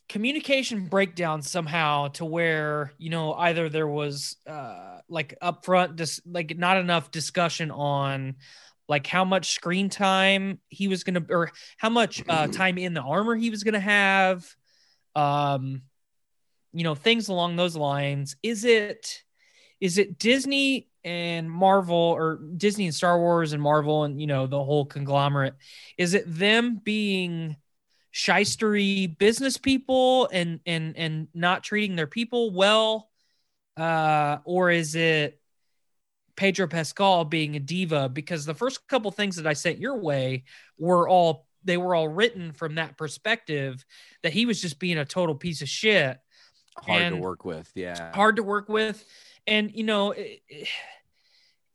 communication 0.08 0.88
breakdown 0.88 1.42
somehow 1.42 2.08
to 2.08 2.24
where 2.24 2.94
you 2.98 3.10
know 3.10 3.34
either 3.34 3.68
there 3.68 3.88
was 3.88 4.38
uh 4.48 5.00
like 5.10 5.38
upfront 5.44 5.96
just 5.98 6.26
like 6.26 6.58
not 6.58 6.78
enough 6.78 7.12
discussion 7.12 7.70
on 7.70 8.36
like 8.88 9.08
how 9.08 9.26
much 9.26 9.52
screen 9.52 9.90
time 9.90 10.60
he 10.70 10.88
was 10.88 11.04
gonna 11.04 11.24
or 11.30 11.52
how 11.78 11.90
much 11.90 12.24
uh 12.30 12.48
time 12.52 12.78
in 12.78 12.94
the 12.94 13.02
armor 13.02 13.36
he 13.36 13.50
was 13.50 13.64
gonna 13.64 13.80
have 13.80 14.46
um 15.16 15.82
you 16.74 16.84
know 16.84 16.94
things 16.94 17.30
along 17.30 17.56
those 17.56 17.76
lines. 17.76 18.36
Is 18.44 18.66
it 18.66 19.24
is 19.82 19.98
it 19.98 20.18
disney 20.18 20.88
and 21.04 21.50
marvel 21.50 21.96
or 21.96 22.40
disney 22.58 22.86
and 22.86 22.96
star 22.96 23.20
wars 23.20 23.54
and 23.54 23.62
marvel 23.62 24.04
and 24.04 24.20
you 24.20 24.28
know 24.28 24.48
the 24.48 24.64
whole 24.64 24.86
conglomerate 24.86 25.54
is 25.98 26.14
it 26.14 26.24
them 26.28 26.82
being 26.84 27.56
shystery 28.14 29.16
business 29.18 29.58
people 29.58 30.28
and 30.32 30.60
and 30.66 30.98
and 30.98 31.28
not 31.34 31.64
treating 31.64 31.96
their 31.96 32.08
people 32.08 32.52
well 32.52 33.10
uh 33.78 34.38
or 34.46 34.72
is 34.72 34.96
it 34.96 35.40
Pedro 36.36 36.68
Pascal 36.68 37.26
being 37.26 37.56
a 37.56 37.60
diva 37.60 38.10
because 38.10 38.46
the 38.46 38.54
first 38.54 38.88
couple 38.88 39.12
things 39.12 39.36
that 39.38 39.48
I 39.48 39.54
sent 39.54 39.80
your 39.80 39.98
way 39.98 40.44
were 40.78 41.08
all 41.08 41.48
they 41.64 41.78
were 41.78 41.96
all 41.96 42.08
written 42.08 42.52
from 42.52 42.76
that 42.76 42.96
perspective 42.98 43.84
that 44.22 44.34
he 44.34 44.46
was 44.46 44.62
just 44.62 44.78
being 44.80 44.98
a 45.00 45.06
total 45.06 45.34
piece 45.36 45.62
of 45.62 45.70
shit 45.70 46.18
hard 46.78 47.02
to 47.14 47.16
work 47.18 47.44
with. 47.46 47.72
Yeah. 47.74 48.12
hard 48.14 48.36
to 48.36 48.44
work 48.44 48.70
with 48.70 49.04
and 49.48 49.72
you 49.74 49.84
know 49.84 50.12
it- 50.12 50.42
it- 50.50 50.68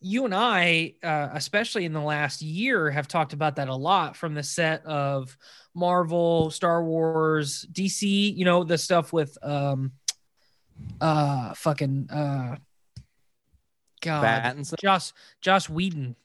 you 0.03 0.25
and 0.25 0.35
i 0.35 0.95
uh, 1.03 1.29
especially 1.35 1.85
in 1.85 1.93
the 1.93 2.01
last 2.01 2.41
year 2.41 2.91
have 2.91 3.07
talked 3.07 3.35
about 3.35 3.57
that 3.57 3.69
a 3.69 3.75
lot 3.75 4.17
from 4.17 4.33
the 4.35 4.43
set 4.43 4.83
of 4.87 5.37
marvel 5.75 6.51
star 6.51 6.83
wars 6.85 7.67
dc 7.73 8.01
you 8.37 8.45
know 8.47 8.65
the 8.65 8.79
stuff 8.79 9.13
with 9.13 9.37
um 9.43 9.93
uh 11.01 11.53
fucking 11.55 12.09
uh 12.11 12.57
god 14.01 14.25
Pattinson. 14.25 14.79
josh 14.81 15.13
josh 15.41 15.69
whedon 15.69 16.17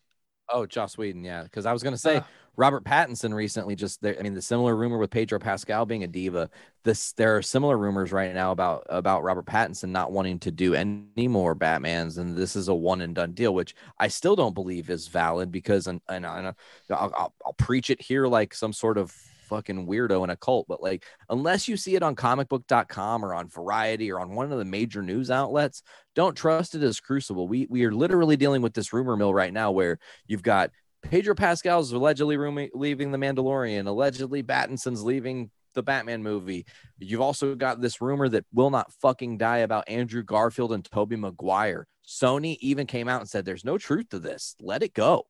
Oh, 0.47 0.67
Joss 0.67 0.95
Whedon, 0.95 1.23
yeah. 1.23 1.41
Because 1.41 1.65
I 1.65 1.73
was 1.73 1.81
gonna 1.81 1.97
say 1.97 2.17
Uh. 2.17 2.23
Robert 2.55 2.83
Pattinson 2.83 3.33
recently 3.33 3.75
just 3.75 3.99
there. 4.03 4.15
I 4.19 4.21
mean, 4.21 4.35
the 4.35 4.43
similar 4.43 4.75
rumor 4.75 4.99
with 4.99 5.09
Pedro 5.09 5.39
Pascal 5.39 5.87
being 5.87 6.03
a 6.03 6.07
diva. 6.07 6.51
This 6.83 7.13
there 7.13 7.35
are 7.35 7.41
similar 7.41 7.77
rumors 7.79 8.11
right 8.11 8.31
now 8.33 8.51
about 8.51 8.85
about 8.87 9.23
Robert 9.23 9.45
Pattinson 9.47 9.89
not 9.89 10.11
wanting 10.11 10.37
to 10.41 10.51
do 10.51 10.75
any 10.75 11.27
more 11.27 11.55
Batman's, 11.55 12.19
and 12.19 12.37
this 12.37 12.55
is 12.55 12.67
a 12.67 12.75
one 12.75 13.01
and 13.01 13.15
done 13.15 13.31
deal, 13.31 13.55
which 13.55 13.75
I 13.99 14.07
still 14.07 14.35
don't 14.35 14.53
believe 14.53 14.91
is 14.91 15.07
valid 15.07 15.51
because 15.51 15.87
and 15.87 15.99
and, 16.09 16.25
and 16.27 16.47
I'll, 16.47 16.55
I'll, 16.91 17.33
I'll 17.43 17.53
preach 17.53 17.89
it 17.89 17.99
here 17.99 18.27
like 18.27 18.53
some 18.53 18.71
sort 18.71 18.99
of 18.99 19.15
fucking 19.45 19.87
weirdo 19.87 20.23
in 20.23 20.29
a 20.29 20.35
cult, 20.35 20.67
but 20.67 20.81
like 20.81 21.05
unless 21.29 21.67
you 21.67 21.77
see 21.77 21.95
it 21.95 22.03
on 22.03 22.15
comicbook.com 22.15 23.23
or 23.23 23.33
on 23.33 23.47
Variety 23.47 24.11
or 24.11 24.19
on 24.19 24.35
one 24.35 24.51
of 24.51 24.57
the 24.57 24.65
major 24.65 25.01
news 25.01 25.31
outlets, 25.31 25.81
don't 26.15 26.35
trust 26.35 26.75
it 26.75 26.83
as 26.83 26.99
Crucible. 26.99 27.47
We 27.47 27.67
we 27.69 27.85
are 27.85 27.93
literally 27.93 28.37
dealing 28.37 28.61
with 28.61 28.73
this 28.73 28.93
rumor 28.93 29.15
mill 29.15 29.33
right 29.33 29.53
now 29.53 29.71
where 29.71 29.99
you've 30.27 30.43
got 30.43 30.71
Pedro 31.01 31.35
Pascal's 31.35 31.91
allegedly 31.91 32.37
rooming, 32.37 32.69
leaving 32.73 33.11
the 33.11 33.17
Mandalorian, 33.17 33.87
allegedly 33.87 34.41
Battinson's 34.41 35.03
leaving 35.03 35.51
the 35.75 35.83
Batman 35.83 36.23
movie. 36.23 36.65
You've 36.97 37.21
also 37.21 37.53
got 37.53 37.81
this 37.81 38.01
rumor 38.01 38.27
that 38.29 38.45
will 38.51 38.71
not 38.71 38.91
fucking 39.01 39.37
die 39.37 39.59
about 39.59 39.87
Andrew 39.87 40.23
Garfield 40.23 40.73
and 40.73 40.83
Tobey 40.83 41.15
Maguire. 41.15 41.85
Sony 42.07 42.57
even 42.61 42.87
came 42.87 43.07
out 43.07 43.21
and 43.21 43.29
said 43.29 43.45
there's 43.45 43.65
no 43.65 43.77
truth 43.77 44.09
to 44.09 44.19
this. 44.19 44.55
Let 44.59 44.83
it 44.83 44.93
go. 44.93 45.27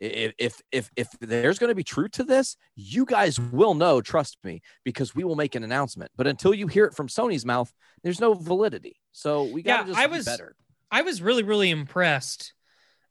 If 0.00 0.32
if 0.38 0.60
if, 0.72 0.90
if 0.96 1.08
there's 1.20 1.58
going 1.58 1.68
to 1.68 1.74
be 1.74 1.84
truth 1.84 2.12
to 2.12 2.24
this, 2.24 2.56
you 2.74 3.04
guys 3.04 3.38
will 3.38 3.74
know, 3.74 4.00
trust 4.00 4.38
me, 4.42 4.62
because 4.82 5.14
we 5.14 5.24
will 5.24 5.36
make 5.36 5.54
an 5.54 5.62
announcement. 5.62 6.10
But 6.16 6.26
until 6.26 6.54
you 6.54 6.66
hear 6.66 6.86
it 6.86 6.94
from 6.94 7.08
Sony's 7.08 7.44
mouth, 7.44 7.70
there's 8.02 8.18
no 8.20 8.32
validity. 8.34 8.96
So 9.12 9.44
we 9.44 9.62
got 9.62 9.86
to 9.86 9.92
Yeah, 9.92 9.98
I 9.98 10.06
was- 10.06 10.24
better. 10.24 10.56
I 10.90 11.02
was 11.02 11.22
really, 11.22 11.44
really 11.44 11.70
impressed 11.70 12.52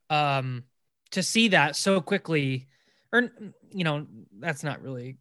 um, 0.10 0.64
to 1.12 1.24
see 1.24 1.50
that 1.50 1.76
so 1.78 2.02
quickly. 2.02 2.68
Or, 3.14 3.30
you 3.72 3.84
know, 3.84 4.06
that's 4.38 4.64
not 4.64 4.82
really. 4.82 5.18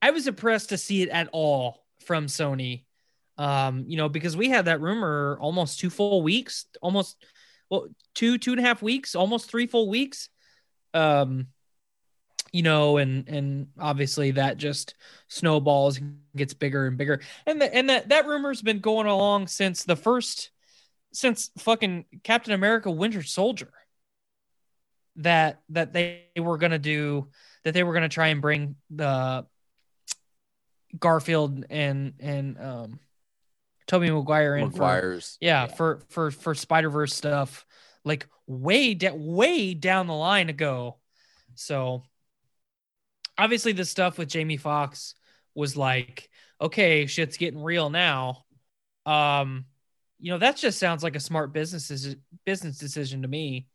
I 0.00 0.10
was 0.10 0.26
impressed 0.26 0.70
to 0.70 0.78
see 0.78 1.02
it 1.02 1.10
at 1.10 1.28
all 1.32 1.84
from 2.06 2.26
Sony. 2.26 2.84
Um, 3.38 3.84
you 3.88 3.96
know, 3.96 4.08
because 4.08 4.36
we 4.36 4.48
had 4.48 4.66
that 4.66 4.80
rumor 4.80 5.36
almost 5.40 5.80
two 5.80 5.90
full 5.90 6.22
weeks, 6.22 6.66
almost 6.80 7.16
well, 7.68 7.88
two, 8.14 8.38
two 8.38 8.52
and 8.52 8.60
a 8.60 8.62
half 8.62 8.82
weeks, 8.82 9.14
almost 9.14 9.50
three 9.50 9.66
full 9.66 9.88
weeks. 9.88 10.28
Um, 10.94 11.48
you 12.52 12.62
know, 12.62 12.98
and 12.98 13.28
and 13.28 13.68
obviously 13.78 14.32
that 14.32 14.58
just 14.58 14.94
snowballs 15.28 15.98
and 15.98 16.18
gets 16.36 16.52
bigger 16.54 16.86
and 16.86 16.98
bigger. 16.98 17.20
And 17.46 17.60
the, 17.60 17.74
and 17.74 17.88
that 17.88 18.10
that 18.10 18.26
rumor's 18.26 18.60
been 18.60 18.80
going 18.80 19.06
along 19.06 19.46
since 19.46 19.84
the 19.84 19.96
first 19.96 20.50
since 21.12 21.50
fucking 21.58 22.04
Captain 22.22 22.52
America 22.52 22.90
Winter 22.90 23.22
Soldier 23.22 23.72
that 25.16 25.60
that 25.70 25.92
they 25.92 26.24
were 26.36 26.58
gonna 26.58 26.78
do 26.78 27.28
that 27.64 27.74
they 27.74 27.82
were 27.82 27.94
gonna 27.94 28.08
try 28.08 28.28
and 28.28 28.42
bring 28.42 28.76
the 28.90 29.46
Garfield 30.98 31.64
and 31.70 32.14
and 32.20 32.58
um 32.60 33.00
Tobey 33.86 34.10
Maguire 34.10 34.56
in 34.56 34.70
for, 34.70 34.78
Maguire's. 34.78 35.38
yeah, 35.40 35.66
for 35.66 36.02
for 36.08 36.30
for 36.30 36.54
Spider 36.54 36.90
Verse 36.90 37.14
stuff 37.14 37.66
like 38.04 38.26
way 38.46 38.94
down 38.94 39.24
way 39.24 39.74
down 39.74 40.06
the 40.06 40.14
line 40.14 40.48
ago. 40.48 40.98
So 41.54 42.02
obviously 43.38 43.72
the 43.72 43.84
stuff 43.84 44.18
with 44.18 44.28
Jamie 44.28 44.56
Foxx 44.56 45.14
was 45.54 45.76
like, 45.76 46.28
okay, 46.60 47.06
shit's 47.06 47.36
getting 47.36 47.62
real 47.62 47.90
now. 47.90 48.44
Um, 49.06 49.66
you 50.18 50.30
know, 50.30 50.38
that 50.38 50.56
just 50.56 50.78
sounds 50.78 51.02
like 51.02 51.16
a 51.16 51.20
smart 51.20 51.52
business 51.52 52.14
business 52.44 52.78
decision 52.78 53.22
to 53.22 53.28
me. 53.28 53.66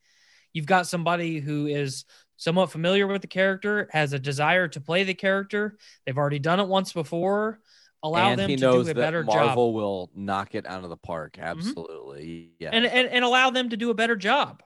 You've 0.54 0.66
got 0.66 0.88
somebody 0.88 1.40
who 1.40 1.68
is 1.68 2.06
somewhat 2.38 2.72
familiar 2.72 3.06
with 3.06 3.22
the 3.22 3.28
character, 3.28 3.90
has 3.92 4.14
a 4.14 4.20
desire 4.20 4.68
to 4.70 4.82
play 4.82 5.04
the 5.04 5.14
character. 5.14 5.78
They've 6.06 6.18
already 6.18 6.40
done 6.40 6.60
it 6.60 6.68
once 6.68 6.94
before. 6.94 7.60
Allow 8.04 8.30
and 8.32 8.40
them 8.40 8.50
he 8.50 8.56
to 8.58 8.62
knows 8.62 8.86
do 8.86 8.92
a 8.92 8.94
that 8.94 9.02
better 9.02 9.24
job. 9.24 9.32
Mm-hmm. 9.34 9.46
Marvel 9.46 9.74
will 9.74 10.10
knock 10.16 10.56
it 10.56 10.66
out 10.68 10.84
of 10.84 10.90
the 10.90 10.98
park. 10.98 11.38
Absolutely. 11.40 12.52
Yeah. 12.60 12.70
and, 12.72 12.86
and 12.86 13.08
and 13.10 13.26
allow 13.26 13.50
them 13.50 13.70
to 13.70 13.78
do 13.78 13.90
a 13.90 13.94
better 13.96 14.16
job. 14.16 14.62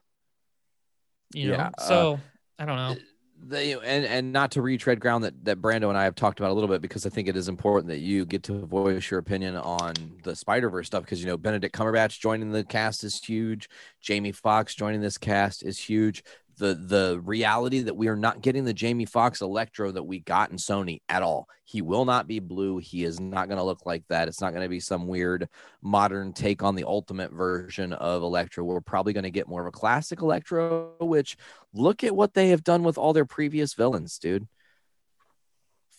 You 1.34 1.47
know, 1.49 1.53
Yeah, 1.53 1.69
uh, 1.77 1.82
so 1.82 2.19
I 2.59 2.65
don't 2.65 2.75
know. 2.75 2.95
they 3.43 3.71
and 3.73 4.05
and 4.05 4.34
not 4.34 4.51
to 4.51 4.61
retread 4.61 4.99
ground 4.99 5.23
that 5.23 5.45
that 5.45 5.61
Brando 5.61 5.88
and 5.88 5.97
I 5.97 6.03
have 6.03 6.15
talked 6.15 6.39
about 6.41 6.51
a 6.51 6.53
little 6.53 6.67
bit 6.67 6.82
because 6.82 7.05
I 7.05 7.09
think 7.09 7.29
it 7.29 7.38
is 7.38 7.47
important 7.47 7.88
that 7.88 7.99
you 7.99 8.25
get 8.25 8.43
to 8.43 8.65
voice 8.65 9.09
your 9.09 9.19
opinion 9.19 9.55
on 9.55 9.93
the 10.23 10.36
Spider 10.36 10.69
Verse 10.69 10.88
stuff 10.88 11.03
because 11.03 11.21
you 11.21 11.27
know 11.27 11.38
Benedict 11.38 11.73
Cumberbatch 11.73 12.19
joining 12.19 12.51
the 12.51 12.65
cast 12.65 13.05
is 13.05 13.17
huge, 13.23 13.69
Jamie 14.01 14.34
Foxx 14.34 14.75
joining 14.75 14.99
this 14.99 15.17
cast 15.17 15.63
is 15.63 15.79
huge. 15.79 16.23
The 16.58 16.76
the 16.76 17.20
reality 17.24 17.80
that 17.82 17.95
we 17.95 18.08
are 18.08 18.16
not 18.16 18.41
getting 18.41 18.66
the 18.66 18.74
Jamie 18.74 19.06
Foxx 19.06 19.41
Electro 19.41 19.91
that 19.91 20.04
we 20.04 20.20
got 20.20 20.52
in 20.52 20.58
Sony 20.58 21.02
at 21.10 21.24
all. 21.24 21.47
He 21.64 21.82
will 21.82 22.06
not 22.06 22.28
be 22.28 22.39
blue. 22.39 22.78
He 22.78 23.04
is 23.04 23.20
not 23.20 23.47
going 23.47 23.58
to 23.58 23.64
look 23.64 23.86
like 23.86 24.04
that. 24.10 24.28
It's 24.28 24.41
not 24.41 24.52
going 24.52 24.64
to 24.64 24.70
be 24.70 24.82
some 24.82 25.08
weird 25.08 25.47
modern 25.82 26.34
take 26.34 26.62
on 26.62 26.76
the 26.76 26.84
ultimate 26.84 27.32
version 27.32 27.93
of 27.93 28.22
Electro. 28.22 28.64
We're 28.64 28.82
probably 28.82 29.14
going 29.14 29.24
to 29.24 29.32
get 29.32 29.47
more 29.47 29.62
of 29.62 29.68
a 29.68 29.72
classic 29.72 30.22
Electro, 30.22 30.93
which 30.99 31.38
look 31.74 32.04
at 32.04 32.16
what 32.16 32.34
they 32.34 32.49
have 32.49 32.64
done 32.64 32.84
with 32.84 32.97
all 32.97 33.14
their 33.14 33.26
previous 33.26 33.74
villains, 33.74 34.20
dude. 34.20 34.47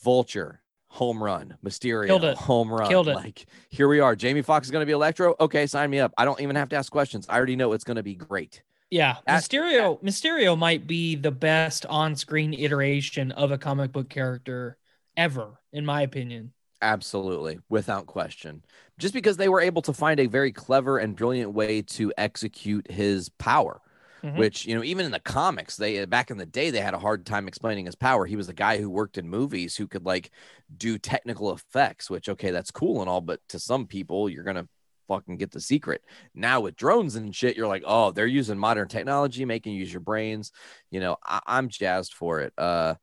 Vulture, 0.05 0.61
home 0.89 1.23
run. 1.23 1.57
Mysterio, 1.65 2.35
home 2.35 2.71
run. 2.71 2.89
Killed 2.89 3.09
it. 3.09 3.15
Like 3.15 3.47
here 3.71 3.89
we 3.89 4.01
are. 4.01 4.15
Jamie 4.15 4.43
Foxx 4.43 4.67
is 4.67 4.71
going 4.71 4.83
to 4.83 4.87
be 4.87 4.93
Electro. 4.93 5.35
Okay, 5.41 5.67
sign 5.67 5.89
me 5.91 5.99
up. 5.99 6.13
I 6.19 6.25
don't 6.25 6.41
even 6.41 6.57
have 6.57 6.69
to 6.69 6.77
ask 6.77 6.93
questions. 6.93 7.27
I 7.29 7.37
already 7.37 7.57
know 7.57 7.73
it's 7.73 7.85
going 7.85 7.97
to 7.97 8.03
be 8.03 8.15
great. 8.15 8.63
Yeah, 8.93 9.17
That- 9.27 9.45
Mysterio 9.45 10.03
Mysterio 10.03 10.57
might 10.57 10.87
be 10.87 11.15
the 11.15 11.31
best 11.31 11.87
on-screen 11.87 12.53
iteration 12.53 13.33
of 13.33 13.51
a 13.51 13.57
comic 13.57 13.91
book 13.91 14.11
character 14.11 14.77
ever, 15.17 15.59
in 15.73 15.87
my 15.87 16.03
opinion. 16.03 16.53
Absolutely, 16.83 17.61
without 17.69 18.07
question. 18.07 18.65
Just 18.99 19.15
because 19.15 19.37
they 19.37 19.49
were 19.49 19.61
able 19.61 19.83
to 19.83 19.93
find 19.93 20.19
a 20.21 20.27
very 20.27 20.53
clever 20.53 20.99
and 20.99 21.17
brilliant 21.17 21.53
way 21.55 21.81
to 21.83 22.13
execute 22.19 22.91
his 22.91 23.29
power, 23.31 23.81
Mhm. 24.23 24.37
which 24.37 24.67
you 24.67 24.75
know, 24.75 24.83
even 24.83 25.07
in 25.07 25.13
the 25.13 25.21
comics, 25.21 25.77
they 25.77 26.05
back 26.07 26.31
in 26.31 26.39
the 26.39 26.47
day 26.47 26.71
they 26.71 26.81
had 26.81 26.95
a 26.95 26.99
hard 26.99 27.25
time 27.25 27.47
explaining 27.49 27.87
his 27.87 27.95
power. 27.95 28.27
He 28.27 28.37
was 28.37 28.49
a 28.49 28.53
guy 28.53 28.79
who 28.79 28.91
worked 28.91 29.17
in 29.17 29.29
movies 29.29 29.77
who 29.77 29.87
could 29.87 30.05
like 30.05 30.33
do 30.77 30.99
technical 30.99 31.53
effects, 31.53 32.11
which 32.11 32.29
okay, 32.29 32.51
that's 32.51 32.71
cool 32.73 33.01
and 33.01 33.09
all, 33.09 33.21
but 33.21 33.41
to 33.49 33.59
some 33.61 33.87
people, 33.87 34.29
you're 34.29 34.45
gonna 34.45 34.69
fucking 35.09 35.37
get 35.37 35.51
the 35.51 35.61
secret. 35.61 36.03
Now 36.35 36.61
with 36.61 36.77
drones 36.77 37.17
and 37.17 37.35
shit, 37.35 37.57
you're 37.57 37.69
like, 37.69 37.85
oh, 37.87 38.11
they're 38.11 38.27
using 38.27 38.59
modern 38.59 38.89
technology, 38.89 39.45
making 39.45 39.75
you 39.75 39.81
use 39.81 39.93
your 39.93 40.01
brains. 40.01 40.53
You 40.91 41.01
know, 41.01 41.17
I- 41.25 41.41
I'm 41.47 41.69
jazzed 41.69 42.15
for 42.15 42.41
it. 42.41 42.53
Uh, 42.59 42.95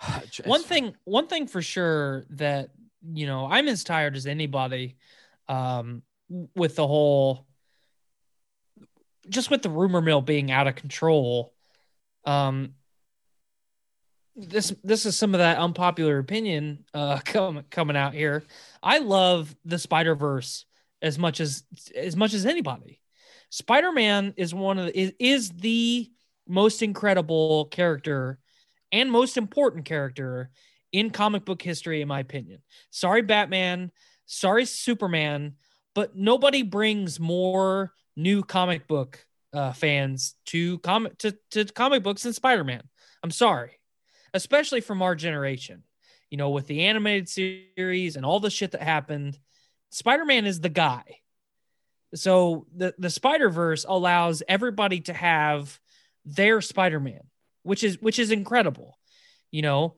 just- 0.30 0.48
one 0.48 0.62
thing 0.62 0.94
one 1.04 1.26
thing 1.26 1.46
for 1.46 1.62
sure 1.62 2.24
that 2.30 2.70
you 3.12 3.26
know 3.26 3.46
i'm 3.50 3.66
as 3.66 3.82
tired 3.82 4.14
as 4.14 4.26
anybody 4.26 4.96
um 5.48 6.02
with 6.54 6.76
the 6.76 6.86
whole 6.86 7.44
just 9.28 9.50
with 9.50 9.60
the 9.62 9.70
rumor 9.70 10.00
mill 10.00 10.20
being 10.22 10.52
out 10.52 10.68
of 10.68 10.76
control 10.76 11.52
um 12.24 12.74
this 14.36 14.72
this 14.84 15.04
is 15.04 15.16
some 15.16 15.34
of 15.34 15.38
that 15.38 15.58
unpopular 15.58 16.18
opinion 16.18 16.84
uh 16.94 17.18
com- 17.24 17.64
coming 17.70 17.96
out 17.96 18.14
here 18.14 18.44
i 18.84 18.98
love 18.98 19.54
the 19.64 19.78
spider 19.80 20.14
verse 20.14 20.64
as 21.02 21.18
much 21.18 21.40
as 21.40 21.64
as 21.96 22.16
much 22.16 22.32
as 22.32 22.46
anybody 22.46 23.00
spider-man 23.50 24.32
is 24.38 24.54
one 24.54 24.78
of 24.78 24.86
the, 24.86 24.98
is, 24.98 25.12
is 25.18 25.50
the 25.50 26.10
most 26.48 26.82
incredible 26.82 27.66
character 27.66 28.38
and 28.90 29.10
most 29.10 29.36
important 29.36 29.84
character 29.84 30.50
in 30.92 31.10
comic 31.10 31.44
book 31.44 31.62
history, 31.62 32.02
in 32.02 32.08
my 32.08 32.20
opinion. 32.20 32.62
Sorry, 32.90 33.22
Batman. 33.22 33.90
Sorry, 34.26 34.64
Superman. 34.64 35.54
But 35.94 36.16
nobody 36.16 36.62
brings 36.62 37.20
more 37.20 37.92
new 38.16 38.42
comic 38.42 38.86
book 38.86 39.24
uh, 39.52 39.72
fans 39.72 40.34
to 40.46 40.78
comic 40.78 41.18
to, 41.18 41.36
to 41.50 41.64
comic 41.66 42.02
books 42.02 42.22
than 42.22 42.32
Spider-Man. 42.32 42.82
I'm 43.22 43.30
sorry, 43.30 43.78
especially 44.34 44.80
from 44.80 45.02
our 45.02 45.14
generation. 45.14 45.82
You 46.30 46.38
know, 46.38 46.50
with 46.50 46.66
the 46.66 46.84
animated 46.84 47.28
series 47.28 48.16
and 48.16 48.24
all 48.24 48.40
the 48.40 48.48
shit 48.48 48.70
that 48.72 48.82
happened, 48.82 49.38
Spider-Man 49.92 50.44
is 50.44 50.60
the 50.60 50.68
guy. 50.68 51.04
So 52.14 52.66
the 52.76 52.94
the 52.98 53.10
Spider 53.10 53.48
Verse 53.48 53.86
allows 53.88 54.42
everybody 54.48 55.00
to 55.02 55.14
have 55.14 55.80
their 56.24 56.60
Spider-Man 56.60 57.22
which 57.62 57.84
is 57.84 58.00
which 58.00 58.18
is 58.18 58.30
incredible. 58.30 58.98
You 59.50 59.62
know, 59.62 59.96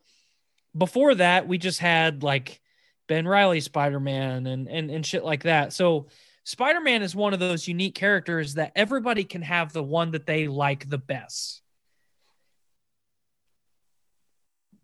before 0.77 1.15
that 1.17 1.49
we 1.49 1.59
just 1.59 1.81
had 1.81 2.23
like 2.23 2.61
Ben 3.07 3.27
Reilly 3.27 3.61
Spider-Man 3.61 4.47
and 4.47 4.69
and 4.69 4.91
and 4.91 5.07
shit 5.07 5.25
like 5.25 5.45
that. 5.45 5.73
So 5.73 6.09
Spider-Man 6.45 7.03
is 7.03 7.15
one 7.15 7.33
of 7.33 7.41
those 7.41 7.69
unique 7.69 7.95
characters 7.95 8.55
that 8.55 8.73
everybody 8.77 9.25
can 9.25 9.43
have 9.43 9.73
the 9.73 9.83
one 9.83 10.11
that 10.11 10.27
they 10.27 10.47
like 10.47 10.89
the 10.89 10.99
best. 10.99 11.63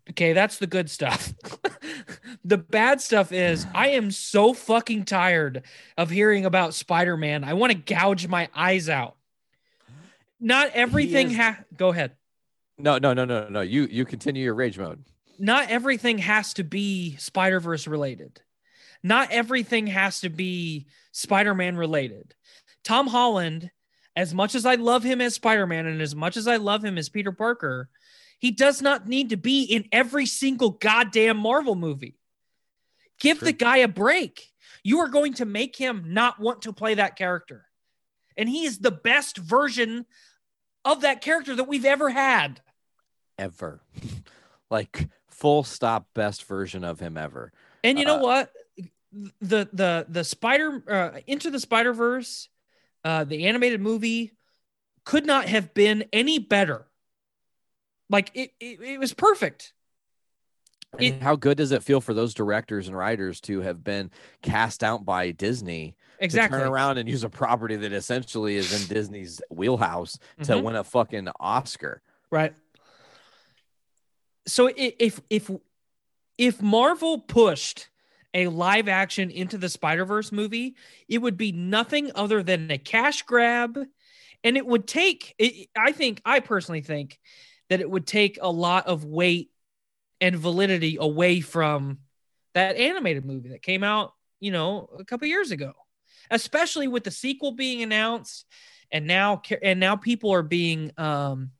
Okay, 0.09 0.33
that's 0.33 0.57
the 0.57 0.67
good 0.67 0.89
stuff. 0.89 1.33
the 2.43 2.57
bad 2.57 2.99
stuff 3.01 3.31
is 3.31 3.65
I 3.73 3.89
am 3.89 4.11
so 4.11 4.53
fucking 4.53 5.05
tired 5.05 5.63
of 5.97 6.09
hearing 6.09 6.43
about 6.45 6.73
Spider-Man. 6.73 7.43
I 7.43 7.53
want 7.53 7.71
to 7.71 7.77
gouge 7.77 8.27
my 8.27 8.49
eyes 8.55 8.89
out. 8.89 9.15
Not 10.39 10.71
everything 10.73 11.31
is- 11.31 11.37
ha- 11.37 11.59
go 11.77 11.89
ahead. 11.89 12.13
No, 12.77 12.97
no, 12.97 13.13
no, 13.13 13.25
no, 13.25 13.47
no. 13.47 13.61
You 13.61 13.83
you 13.91 14.05
continue 14.05 14.43
your 14.43 14.55
rage 14.55 14.77
mode. 14.79 15.03
not 15.37 15.69
everything 15.69 16.17
has 16.17 16.53
to 16.55 16.63
be 16.63 17.15
Spider 17.17 17.59
Verse 17.59 17.85
related. 17.87 18.41
Not 19.03 19.31
everything 19.31 19.87
has 19.87 20.19
to 20.21 20.29
be 20.29 20.87
Spider 21.11 21.53
Man 21.53 21.77
related. 21.77 22.33
Tom 22.83 23.05
Holland, 23.07 23.69
as 24.15 24.33
much 24.33 24.55
as 24.55 24.65
I 24.65 24.75
love 24.75 25.03
him 25.03 25.21
as 25.21 25.35
Spider 25.35 25.67
Man 25.67 25.85
and 25.85 26.01
as 26.01 26.15
much 26.15 26.37
as 26.37 26.47
I 26.47 26.55
love 26.55 26.83
him 26.83 26.97
as 26.97 27.07
Peter 27.09 27.31
Parker, 27.31 27.89
he 28.41 28.49
does 28.49 28.81
not 28.81 29.07
need 29.07 29.29
to 29.29 29.37
be 29.37 29.61
in 29.63 29.85
every 29.91 30.25
single 30.25 30.71
goddamn 30.71 31.37
Marvel 31.37 31.75
movie. 31.75 32.17
Give 33.19 33.39
the 33.39 33.53
guy 33.53 33.77
a 33.77 33.87
break. 33.87 34.49
You 34.83 34.97
are 34.99 35.07
going 35.09 35.35
to 35.35 35.45
make 35.45 35.75
him 35.75 36.05
not 36.07 36.39
want 36.39 36.63
to 36.63 36.73
play 36.73 36.95
that 36.95 37.15
character. 37.15 37.65
And 38.35 38.49
he 38.49 38.65
is 38.65 38.79
the 38.79 38.89
best 38.89 39.37
version 39.37 40.07
of 40.83 41.01
that 41.01 41.21
character 41.21 41.55
that 41.55 41.65
we've 41.67 41.85
ever 41.85 42.09
had. 42.09 42.61
Ever. 43.37 43.83
like 44.71 45.07
full 45.29 45.63
stop 45.63 46.07
best 46.15 46.45
version 46.45 46.83
of 46.83 46.99
him 46.99 47.15
ever. 47.17 47.53
And 47.83 47.99
you 47.99 48.05
know 48.05 48.17
Uh, 48.17 48.21
what? 48.23 48.51
The 49.39 49.69
the 49.71 50.05
the 50.09 50.23
Spider 50.23 50.83
uh, 50.89 51.19
into 51.27 51.51
the 51.51 51.59
Spider 51.59 51.93
Verse, 51.93 52.49
uh, 53.03 53.23
the 53.25 53.45
animated 53.45 53.81
movie, 53.81 54.31
could 55.03 55.27
not 55.27 55.47
have 55.47 55.75
been 55.75 56.05
any 56.11 56.39
better. 56.39 56.87
Like 58.11 58.29
it, 58.33 58.51
it, 58.59 58.81
it 58.81 58.99
was 58.99 59.13
perfect. 59.13 59.73
It- 60.99 61.21
how 61.21 61.37
good 61.37 61.57
does 61.57 61.71
it 61.71 61.81
feel 61.83 62.01
for 62.01 62.13
those 62.13 62.33
directors 62.33 62.89
and 62.89 62.97
writers 62.97 63.39
to 63.41 63.61
have 63.61 63.83
been 63.83 64.11
cast 64.41 64.83
out 64.83 65.05
by 65.05 65.31
Disney 65.31 65.95
Exactly. 66.19 66.57
to 66.59 66.63
turn 66.65 66.71
around 66.71 66.97
and 66.97 67.07
use 67.09 67.23
a 67.23 67.29
property 67.29 67.77
that 67.77 67.93
essentially 67.93 68.57
is 68.57 68.73
in 68.83 68.93
Disney's 68.93 69.41
wheelhouse 69.49 70.19
to 70.43 70.51
Mhm. 70.53 70.63
win 70.63 70.75
a 70.75 70.83
fucking 70.83 71.29
Oscar? 71.39 72.01
Right. 72.29 72.53
So 74.45 74.69
if 74.75 75.21
if 75.29 75.49
if 76.37 76.61
Marvel 76.61 77.19
pushed 77.19 77.89
a 78.33 78.47
live 78.47 78.87
action 78.89 79.29
into 79.31 79.57
the 79.57 79.69
Spider 79.69 80.03
Verse 80.03 80.31
movie, 80.31 80.75
it 81.07 81.19
would 81.19 81.37
be 81.37 81.51
nothing 81.53 82.11
other 82.15 82.43
than 82.43 82.69
a 82.71 82.77
cash 82.77 83.21
grab, 83.21 83.77
and 84.43 84.57
it 84.57 84.65
would 84.65 84.87
take. 84.87 85.35
It, 85.37 85.69
I 85.77 85.91
think 85.93 86.21
I 86.25 86.39
personally 86.41 86.81
think 86.81 87.19
that 87.71 87.79
it 87.79 87.89
would 87.89 88.05
take 88.05 88.37
a 88.41 88.51
lot 88.51 88.87
of 88.87 89.05
weight 89.05 89.49
and 90.19 90.35
validity 90.35 90.97
away 90.99 91.39
from 91.39 91.99
that 92.53 92.75
animated 92.75 93.23
movie 93.23 93.47
that 93.47 93.61
came 93.61 93.81
out, 93.81 94.11
you 94.41 94.51
know, 94.51 94.89
a 94.99 95.05
couple 95.05 95.25
years 95.25 95.51
ago, 95.51 95.71
especially 96.29 96.89
with 96.89 97.05
the 97.05 97.11
sequel 97.11 97.53
being 97.53 97.81
announced, 97.81 98.45
and 98.91 99.07
now 99.07 99.41
and 99.61 99.79
now 99.79 99.95
people 99.95 100.33
are 100.33 100.43
being 100.43 100.91
um 100.97 101.51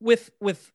with 0.00 0.28
with 0.40 0.72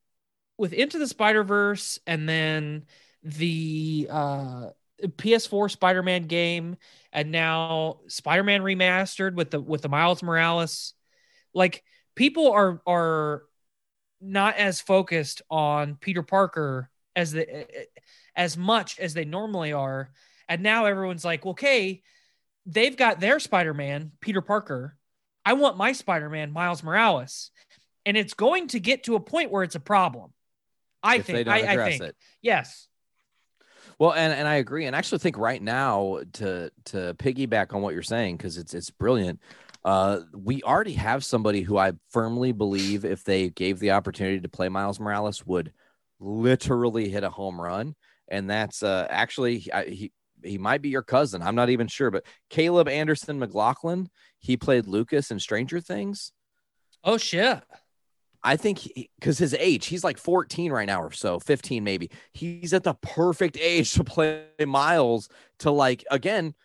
with 0.57 0.71
Into 0.71 0.97
the 0.97 1.07
Spider 1.07 1.43
Verse 1.43 1.99
and 2.07 2.29
then 2.29 2.85
the 3.21 4.07
uh, 4.09 4.69
PS4 5.03 5.69
Spider 5.69 6.03
Man 6.03 6.23
game, 6.23 6.77
and 7.11 7.33
now 7.33 7.99
Spider 8.07 8.43
Man 8.43 8.61
remastered 8.61 9.33
with 9.35 9.51
the 9.51 9.59
with 9.59 9.81
the 9.81 9.89
Miles 9.89 10.23
Morales. 10.23 10.93
Like 11.53 11.83
people 12.15 12.51
are 12.51 12.81
are 12.85 13.43
not 14.19 14.55
as 14.57 14.81
focused 14.81 15.41
on 15.49 15.95
Peter 15.95 16.23
Parker 16.23 16.89
as 17.15 17.31
the 17.31 17.67
as 18.35 18.57
much 18.57 18.99
as 18.99 19.13
they 19.13 19.25
normally 19.25 19.73
are, 19.73 20.11
and 20.47 20.63
now 20.63 20.85
everyone's 20.85 21.25
like, 21.25 21.45
okay, 21.45 22.01
they've 22.65 22.95
got 22.95 23.19
their 23.19 23.39
Spider 23.39 23.73
Man, 23.73 24.11
Peter 24.21 24.41
Parker. 24.41 24.97
I 25.43 25.53
want 25.53 25.77
my 25.77 25.91
Spider 25.93 26.29
Man, 26.29 26.51
Miles 26.51 26.83
Morales 26.83 27.51
and 28.05 28.17
it's 28.17 28.33
going 28.33 28.67
to 28.69 28.79
get 28.79 29.03
to 29.03 29.15
a 29.15 29.19
point 29.19 29.51
where 29.51 29.63
it's 29.63 29.75
a 29.75 29.79
problem. 29.79 30.31
I 31.03 31.17
if 31.17 31.27
they 31.27 31.33
think. 31.33 31.45
don't 31.45 31.55
I, 31.55 31.59
I 31.59 31.71
address 31.73 31.97
think. 31.97 32.03
it. 32.03 32.15
Yes. 32.41 32.87
Well, 33.99 34.13
and, 34.13 34.33
and 34.33 34.47
I 34.47 34.55
agree, 34.55 34.85
and 34.85 34.95
I 34.95 34.99
actually 34.99 35.19
think 35.19 35.37
right 35.37 35.61
now 35.61 36.21
to 36.33 36.71
to 36.85 37.15
piggyback 37.19 37.73
on 37.73 37.81
what 37.81 37.93
you're 37.93 38.01
saying 38.01 38.37
because 38.37 38.57
it's 38.57 38.73
it's 38.73 38.89
brilliant. 38.89 39.39
Uh, 39.83 40.19
we 40.33 40.61
already 40.63 40.93
have 40.93 41.23
somebody 41.23 41.61
who 41.61 41.77
I 41.77 41.93
firmly 42.09 42.51
believe, 42.51 43.03
if 43.03 43.23
they 43.23 43.49
gave 43.49 43.79
the 43.79 43.91
opportunity 43.91 44.39
to 44.39 44.49
play 44.49 44.69
Miles 44.69 44.99
Morales, 44.99 45.45
would 45.45 45.73
literally 46.19 47.09
hit 47.09 47.23
a 47.23 47.29
home 47.29 47.59
run, 47.59 47.95
and 48.27 48.49
that's 48.49 48.83
uh, 48.83 49.07
actually 49.09 49.67
I, 49.73 49.85
he 49.85 50.11
he 50.43 50.57
might 50.57 50.81
be 50.81 50.89
your 50.89 51.01
cousin. 51.01 51.41
I'm 51.41 51.55
not 51.55 51.69
even 51.69 51.87
sure, 51.87 52.11
but 52.11 52.25
Caleb 52.49 52.87
Anderson 52.87 53.39
McLaughlin. 53.39 54.09
He 54.39 54.57
played 54.57 54.87
Lucas 54.87 55.31
in 55.31 55.39
Stranger 55.39 55.79
Things. 55.79 56.31
Oh 57.03 57.17
shit. 57.17 57.61
I 58.43 58.55
think 58.55 58.79
because 59.19 59.37
his 59.37 59.53
age, 59.53 59.85
he's 59.85 60.03
like 60.03 60.17
14 60.17 60.71
right 60.71 60.87
now 60.87 61.01
or 61.01 61.11
so, 61.11 61.39
15 61.39 61.83
maybe. 61.83 62.09
He's 62.33 62.73
at 62.73 62.83
the 62.83 62.95
perfect 62.95 63.57
age 63.59 63.93
to 63.93 64.03
play 64.03 64.45
Miles. 64.65 65.29
To 65.59 65.71
like 65.71 66.03
again, 66.09 66.55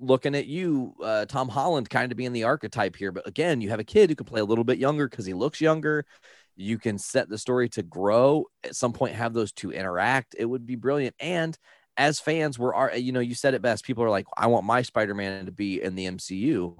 looking 0.00 0.34
at 0.34 0.46
you, 0.46 0.94
uh, 1.02 1.26
Tom 1.26 1.48
Holland, 1.48 1.90
kind 1.90 2.12
of 2.12 2.18
being 2.18 2.32
the 2.32 2.44
archetype 2.44 2.96
here. 2.96 3.12
But 3.12 3.26
again, 3.26 3.60
you 3.60 3.70
have 3.70 3.80
a 3.80 3.84
kid 3.84 4.10
who 4.10 4.16
can 4.16 4.26
play 4.26 4.40
a 4.40 4.44
little 4.44 4.64
bit 4.64 4.78
younger 4.78 5.08
because 5.08 5.26
he 5.26 5.34
looks 5.34 5.60
younger. 5.60 6.04
You 6.56 6.78
can 6.78 6.98
set 6.98 7.28
the 7.28 7.38
story 7.38 7.68
to 7.70 7.82
grow 7.82 8.46
at 8.64 8.74
some 8.74 8.92
point, 8.92 9.14
have 9.14 9.34
those 9.34 9.52
two 9.52 9.72
interact. 9.72 10.34
It 10.38 10.46
would 10.46 10.66
be 10.66 10.76
brilliant. 10.76 11.14
And 11.20 11.56
as 11.96 12.20
fans, 12.20 12.58
we're, 12.58 12.74
are 12.74 12.96
you 12.96 13.12
know, 13.12 13.20
you 13.20 13.34
said 13.34 13.54
it 13.54 13.62
best. 13.62 13.84
People 13.84 14.04
are 14.04 14.10
like, 14.10 14.26
I 14.36 14.46
want 14.46 14.64
my 14.64 14.82
Spider 14.82 15.14
Man 15.14 15.46
to 15.46 15.52
be 15.52 15.82
in 15.82 15.94
the 15.94 16.06
MCU 16.06 16.76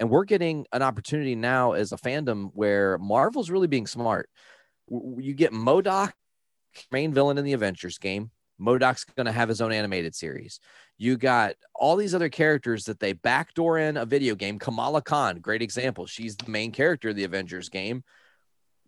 and 0.00 0.10
we're 0.10 0.24
getting 0.24 0.66
an 0.72 0.82
opportunity 0.82 1.34
now 1.34 1.72
as 1.72 1.92
a 1.92 1.96
fandom 1.96 2.50
where 2.52 2.98
Marvel's 2.98 3.50
really 3.50 3.68
being 3.68 3.86
smart. 3.86 4.28
You 4.90 5.34
get 5.34 5.52
MODOK, 5.52 6.12
main 6.90 7.12
villain 7.12 7.38
in 7.38 7.44
the 7.44 7.52
Avengers 7.52 7.98
game. 7.98 8.30
MODOK's 8.60 9.04
going 9.04 9.26
to 9.26 9.32
have 9.32 9.48
his 9.48 9.60
own 9.60 9.72
animated 9.72 10.14
series. 10.14 10.60
You 10.96 11.16
got 11.16 11.54
all 11.74 11.96
these 11.96 12.14
other 12.14 12.28
characters 12.28 12.84
that 12.84 13.00
they 13.00 13.12
backdoor 13.12 13.78
in 13.78 13.96
a 13.96 14.06
video 14.06 14.34
game. 14.34 14.58
Kamala 14.58 15.02
Khan, 15.02 15.40
great 15.40 15.62
example. 15.62 16.06
She's 16.06 16.36
the 16.36 16.50
main 16.50 16.70
character 16.70 17.10
of 17.10 17.16
the 17.16 17.24
Avengers 17.24 17.68
game. 17.68 18.04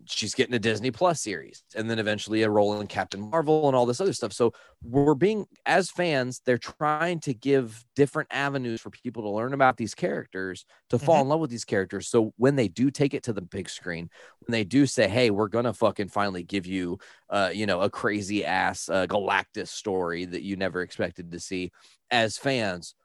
She's 0.05 0.35
getting 0.35 0.53
a 0.53 0.59
Disney 0.59 0.91
Plus 0.91 1.19
series 1.19 1.63
and 1.75 1.89
then 1.89 1.99
eventually 1.99 2.43
a 2.43 2.49
role 2.49 2.79
in 2.79 2.87
Captain 2.87 3.19
Marvel 3.19 3.67
and 3.67 3.75
all 3.75 3.85
this 3.85 3.99
other 3.99 4.13
stuff. 4.13 4.31
So 4.31 4.53
we're 4.81 5.15
being, 5.15 5.47
as 5.65 5.89
fans, 5.89 6.41
they're 6.45 6.57
trying 6.57 7.19
to 7.21 7.33
give 7.33 7.83
different 7.95 8.29
avenues 8.31 8.79
for 8.79 8.89
people 8.89 9.23
to 9.23 9.29
learn 9.29 9.53
about 9.53 9.75
these 9.75 9.95
characters, 9.95 10.65
to 10.91 10.99
fall 10.99 11.21
in 11.21 11.27
love 11.27 11.39
with 11.39 11.49
these 11.49 11.65
characters. 11.65 12.07
So 12.07 12.33
when 12.37 12.55
they 12.55 12.67
do 12.67 12.89
take 12.91 13.13
it 13.13 13.23
to 13.23 13.33
the 13.33 13.41
big 13.41 13.69
screen, 13.69 14.09
when 14.45 14.51
they 14.51 14.63
do 14.63 14.85
say, 14.85 15.09
"Hey, 15.09 15.29
we're 15.29 15.49
gonna 15.49 15.73
fucking 15.73 16.09
finally 16.09 16.43
give 16.43 16.65
you, 16.65 16.99
uh, 17.29 17.51
you 17.53 17.65
know, 17.65 17.81
a 17.81 17.89
crazy 17.89 18.45
ass 18.45 18.87
uh, 18.89 19.07
Galactus 19.07 19.69
story 19.69 20.25
that 20.25 20.43
you 20.43 20.55
never 20.55 20.81
expected 20.83 21.31
to 21.31 21.39
see," 21.39 21.71
as 22.11 22.37
fans, 22.37 22.95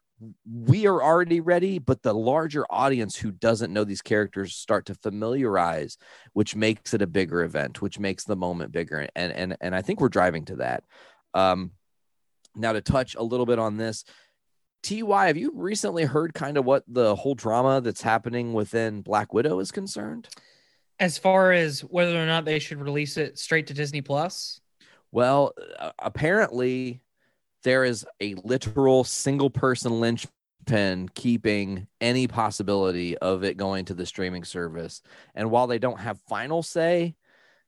we 0.45 0.87
are 0.87 1.03
already 1.03 1.41
ready. 1.41 1.79
But 1.79 2.03
the 2.03 2.15
larger 2.15 2.65
audience 2.71 3.17
who 3.17 3.31
doesn't 3.31 3.73
know 3.73 3.85
these 3.85 4.03
characters 4.03 4.55
start 4.55 4.87
to 4.87 4.95
familiarize, 4.95 5.99
which 6.33 6.57
makes 6.57 6.95
it 6.95 7.03
a 7.03 7.07
bigger 7.07 7.43
event, 7.43 7.83
which 7.83 7.99
makes 7.99 8.25
the 8.25 8.37
moment 8.37 8.73
bigger, 8.73 9.09
and 9.15 9.33
and 9.33 9.57
and 9.61 9.75
I 9.75 9.83
think 9.83 10.01
we're 10.01 10.09
driving 10.09 10.45
to 10.47 10.57
that. 10.57 10.85
Um, 11.35 11.73
now 12.55 12.73
to 12.73 12.81
touch 12.81 13.15
a 13.15 13.23
little 13.23 13.47
bit 13.47 13.59
on 13.59 13.77
this. 13.77 14.05
Ty, 14.83 15.27
have 15.29 15.37
you 15.37 15.53
recently 15.55 16.05
heard 16.05 16.35
kind 16.35 16.57
of 16.57 16.65
what 16.65 16.83
the 16.89 17.15
whole 17.15 17.37
drama 17.37 17.81
that's 17.81 18.03
happening 18.03 18.53
within 18.53 19.01
Black 19.01 19.33
Widow 19.33 19.61
is 19.61 19.71
concerned? 19.71 20.29
As 20.99 21.19
far 21.19 21.53
as 21.53 21.81
whether 21.81 22.21
or 22.21 22.27
not 22.27 22.45
they 22.45 22.59
should 22.59 22.81
release 22.81 23.17
it 23.17 23.39
straight 23.39 23.69
to 23.69 23.75
Disney 23.75 24.01
Plus. 24.01 24.61
Well, 25.13 25.53
apparently 25.99 27.02
there 27.63 27.85
is 27.85 28.07
a 28.21 28.35
literal 28.45 29.05
single 29.05 29.51
person 29.51 30.01
linchpin 30.01 31.09
keeping 31.15 31.87
any 32.01 32.27
possibility 32.27 33.17
of 33.19 33.45
it 33.45 33.57
going 33.57 33.85
to 33.87 33.95
the 33.95 34.07
streaming 34.07 34.45
service. 34.45 35.03
And 35.35 35.51
while 35.51 35.67
they 35.67 35.79
don't 35.79 36.01
have 36.01 36.21
final 36.29 36.63
say, 36.63 37.15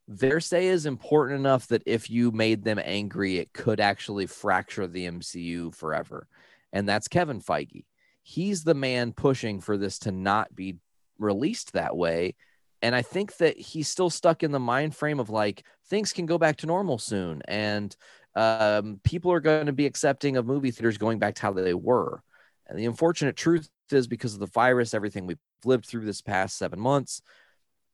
their 0.06 0.40
say 0.40 0.66
is 0.66 0.86
important 0.86 1.40
enough 1.40 1.68
that 1.68 1.82
if 1.86 2.10
you 2.10 2.30
made 2.30 2.62
them 2.62 2.80
angry, 2.82 3.38
it 3.38 3.52
could 3.52 3.80
actually 3.80 4.26
fracture 4.26 4.86
the 4.86 5.06
MCU 5.06 5.74
forever. 5.74 6.28
And 6.72 6.88
that's 6.88 7.08
Kevin 7.08 7.40
Feige. 7.40 7.84
He's 8.22 8.64
the 8.64 8.74
man 8.74 9.12
pushing 9.12 9.60
for 9.60 9.76
this 9.76 9.98
to 10.00 10.12
not 10.12 10.54
be 10.54 10.76
released 11.18 11.72
that 11.72 11.96
way. 11.96 12.34
And 12.82 12.94
I 12.94 13.02
think 13.02 13.38
that 13.38 13.56
he's 13.56 13.88
still 13.88 14.10
stuck 14.10 14.42
in 14.42 14.50
the 14.50 14.58
mind 14.58 14.94
frame 14.94 15.20
of 15.20 15.30
like 15.30 15.64
things 15.86 16.12
can 16.12 16.26
go 16.26 16.36
back 16.36 16.58
to 16.58 16.66
normal 16.66 16.98
soon. 16.98 17.40
And 17.48 17.94
um, 18.36 19.00
people 19.04 19.32
are 19.32 19.40
going 19.40 19.66
to 19.66 19.72
be 19.72 19.86
accepting 19.86 20.36
of 20.36 20.46
movie 20.46 20.70
theaters 20.70 20.98
going 20.98 21.18
back 21.18 21.34
to 21.36 21.42
how 21.42 21.52
they 21.52 21.74
were. 21.74 22.22
And 22.66 22.78
the 22.78 22.86
unfortunate 22.86 23.36
truth 23.36 23.68
is 23.90 24.06
because 24.06 24.34
of 24.34 24.40
the 24.40 24.46
virus, 24.46 24.94
everything 24.94 25.26
we've 25.26 25.38
lived 25.64 25.86
through 25.86 26.04
this 26.04 26.22
past 26.22 26.58
seven 26.58 26.80
months, 26.80 27.22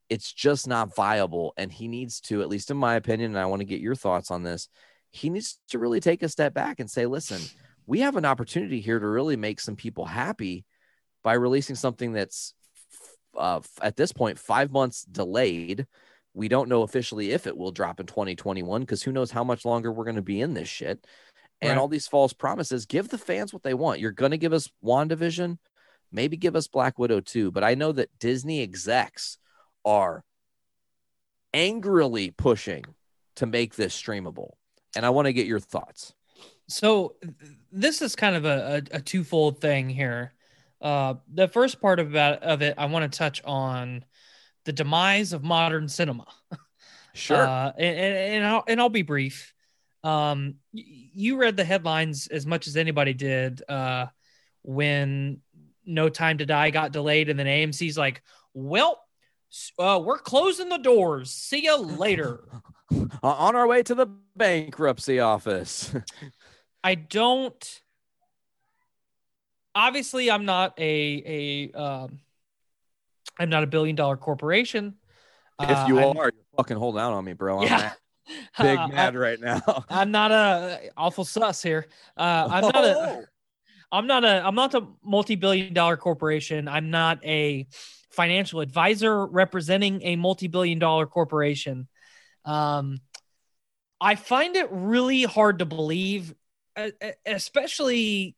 it's 0.09 0.33
just 0.33 0.67
not 0.67 0.95
viable. 0.95 1.53
And 1.57 1.71
he 1.71 1.89
needs 1.89 2.21
to, 2.23 2.43
at 2.43 2.49
least 2.49 2.71
in 2.71 2.77
my 2.77 2.95
opinion, 2.95 3.33
and 3.33 3.39
I 3.39 3.47
want 3.47 3.61
to 3.61 3.67
get 3.67 3.81
your 3.81 3.95
thoughts 3.95 4.31
on 4.31 4.43
this, 4.43 4.69
he 5.11 5.29
needs 5.29 5.59
to 5.71 5.79
really 5.79 6.01
take 6.01 6.23
a 6.23 6.29
step 6.29 6.55
back 6.55 6.81
and 6.81 6.91
say, 6.91 7.07
listen, 7.07 7.41
we 7.87 8.01
have 8.01 8.17
an 8.17 8.25
opportunity 8.25 8.81
here 8.81 8.99
to 8.99 9.07
really 9.07 9.37
make 9.37 9.61
some 9.61 9.77
people 9.77 10.05
happy 10.05 10.65
by 11.23 11.35
releasing 11.35 11.77
something 11.77 12.13
that's 12.13 12.55
uh, 13.37 13.61
at 13.83 13.97
this 13.97 14.13
point 14.13 14.39
five 14.39 14.71
months 14.71 15.03
delayed. 15.03 15.87
We 16.35 16.49
don't 16.49 16.69
know 16.69 16.83
officially 16.83 17.33
if 17.33 17.47
it 17.47 17.57
will 17.57 17.73
drop 17.73 18.01
in 18.01 18.07
2021 18.07 18.83
because 18.83 19.03
who 19.03 19.13
knows 19.13 19.31
how 19.31 19.45
much 19.45 19.65
longer 19.65 19.91
we're 19.93 20.05
going 20.05 20.17
to 20.17 20.23
be 20.23 20.41
in 20.41 20.55
this 20.55 20.69
shit. 20.69 21.07
And 21.61 21.71
Right. 21.71 21.79
all 21.79 21.89
these 21.89 22.09
false 22.09 22.33
promises 22.33 22.87
give 22.87 23.09
the 23.09 23.19
fans 23.19 23.53
what 23.53 23.63
they 23.63 23.75
want. 23.75 24.01
You're 24.01 24.13
going 24.13 24.31
to 24.31 24.39
give 24.39 24.53
us 24.53 24.71
WandaVision, 24.83 25.59
maybe 26.11 26.37
give 26.37 26.57
us 26.57 26.69
Black 26.69 26.99
Widow 26.99 27.21
too. 27.21 27.51
But 27.51 27.65
I 27.65 27.75
know 27.75 27.93
that 27.93 28.19
Disney 28.19 28.63
execs 28.63 29.39
are 29.85 30.25
angrily 31.53 32.31
pushing 32.31 32.85
to 33.37 33.47
make 33.47 33.75
this 33.75 34.01
streamable. 34.01 34.53
And 34.97 35.05
I 35.05 35.11
want 35.11 35.27
to 35.27 35.33
get 35.33 35.47
your 35.47 35.61
thoughts. 35.61 36.15
So 36.69 37.17
this 37.73 38.01
is 38.01 38.15
kind 38.15 38.37
of 38.37 38.45
a, 38.45 38.83
a, 38.93 38.97
a 38.97 39.01
twofold 39.01 39.61
thing 39.61 39.89
here. 39.89 40.33
Uh, 40.81 41.15
the 41.33 41.49
first 41.49 41.81
part 41.81 42.01
about 42.01 42.43
of 42.43 42.63
it, 42.63 42.75
I 42.79 42.87
want 42.87 43.11
to 43.11 43.19
touch 43.19 43.43
on 43.45 44.05
the 44.65 44.73
demise 44.73 45.33
of 45.33 45.43
modern 45.43 45.89
cinema. 45.89 46.27
Sure. 47.13 47.47
Uh, 47.47 47.73
and, 47.77 47.99
and, 47.99 48.45
I'll 48.45 48.65
and 48.67 48.81
I'll 48.81 48.89
be 48.89 49.03
brief. 49.03 49.53
Um, 50.03 50.57
you 50.73 51.37
read 51.37 51.57
the 51.57 51.65
headlines 51.65 52.27
as 52.29 52.47
much 52.47 52.67
as 52.67 52.77
anybody 52.77 53.13
did. 53.13 53.63
Uh, 53.69 54.07
when 54.63 55.41
No 55.85 56.09
Time 56.09 56.39
to 56.39 56.47
Die 56.47 56.71
got 56.71 56.93
delayed, 56.93 57.29
and 57.29 57.39
then 57.39 57.47
AMC's 57.47 57.99
like, 57.99 58.23
"Well, 58.55 59.03
uh, 59.79 60.01
we're 60.03 60.19
closing 60.19 60.69
the 60.69 60.79
doors. 60.79 61.31
See 61.31 61.65
you 61.65 61.77
later." 61.77 62.45
On 63.23 63.55
our 63.55 63.67
way 63.67 63.83
to 63.85 63.95
the 63.95 64.07
bankruptcy 64.37 65.21
office. 65.21 65.95
I 66.85 66.95
don't. 66.95 67.81
Obviously, 69.75 70.31
I'm 70.31 70.45
not 70.45 70.79
a 70.79 71.71
a. 71.75 71.79
Um, 71.79 72.21
I'm 73.39 73.51
not 73.51 73.63
a 73.63 73.67
billion 73.67 73.97
dollar 73.97 74.17
corporation. 74.17 74.95
if 75.61 75.89
you 75.89 75.99
Uh, 75.99 76.07
I'm- 76.09 76.17
are, 76.17 76.25
you're 76.35 76.45
fucking 76.57 76.77
holding 76.79 77.01
out 77.03 77.13
on 77.13 77.25
me, 77.25 77.33
bro. 77.35 77.59
I'm 77.61 77.65
Yeah. 77.67 77.77
mad- 77.77 77.97
big 78.59 78.79
Uh, 78.79 78.89
mad 78.89 79.15
right 79.17 79.39
now. 79.41 79.61
I'm 79.91 80.11
not 80.11 80.31
a 80.33 80.91
awful 80.97 81.25
sus 81.25 81.63
here. 81.63 81.87
Uh, 82.17 82.49
I'm 82.51 82.63
not 82.63 82.85
a. 82.85 82.95
Oh. 82.99 83.25
I'm 83.93 84.07
not 84.07 84.25
a. 84.25 84.47
I'm 84.47 84.55
not 84.55 84.75
a 84.75 84.87
multi-billion 85.03 85.75
dollar 85.75 85.97
corporation. 85.97 86.69
I'm 86.69 86.91
not 86.91 87.25
a 87.25 87.67
financial 88.11 88.61
advisor 88.61 89.27
representing 89.27 90.01
a 90.03 90.17
multi-billion 90.17 90.79
dollar 90.79 91.07
corporation. 91.07 91.89
Um, 92.45 92.99
I 94.01 94.15
find 94.15 94.57
it 94.57 94.69
really 94.71 95.25
hard 95.25 95.59
to 95.59 95.67
believe, 95.67 96.35
especially, 97.27 98.37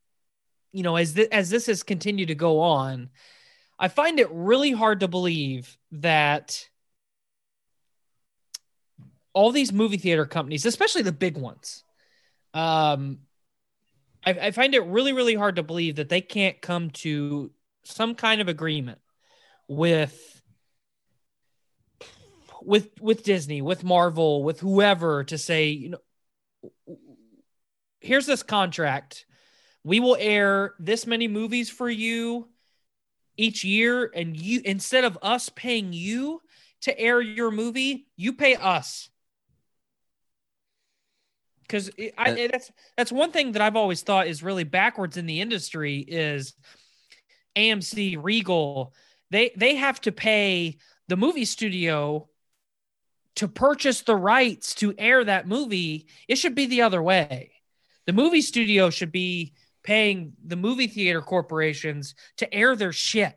you 0.73 0.83
know, 0.83 0.97
as 0.97 1.15
th- 1.15 1.29
as 1.31 1.51
this 1.51 1.67
has 1.67 1.83
continued 1.83 2.29
to 2.29 2.35
go 2.35 2.61
on. 2.61 3.11
I 3.83 3.89
find 3.89 4.21
it 4.21 4.29
really 4.31 4.71
hard 4.71 5.01
to 5.01 5.09
believe 5.09 5.77
that 5.91 6.69
all 9.33 9.51
these 9.51 9.73
movie 9.73 9.97
theater 9.97 10.25
companies, 10.25 10.65
especially 10.65 11.03
the 11.03 11.11
big 11.11 11.37
ones, 11.37 11.83
um, 12.55 13.19
I, 14.25 14.31
I 14.31 14.51
find 14.53 14.77
it 14.77 14.85
really, 14.85 15.13
really 15.13 15.35
hard 15.35 15.57
to 15.57 15.65
believe 15.65 15.97
that 15.97 16.09
they 16.09 16.21
can't 16.21 16.61
come 16.61 16.91
to 16.91 17.51
some 17.83 18.15
kind 18.15 18.41
of 18.41 18.47
agreement 18.47 19.01
with 19.67 20.41
with 22.63 22.91
with 23.01 23.25
Disney, 23.25 23.63
with 23.63 23.83
Marvel, 23.83 24.45
with 24.45 24.61
whoever 24.61 25.25
to 25.25 25.37
say, 25.37 25.71
you 25.71 25.89
know, 25.89 26.99
here's 27.99 28.27
this 28.27 28.45
contract. 28.45 29.27
We 29.83 29.99
will 29.99 30.17
air 30.21 30.75
this 30.79 31.05
many 31.05 31.27
movies 31.27 31.69
for 31.69 31.91
you 31.91 32.49
each 33.43 33.65
year, 33.65 34.11
and 34.15 34.37
you 34.37 34.61
instead 34.65 35.05
of 35.05 35.19
us 35.23 35.49
paying 35.49 35.93
you 35.93 36.41
to 36.83 36.99
air 36.99 37.21
your 37.21 37.51
movie, 37.51 38.07
you 38.17 38.33
pay 38.33 38.55
us 38.57 39.09
because 41.63 41.91
Uh, 42.19 42.35
that's 42.51 42.71
that's 42.97 43.13
one 43.13 43.33
thing 43.33 43.53
that 43.53 43.63
I've 43.63 43.77
always 43.77 44.03
thought 44.03 44.27
is 44.27 44.43
really 44.43 44.65
backwards 44.65 45.17
in 45.17 45.27
the 45.27 45.41
industry 45.41 45.99
is 45.99 46.55
AMC 47.57 48.19
Regal 48.23 48.93
they 49.31 49.51
they 49.57 49.77
have 49.77 50.01
to 50.03 50.13
pay 50.13 50.79
the 51.09 51.17
movie 51.17 51.47
studio 51.47 52.29
to 53.37 53.49
purchase 53.49 54.03
the 54.03 54.15
rights 54.15 54.75
to 54.77 54.95
air 54.99 55.25
that 55.25 55.49
movie. 55.49 56.07
It 56.29 56.37
should 56.37 56.55
be 56.55 56.67
the 56.67 56.83
other 56.83 57.03
way. 57.03 57.53
The 58.07 58.13
movie 58.13 58.43
studio 58.43 58.91
should 58.91 59.11
be 59.11 59.55
paying 59.83 60.33
the 60.45 60.57
movie 60.57 60.87
theater 60.87 61.21
corporations 61.21 62.15
to 62.37 62.53
air 62.55 62.77
their 62.77 62.93
shit. 62.93 63.35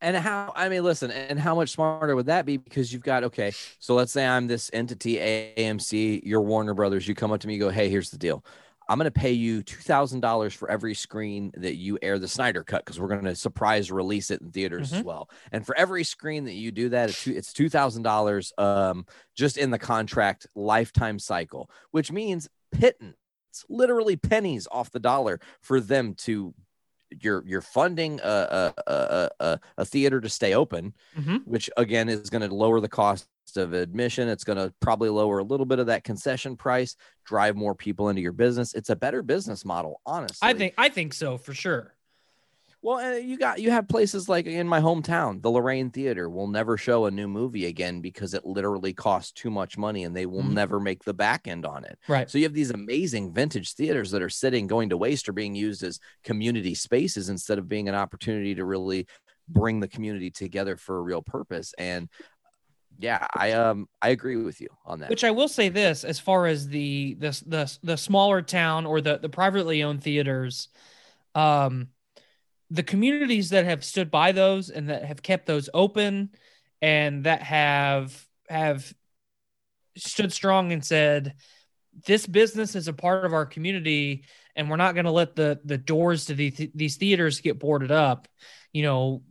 And 0.00 0.16
how, 0.16 0.52
I 0.56 0.68
mean, 0.68 0.82
listen, 0.82 1.12
and 1.12 1.38
how 1.38 1.54
much 1.54 1.70
smarter 1.70 2.16
would 2.16 2.26
that 2.26 2.44
be? 2.44 2.56
Because 2.56 2.92
you've 2.92 3.04
got, 3.04 3.22
okay, 3.22 3.52
so 3.78 3.94
let's 3.94 4.10
say 4.10 4.26
I'm 4.26 4.48
this 4.48 4.68
entity, 4.72 5.16
AMC, 5.16 6.22
you're 6.24 6.40
Warner 6.40 6.74
Brothers. 6.74 7.06
You 7.06 7.14
come 7.14 7.30
up 7.30 7.40
to 7.40 7.46
me, 7.46 7.54
you 7.54 7.60
go, 7.60 7.70
hey, 7.70 7.88
here's 7.88 8.10
the 8.10 8.18
deal. 8.18 8.44
I'm 8.88 8.98
going 8.98 9.04
to 9.04 9.12
pay 9.12 9.30
you 9.30 9.62
$2,000 9.62 10.52
for 10.56 10.68
every 10.68 10.94
screen 10.94 11.52
that 11.56 11.76
you 11.76 12.00
air 12.02 12.18
the 12.18 12.26
Snyder 12.26 12.64
cut 12.64 12.84
because 12.84 12.98
we're 12.98 13.06
going 13.08 13.24
to 13.24 13.36
surprise 13.36 13.92
release 13.92 14.32
it 14.32 14.40
in 14.40 14.50
theaters 14.50 14.92
as 14.92 14.98
Mhm. 14.98 15.04
well. 15.04 15.30
And 15.52 15.64
for 15.64 15.76
every 15.78 16.02
screen 16.02 16.44
that 16.46 16.54
you 16.54 16.72
do 16.72 16.88
that, 16.88 17.10
it's, 17.10 17.26
it's 17.28 17.52
$2,000 17.52 18.52
um, 18.58 19.06
just 19.36 19.56
in 19.56 19.70
the 19.70 19.78
contract 19.78 20.48
lifetime 20.56 21.20
cycle, 21.20 21.70
which 21.92 22.10
means 22.10 22.48
pittance, 22.72 23.14
literally 23.68 24.16
pennies 24.16 24.66
off 24.70 24.90
the 24.90 25.00
dollar 25.00 25.40
for 25.60 25.80
them 25.80 26.14
to 26.14 26.54
you're 27.20 27.44
you're 27.46 27.60
funding 27.60 28.20
a 28.22 28.26
a, 28.26 28.74
a, 28.86 29.30
a, 29.40 29.60
a 29.78 29.84
theater 29.84 30.20
to 30.20 30.28
stay 30.28 30.54
open, 30.54 30.94
Mhm. 31.18 31.46
which 31.46 31.68
again 31.76 32.08
is 32.08 32.30
going 32.30 32.48
to 32.48 32.54
lower 32.54 32.80
the 32.80 32.88
cost 32.88 33.28
of 33.56 33.74
admission. 33.74 34.28
It's 34.28 34.44
going 34.44 34.56
to 34.56 34.72
probably 34.80 35.10
lower 35.10 35.38
a 35.38 35.44
little 35.44 35.66
bit 35.66 35.78
of 35.78 35.86
that 35.86 36.04
concession 36.04 36.56
price, 36.56 36.96
drive 37.26 37.54
more 37.54 37.74
people 37.74 38.08
into 38.08 38.22
your 38.22 38.32
business. 38.32 38.72
It's 38.72 38.88
a 38.88 38.96
better 38.96 39.22
business 39.22 39.62
model, 39.64 40.00
honestly. 40.06 40.38
I 40.48 40.54
think 40.54 40.72
I 40.78 40.88
think 40.88 41.12
so 41.12 41.36
for 41.36 41.52
sure. 41.52 41.91
Well, 42.84 43.16
you 43.16 43.38
got 43.38 43.60
you 43.60 43.70
have 43.70 43.86
places 43.86 44.28
like 44.28 44.46
in 44.46 44.66
my 44.66 44.80
hometown, 44.80 45.40
the 45.40 45.50
Lorraine 45.50 45.90
Theater 45.90 46.28
will 46.28 46.48
never 46.48 46.76
show 46.76 47.06
a 47.06 47.12
new 47.12 47.28
movie 47.28 47.66
again 47.66 48.00
because 48.00 48.34
it 48.34 48.44
literally 48.44 48.92
costs 48.92 49.30
too 49.30 49.50
much 49.50 49.78
money 49.78 50.02
and 50.02 50.16
they 50.16 50.26
will 50.26 50.42
Mhm. 50.42 50.52
never 50.54 50.80
make 50.80 51.04
the 51.04 51.14
back 51.14 51.46
end 51.46 51.64
on 51.64 51.84
it. 51.84 51.96
Right. 52.08 52.28
So 52.28 52.38
you 52.38 52.44
have 52.44 52.54
these 52.54 52.70
amazing 52.72 53.32
vintage 53.32 53.74
theaters 53.74 54.10
that 54.10 54.20
are 54.20 54.28
sitting, 54.28 54.66
going 54.66 54.88
to 54.88 54.96
waste, 54.96 55.28
or 55.28 55.32
being 55.32 55.54
used 55.54 55.84
as 55.84 56.00
community 56.24 56.74
spaces 56.74 57.28
instead 57.28 57.58
of 57.58 57.68
being 57.68 57.88
an 57.88 57.94
opportunity 57.94 58.52
to 58.56 58.64
really 58.64 59.06
bring 59.48 59.78
the 59.78 59.88
community 59.88 60.30
together 60.30 60.76
for 60.76 60.98
a 60.98 61.02
real 61.02 61.22
purpose. 61.22 61.72
And 61.78 62.08
yeah, 62.98 63.24
I 63.32 63.52
um 63.52 63.86
I 64.02 64.08
agree 64.08 64.36
with 64.36 64.60
you 64.60 64.68
on 64.84 64.98
that. 65.00 65.10
Which 65.10 65.22
I 65.22 65.30
will 65.30 65.48
say 65.48 65.68
this, 65.68 66.02
as 66.02 66.18
far 66.18 66.46
as 66.46 66.66
the 66.66 67.14
the 67.14 67.30
the, 67.46 67.78
the 67.84 67.96
smaller 67.96 68.42
town 68.42 68.86
or 68.86 69.00
the 69.00 69.18
the 69.18 69.28
privately 69.28 69.84
owned 69.84 70.02
theaters, 70.02 70.68
um, 71.36 71.88
the 72.72 72.82
communities 72.82 73.50
that 73.50 73.66
have 73.66 73.84
stood 73.84 74.10
by 74.10 74.32
those 74.32 74.70
and 74.70 74.88
that 74.88 75.04
have 75.04 75.22
kept 75.22 75.44
those 75.44 75.68
open 75.74 76.30
and 76.80 77.24
that 77.24 77.42
have 77.42 78.26
have 78.48 78.92
stood 79.94 80.32
strong 80.32 80.72
and 80.72 80.82
said 80.82 81.34
this 82.06 82.26
business 82.26 82.74
is 82.74 82.88
a 82.88 82.94
part 82.94 83.26
of 83.26 83.34
our 83.34 83.44
community 83.44 84.24
and 84.56 84.70
we're 84.70 84.76
not 84.76 84.94
going 84.94 85.04
to 85.04 85.10
let 85.10 85.36
the 85.36 85.60
the 85.66 85.76
doors 85.76 86.24
to 86.26 86.34
these 86.34 86.70
these 86.74 86.96
theaters 86.96 87.40
get 87.40 87.58
boarded 87.58 87.90
up. 87.90 88.26
You 88.72 88.84
know 88.84 89.22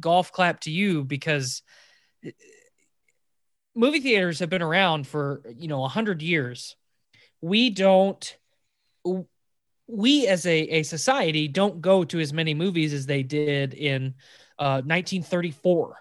golf 0.00 0.32
clap 0.32 0.60
to 0.62 0.70
you 0.72 1.04
because 1.04 1.62
movie 3.76 4.00
theaters 4.00 4.40
have 4.40 4.50
been 4.50 4.60
around 4.60 5.06
for 5.06 5.42
you 5.56 5.68
know 5.68 5.78
100 5.80 6.20
years. 6.20 6.74
We 7.40 7.70
don't 7.70 8.36
we 9.88 10.26
as 10.26 10.46
a, 10.46 10.58
a 10.58 10.82
society 10.82 11.48
don't 11.48 11.80
go 11.80 12.04
to 12.04 12.20
as 12.20 12.32
many 12.32 12.54
movies 12.54 12.92
as 12.92 13.06
they 13.06 13.22
did 13.22 13.74
in 13.74 14.14
uh, 14.58 14.82
1934 14.84 15.96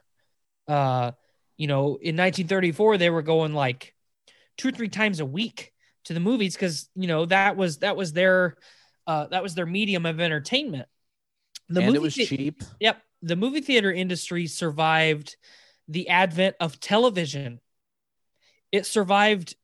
uh, 0.67 1.11
you 1.57 1.67
know 1.67 1.97
in 2.01 2.15
1934 2.15 2.97
they 2.97 3.09
were 3.09 3.21
going 3.21 3.53
like 3.53 3.95
two 4.57 4.69
or 4.69 4.71
three 4.71 4.89
times 4.89 5.19
a 5.19 5.25
week 5.25 5.73
to 6.03 6.13
the 6.13 6.19
movies 6.19 6.53
because 6.53 6.89
you 6.95 7.07
know 7.07 7.25
that 7.25 7.57
was 7.57 7.79
that 7.79 7.95
was 7.95 8.13
their 8.13 8.57
uh, 9.07 9.27
that 9.27 9.41
was 9.41 9.55
their 9.55 9.65
medium 9.65 10.05
of 10.05 10.19
entertainment 10.19 10.87
the 11.69 11.81
and 11.81 11.87
movie 11.87 11.97
it 11.97 12.01
was 12.01 12.15
cheap. 12.15 12.63
Yep. 12.79 13.01
The 13.23 13.35
movie 13.35 13.61
theater 13.61 13.91
industry 13.91 14.47
survived 14.47 15.35
the 15.87 16.09
advent 16.09 16.55
of 16.59 16.79
television. 16.79 17.59
It 18.71 18.85
survived 18.85 19.55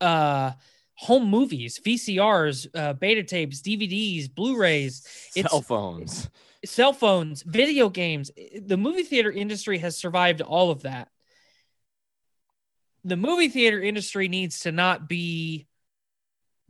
uh, 0.00 0.52
home 0.96 1.28
movies, 1.28 1.80
VCRs, 1.84 2.68
uh, 2.74 2.92
beta 2.94 3.22
tapes, 3.22 3.60
DVDs, 3.60 4.32
Blu 4.32 4.56
rays, 4.56 5.04
it's- 5.34 5.50
Cell 5.50 5.62
phones. 5.62 6.28
cell 6.64 6.92
phones, 6.92 7.42
video 7.42 7.88
games. 7.88 8.30
The 8.58 8.76
movie 8.76 9.02
theater 9.02 9.30
industry 9.30 9.78
has 9.78 9.98
survived 9.98 10.40
all 10.40 10.70
of 10.70 10.82
that. 10.82 11.08
The 13.04 13.16
movie 13.16 13.48
theater 13.48 13.82
industry 13.82 14.28
needs 14.28 14.60
to 14.60 14.72
not 14.72 15.08
be 15.08 15.66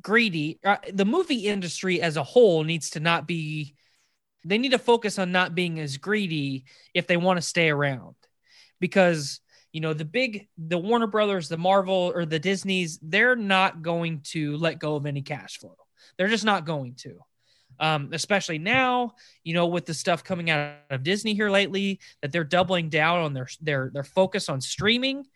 greedy. 0.02 0.58
Uh, 0.64 0.78
the 0.92 1.04
movie 1.04 1.46
industry 1.46 2.00
as 2.00 2.16
a 2.16 2.24
whole 2.24 2.64
needs 2.64 2.90
to 2.90 3.00
not 3.00 3.28
be, 3.28 3.76
they 4.44 4.58
need 4.58 4.72
to 4.72 4.78
focus 4.78 5.18
on 5.18 5.30
not 5.32 5.54
being 5.54 5.78
as 5.78 5.96
greedy 5.96 6.64
if 6.92 7.06
they 7.06 7.16
want 7.16 7.36
to 7.36 7.42
stay 7.42 7.70
around. 7.70 8.16
Because, 8.80 9.40
you 9.74 9.82
know, 9.82 9.92
the 9.92 10.06
big, 10.06 10.48
the 10.56 10.78
Warner 10.78 11.06
Brothers, 11.06 11.50
the 11.50 11.58
Marvel, 11.58 12.10
or 12.14 12.24
the 12.24 12.38
Disneys, 12.38 12.98
they're 13.02 13.36
not 13.36 13.82
going 13.82 14.20
to 14.30 14.56
let 14.56 14.78
go 14.78 14.96
of 14.96 15.04
any 15.04 15.20
cash 15.20 15.58
flow. 15.58 15.76
They're 16.16 16.28
just 16.28 16.46
not 16.46 16.64
going 16.64 16.94
to 17.00 17.18
um, 17.80 18.10
especially 18.12 18.58
now, 18.58 19.14
you 19.42 19.54
know, 19.54 19.66
with 19.66 19.86
the 19.86 19.94
stuff 19.94 20.24
coming 20.24 20.50
out 20.50 20.74
of 20.90 21.02
Disney 21.02 21.34
here 21.34 21.50
lately, 21.50 22.00
that 22.22 22.32
they're 22.32 22.44
doubling 22.44 22.88
down 22.88 23.20
on 23.20 23.34
their 23.34 23.48
their 23.60 23.90
their 23.92 24.04
focus 24.04 24.48
on 24.48 24.60
streaming, 24.60 25.26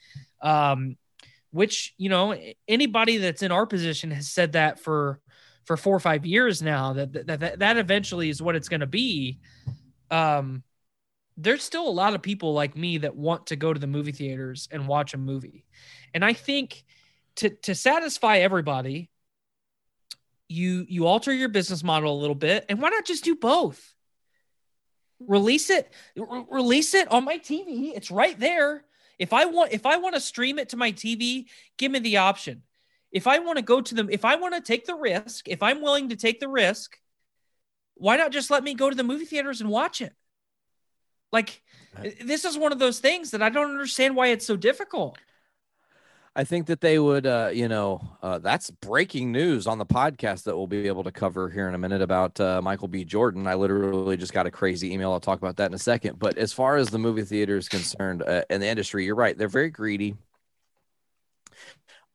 um, 0.43 0.97
which 1.51 1.95
you 1.99 2.09
know 2.09 2.37
anybody 2.67 3.19
that's 3.19 3.43
in 3.43 3.53
our 3.53 3.67
position 3.67 4.11
has 4.11 4.29
said 4.29 4.53
that 4.53 4.79
for 4.79 5.21
for 5.65 5.77
four 5.77 5.95
or 5.95 6.01
five 6.01 6.25
years 6.25 6.63
now 6.63 6.93
that 6.95 7.27
that 7.27 7.41
that, 7.41 7.59
that 7.59 7.77
eventually 7.77 8.29
is 8.29 8.43
what 8.43 8.57
it's 8.57 8.69
going 8.69 8.81
to 8.81 8.87
be. 8.87 9.39
Um, 10.11 10.63
there's 11.41 11.63
still 11.63 11.89
a 11.89 11.91
lot 11.91 12.15
of 12.15 12.23
people 12.23 12.53
like 12.53 12.77
me 12.77 12.99
that 12.99 13.15
want 13.15 13.47
to 13.47 13.57
go 13.57 13.73
to 13.73 13.79
the 13.79 13.87
movie 13.87 14.13
theaters 14.13 14.69
and 14.73 14.89
watch 14.89 15.15
a 15.15 15.19
movie. 15.19 15.65
And 16.13 16.25
I 16.25 16.33
think 16.33 16.85
to 17.37 17.51
to 17.51 17.75
satisfy 17.77 18.39
everybody, 18.39 19.09
you 20.49 20.85
you 20.89 21.07
alter 21.07 21.33
your 21.33 21.49
business 21.49 21.85
model 21.85 22.13
a 22.13 22.21
little 22.21 22.35
bit 22.35 22.67
and 22.69 22.83
why 22.83 22.89
not 22.89 23.05
just 23.05 23.23
do 23.23 23.37
both? 23.37 23.95
Release 25.21 25.71
it 25.71 25.93
re- 26.17 26.45
release 26.51 26.95
it 26.95 27.11
on 27.11 27.25
my 27.25 27.39
TV. 27.39 27.93
It's 27.95 28.11
right 28.11 28.39
there. 28.39 28.85
If 29.19 29.33
I 29.33 29.45
want 29.45 29.73
if 29.73 29.87
I 29.87 29.99
want 29.99 30.17
to 30.17 30.21
stream 30.21 30.59
it 30.59 30.71
to 30.71 30.77
my 30.77 30.91
TV, 30.91 31.47
give 31.77 31.93
me 31.93 32.01
the 32.01 32.17
option. 32.17 32.63
If 33.13 33.29
I 33.29 33.39
want 33.39 33.59
to 33.59 33.63
go 33.63 33.81
to 33.81 33.95
them, 33.95 34.09
if 34.11 34.25
I 34.25 34.37
want 34.37 34.55
to 34.55 34.61
take 34.61 34.87
the 34.87 34.95
risk, 34.97 35.49
if 35.49 35.63
I'm 35.63 35.83
willing 35.83 36.09
to 36.09 36.17
take 36.17 36.41
the 36.41 36.49
risk, 36.49 36.99
why 37.95 38.17
not 38.17 38.33
just 38.33 38.51
let 38.51 38.65
me 38.65 38.75
go 38.75 38.91
to 38.91 38.97
the 38.97 39.05
movie 39.05 39.25
theaters 39.25 39.61
and 39.61 39.71
watch 39.71 40.01
it? 40.01 40.13
Like 41.33 41.63
this 42.21 42.45
is 42.45 42.57
one 42.57 42.73
of 42.73 42.79
those 42.79 43.01
things 43.01 43.33
that 43.33 43.43
I 43.43 43.49
don't 43.49 43.71
understand 43.71 44.17
why 44.17 44.29
it's 44.29 44.47
so 44.47 44.57
difficult. 44.57 45.19
I 46.37 46.45
think 46.45 46.67
that 46.67 46.81
they 46.81 47.01
would, 47.01 47.27
uh, 47.27 47.51
you 47.53 47.67
know, 47.67 48.01
uh, 48.23 48.39
that's 48.39 48.71
breaking 48.71 49.33
news 49.33 49.67
on 49.67 49.79
the 49.79 49.87
podcast 49.87 50.45
that 50.45 50.57
we'll 50.57 50.69
be 50.69 50.87
able 50.87 51.03
to 51.03 51.11
cover 51.11 51.49
here 51.49 51.69
in 51.69 51.75
a 51.75 51.79
minute 51.79 52.01
about 52.01 52.39
uh, 52.39 52.63
Michael 52.63 52.87
B. 52.87 53.05
Jordan. 53.05 53.49
I 53.49 53.55
literally 53.55 54.17
just 54.17 54.33
got 54.33 54.47
a 54.47 54.51
crazy 54.51 54.93
email. 54.93 55.11
I'll 55.11 55.19
talk 55.19 55.39
about 55.39 55.57
that 55.57 55.67
in 55.67 55.75
a 55.75 55.79
second. 55.79 56.19
But 56.21 56.39
as 56.39 56.53
far 56.53 56.77
as 56.77 56.91
the 56.91 56.99
movie 56.99 57.25
theater 57.25 57.57
is 57.57 57.69
concerned 57.69 58.23
uh, 58.23 58.43
in 58.51 58.61
the 58.61 58.69
industry, 58.69 59.05
you're 59.05 59.17
right. 59.17 59.37
They're 59.37 59.49
very 59.49 59.71
greedy. 59.71 60.15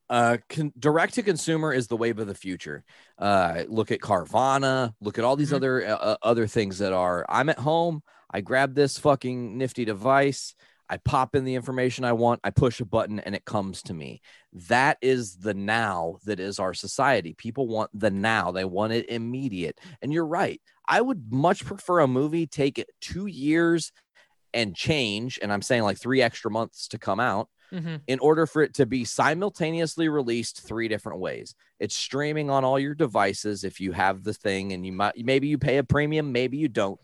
Uh, 0.09 0.37
con- 0.47 0.73
direct 0.77 1.15
to 1.15 1.23
consumer 1.23 1.73
is 1.73 1.87
the 1.87 1.97
wave 1.97 2.19
of 2.19 2.27
the 2.27 2.35
future. 2.35 2.85
Uh, 3.17 3.63
look 3.67 3.91
at 3.91 3.99
Carvana. 3.99 4.93
Look 5.01 5.17
at 5.17 5.25
all 5.25 5.35
these 5.35 5.51
Mhm. 5.51 5.55
other 5.55 5.87
uh, 5.87 6.15
other 6.21 6.47
things 6.47 6.77
that 6.79 6.93
are. 6.93 7.25
I'm 7.27 7.49
at 7.49 7.59
home. 7.59 8.03
I 8.33 8.41
grab 8.41 8.73
this 8.73 8.97
fucking 8.97 9.57
nifty 9.57 9.85
device. 9.85 10.55
I 10.89 10.97
pop 10.97 11.33
in 11.33 11.45
the 11.45 11.55
information 11.55 12.03
I 12.03 12.11
want, 12.11 12.41
I 12.43 12.49
push 12.49 12.79
a 12.79 12.85
button, 12.85 13.19
and 13.19 13.33
it 13.33 13.45
comes 13.45 13.81
to 13.83 13.93
me. 13.93 14.21
That 14.67 14.97
is 15.01 15.37
the 15.37 15.53
now 15.53 16.17
that 16.25 16.39
is 16.39 16.59
our 16.59 16.73
society. 16.73 17.33
People 17.33 17.67
want 17.67 17.89
the 17.93 18.11
now, 18.11 18.51
they 18.51 18.65
want 18.65 18.93
it 18.93 19.09
immediate. 19.09 19.79
And 20.01 20.11
you're 20.11 20.25
right. 20.25 20.61
I 20.87 20.99
would 20.99 21.31
much 21.31 21.65
prefer 21.65 21.99
a 21.99 22.07
movie 22.07 22.45
take 22.45 22.77
it 22.79 22.89
two 22.99 23.27
years 23.27 23.91
and 24.53 24.75
change, 24.75 25.39
and 25.41 25.53
I'm 25.53 25.61
saying 25.61 25.83
like 25.83 25.97
three 25.97 26.21
extra 26.21 26.51
months 26.51 26.87
to 26.89 26.97
come 26.97 27.19
out 27.19 27.49
Mm-hmm. 27.73 27.95
in 28.05 28.19
order 28.19 28.45
for 28.45 28.61
it 28.61 28.75
to 28.75 28.85
be 28.85 29.03
simultaneously 29.03 30.07
released 30.07 30.61
three 30.61 30.87
different 30.87 31.19
ways. 31.19 31.55
It's 31.79 31.95
streaming 31.95 32.51
on 32.51 32.63
all 32.63 32.77
your 32.77 32.93
devices 32.93 33.63
if 33.63 33.79
you 33.79 33.93
have 33.93 34.23
the 34.23 34.33
thing 34.33 34.73
and 34.73 34.85
you 34.85 34.91
might 34.91 35.13
maybe 35.17 35.47
you 35.47 35.57
pay 35.57 35.77
a 35.77 35.83
premium, 35.83 36.31
maybe 36.31 36.57
you 36.57 36.67
don't. 36.67 36.99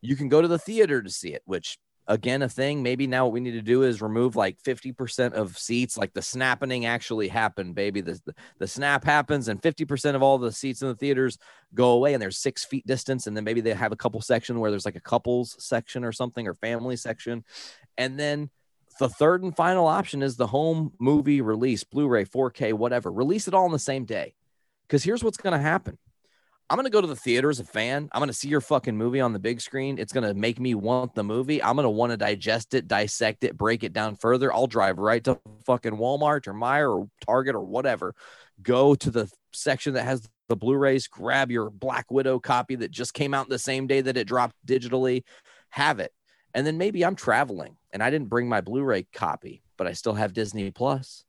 You 0.00 0.16
can 0.16 0.28
go 0.28 0.42
to 0.42 0.48
the 0.48 0.58
theater 0.58 1.02
to 1.02 1.10
see 1.10 1.32
it, 1.32 1.42
which 1.44 1.78
again 2.08 2.42
a 2.42 2.48
thing 2.48 2.84
maybe 2.84 3.08
now 3.08 3.24
what 3.24 3.32
we 3.32 3.40
need 3.40 3.50
to 3.50 3.60
do 3.60 3.82
is 3.82 4.00
remove 4.00 4.36
like 4.36 4.62
50% 4.62 5.32
of 5.32 5.58
seats 5.58 5.98
like 5.98 6.14
the 6.14 6.22
snapping 6.22 6.86
actually 6.86 7.26
happened 7.26 7.74
baby 7.74 8.00
the, 8.00 8.20
the, 8.24 8.34
the 8.60 8.68
snap 8.68 9.02
happens 9.02 9.48
and 9.48 9.60
50% 9.60 10.14
of 10.14 10.22
all 10.22 10.38
the 10.38 10.52
seats 10.52 10.82
in 10.82 10.86
the 10.86 10.94
theaters 10.94 11.36
go 11.74 11.90
away 11.90 12.14
and 12.14 12.22
there's 12.22 12.38
six 12.38 12.64
feet 12.64 12.86
distance 12.86 13.26
and 13.26 13.36
then 13.36 13.42
maybe 13.42 13.60
they 13.60 13.74
have 13.74 13.90
a 13.90 13.96
couple 13.96 14.20
section 14.20 14.60
where 14.60 14.70
there's 14.70 14.84
like 14.84 14.94
a 14.94 15.00
couples 15.00 15.56
section 15.58 16.04
or 16.04 16.12
something 16.12 16.46
or 16.46 16.54
family 16.54 16.94
section 16.94 17.42
and 17.98 18.16
then 18.16 18.50
the 18.98 19.08
third 19.08 19.42
and 19.42 19.54
final 19.54 19.86
option 19.86 20.22
is 20.22 20.36
the 20.36 20.46
home 20.46 20.92
movie 20.98 21.40
release, 21.40 21.84
Blu-ray, 21.84 22.24
4K, 22.24 22.72
whatever. 22.72 23.12
Release 23.12 23.46
it 23.48 23.54
all 23.54 23.64
on 23.64 23.72
the 23.72 23.78
same 23.78 24.04
day. 24.04 24.34
Because 24.86 25.04
here's 25.04 25.22
what's 25.22 25.36
going 25.36 25.52
to 25.52 25.58
happen. 25.58 25.98
I'm 26.68 26.82
to 26.82 26.90
go 26.90 27.00
to 27.00 27.06
the 27.06 27.14
theater 27.14 27.48
as 27.48 27.60
a 27.60 27.64
fan. 27.64 28.08
I'm 28.10 28.26
to 28.26 28.32
see 28.32 28.48
your 28.48 28.60
fucking 28.60 28.96
movie 28.96 29.20
on 29.20 29.32
the 29.32 29.38
big 29.38 29.60
screen. 29.60 29.98
It's 29.98 30.12
to 30.12 30.34
make 30.34 30.58
me 30.58 30.74
want 30.74 31.14
the 31.14 31.22
movie. 31.22 31.62
I'm 31.62 31.76
to 31.76 31.88
want 31.88 32.10
to 32.10 32.16
digest 32.16 32.74
it, 32.74 32.88
dissect 32.88 33.44
it, 33.44 33.56
break 33.56 33.84
it 33.84 33.92
down 33.92 34.16
further. 34.16 34.52
I'll 34.52 34.66
drive 34.66 34.98
right 34.98 35.22
to 35.24 35.38
fucking 35.64 35.92
Walmart 35.92 36.48
or 36.48 36.54
Meijer 36.54 36.98
or 36.98 37.08
Target 37.24 37.54
or 37.54 37.64
whatever. 37.64 38.14
Go 38.62 38.96
to 38.96 39.10
the 39.12 39.30
section 39.52 39.94
that 39.94 40.02
has 40.04 40.28
the 40.48 40.56
Blu-rays, 40.56 41.06
grab 41.06 41.52
your 41.52 41.70
Black 41.70 42.10
Widow 42.10 42.40
copy 42.40 42.74
that 42.76 42.90
just 42.90 43.14
came 43.14 43.32
out 43.32 43.48
the 43.48 43.58
same 43.58 43.86
day 43.86 44.00
that 44.00 44.16
it 44.16 44.26
dropped 44.26 44.56
digitally, 44.66 45.22
have 45.70 46.00
it. 46.00 46.12
And 46.52 46.66
then 46.66 46.78
maybe 46.78 47.04
I'm 47.04 47.16
traveling 47.16 47.76
and 47.92 48.02
I 48.02 48.10
didn't 48.10 48.28
bring 48.28 48.48
my 48.48 48.60
Blu-ray 48.60 49.06
copy, 49.12 49.62
but 49.76 49.86
I 49.86 49.92
still 49.92 50.14
have 50.14 50.32
Disney 50.32 50.72
Plus. 50.72 51.25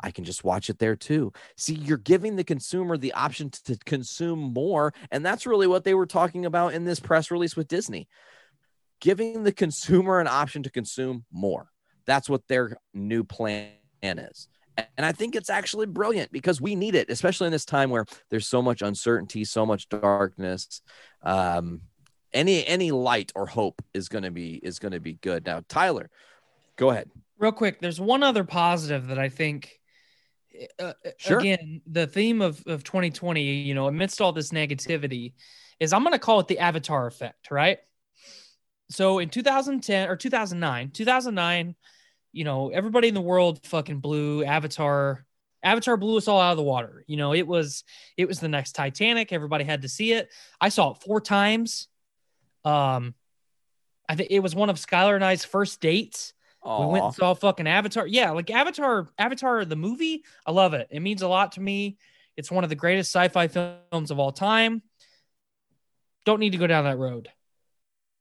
I 0.00 0.10
can 0.10 0.24
just 0.24 0.44
watch 0.44 0.70
it 0.70 0.78
there 0.78 0.96
too. 0.96 1.32
See, 1.56 1.74
you're 1.74 1.98
giving 1.98 2.36
the 2.36 2.44
consumer 2.44 2.96
the 2.96 3.12
option 3.12 3.50
to 3.50 3.78
consume 3.84 4.52
more. 4.52 4.92
And 5.10 5.24
that's 5.24 5.46
really 5.46 5.66
what 5.66 5.84
they 5.84 5.94
were 5.94 6.06
talking 6.06 6.44
about 6.44 6.74
in 6.74 6.84
this 6.84 7.00
press 7.00 7.30
release 7.30 7.56
with 7.56 7.68
Disney 7.68 8.08
giving 9.00 9.42
the 9.44 9.52
consumer 9.52 10.20
an 10.20 10.26
option 10.26 10.62
to 10.62 10.70
consume 10.70 11.24
more. 11.32 11.70
That's 12.06 12.28
what 12.28 12.46
their 12.48 12.76
new 12.94 13.24
plan 13.24 13.72
is. 14.02 14.48
And 14.96 15.06
I 15.06 15.12
think 15.12 15.34
it's 15.34 15.50
actually 15.50 15.86
brilliant 15.86 16.30
because 16.32 16.60
we 16.60 16.74
need 16.74 16.94
it, 16.94 17.10
especially 17.10 17.46
in 17.46 17.52
this 17.52 17.64
time 17.64 17.90
where 17.90 18.04
there's 18.30 18.46
so 18.46 18.60
much 18.60 18.82
uncertainty, 18.82 19.44
so 19.44 19.64
much 19.64 19.88
darkness. 19.88 20.82
Um, 21.22 21.80
any 22.34 22.66
any 22.66 22.90
light 22.90 23.32
or 23.34 23.46
hope 23.46 23.80
is 23.94 24.08
going 24.08 24.24
to 24.24 24.30
be 24.30 24.60
is 24.62 24.78
going 24.78 24.92
to 24.92 25.00
be 25.00 25.14
good. 25.14 25.46
Now, 25.46 25.62
Tyler, 25.68 26.10
go 26.76 26.90
ahead. 26.90 27.10
Real 27.38 27.52
quick, 27.52 27.80
there's 27.80 28.00
one 28.00 28.22
other 28.22 28.44
positive 28.44 29.06
that 29.06 29.18
I 29.18 29.30
think. 29.30 29.75
Uh, 30.78 30.92
Sure. 31.18 31.38
Again, 31.38 31.80
the 31.86 32.06
theme 32.06 32.42
of 32.42 32.62
of 32.66 32.84
2020, 32.84 33.42
you 33.42 33.74
know, 33.74 33.86
amidst 33.88 34.20
all 34.20 34.32
this 34.32 34.50
negativity, 34.50 35.34
is 35.80 35.92
I'm 35.92 36.02
going 36.02 36.12
to 36.12 36.18
call 36.18 36.40
it 36.40 36.48
the 36.48 36.58
Avatar 36.58 37.06
effect, 37.06 37.50
right? 37.50 37.78
So 38.90 39.18
in 39.18 39.28
2010 39.28 40.08
or 40.08 40.16
2009, 40.16 40.90
2009, 40.90 41.74
you 42.32 42.44
know, 42.44 42.68
everybody 42.70 43.08
in 43.08 43.14
the 43.14 43.20
world 43.20 43.64
fucking 43.64 44.00
blew 44.00 44.44
Avatar. 44.44 45.24
Avatar 45.62 45.96
blew 45.96 46.16
us 46.16 46.28
all 46.28 46.40
out 46.40 46.52
of 46.52 46.56
the 46.58 46.62
water. 46.62 47.02
You 47.06 47.16
know, 47.16 47.32
it 47.34 47.46
was 47.46 47.82
it 48.16 48.28
was 48.28 48.40
the 48.40 48.48
next 48.48 48.72
Titanic. 48.72 49.32
Everybody 49.32 49.64
had 49.64 49.82
to 49.82 49.88
see 49.88 50.12
it. 50.12 50.28
I 50.60 50.68
saw 50.68 50.92
it 50.92 51.02
four 51.02 51.20
times. 51.20 51.88
Um, 52.64 53.14
I 54.08 54.14
think 54.14 54.30
it 54.30 54.40
was 54.40 54.54
one 54.54 54.70
of 54.70 54.76
Skylar 54.76 55.14
and 55.14 55.24
I's 55.24 55.44
first 55.44 55.80
dates. 55.80 56.32
We 56.66 56.86
went 56.86 57.04
and 57.04 57.14
saw 57.14 57.34
fucking 57.34 57.68
Avatar. 57.68 58.06
Yeah, 58.06 58.32
like 58.32 58.50
Avatar, 58.50 59.08
Avatar 59.18 59.64
the 59.64 59.76
movie. 59.76 60.24
I 60.44 60.50
love 60.50 60.74
it. 60.74 60.88
It 60.90 61.00
means 61.00 61.22
a 61.22 61.28
lot 61.28 61.52
to 61.52 61.60
me. 61.60 61.96
It's 62.36 62.50
one 62.50 62.64
of 62.64 62.70
the 62.70 62.76
greatest 62.76 63.14
sci-fi 63.14 63.48
films 63.48 64.10
of 64.10 64.18
all 64.18 64.32
time. 64.32 64.82
Don't 66.24 66.40
need 66.40 66.52
to 66.52 66.58
go 66.58 66.66
down 66.66 66.84
that 66.84 66.98
road. 66.98 67.28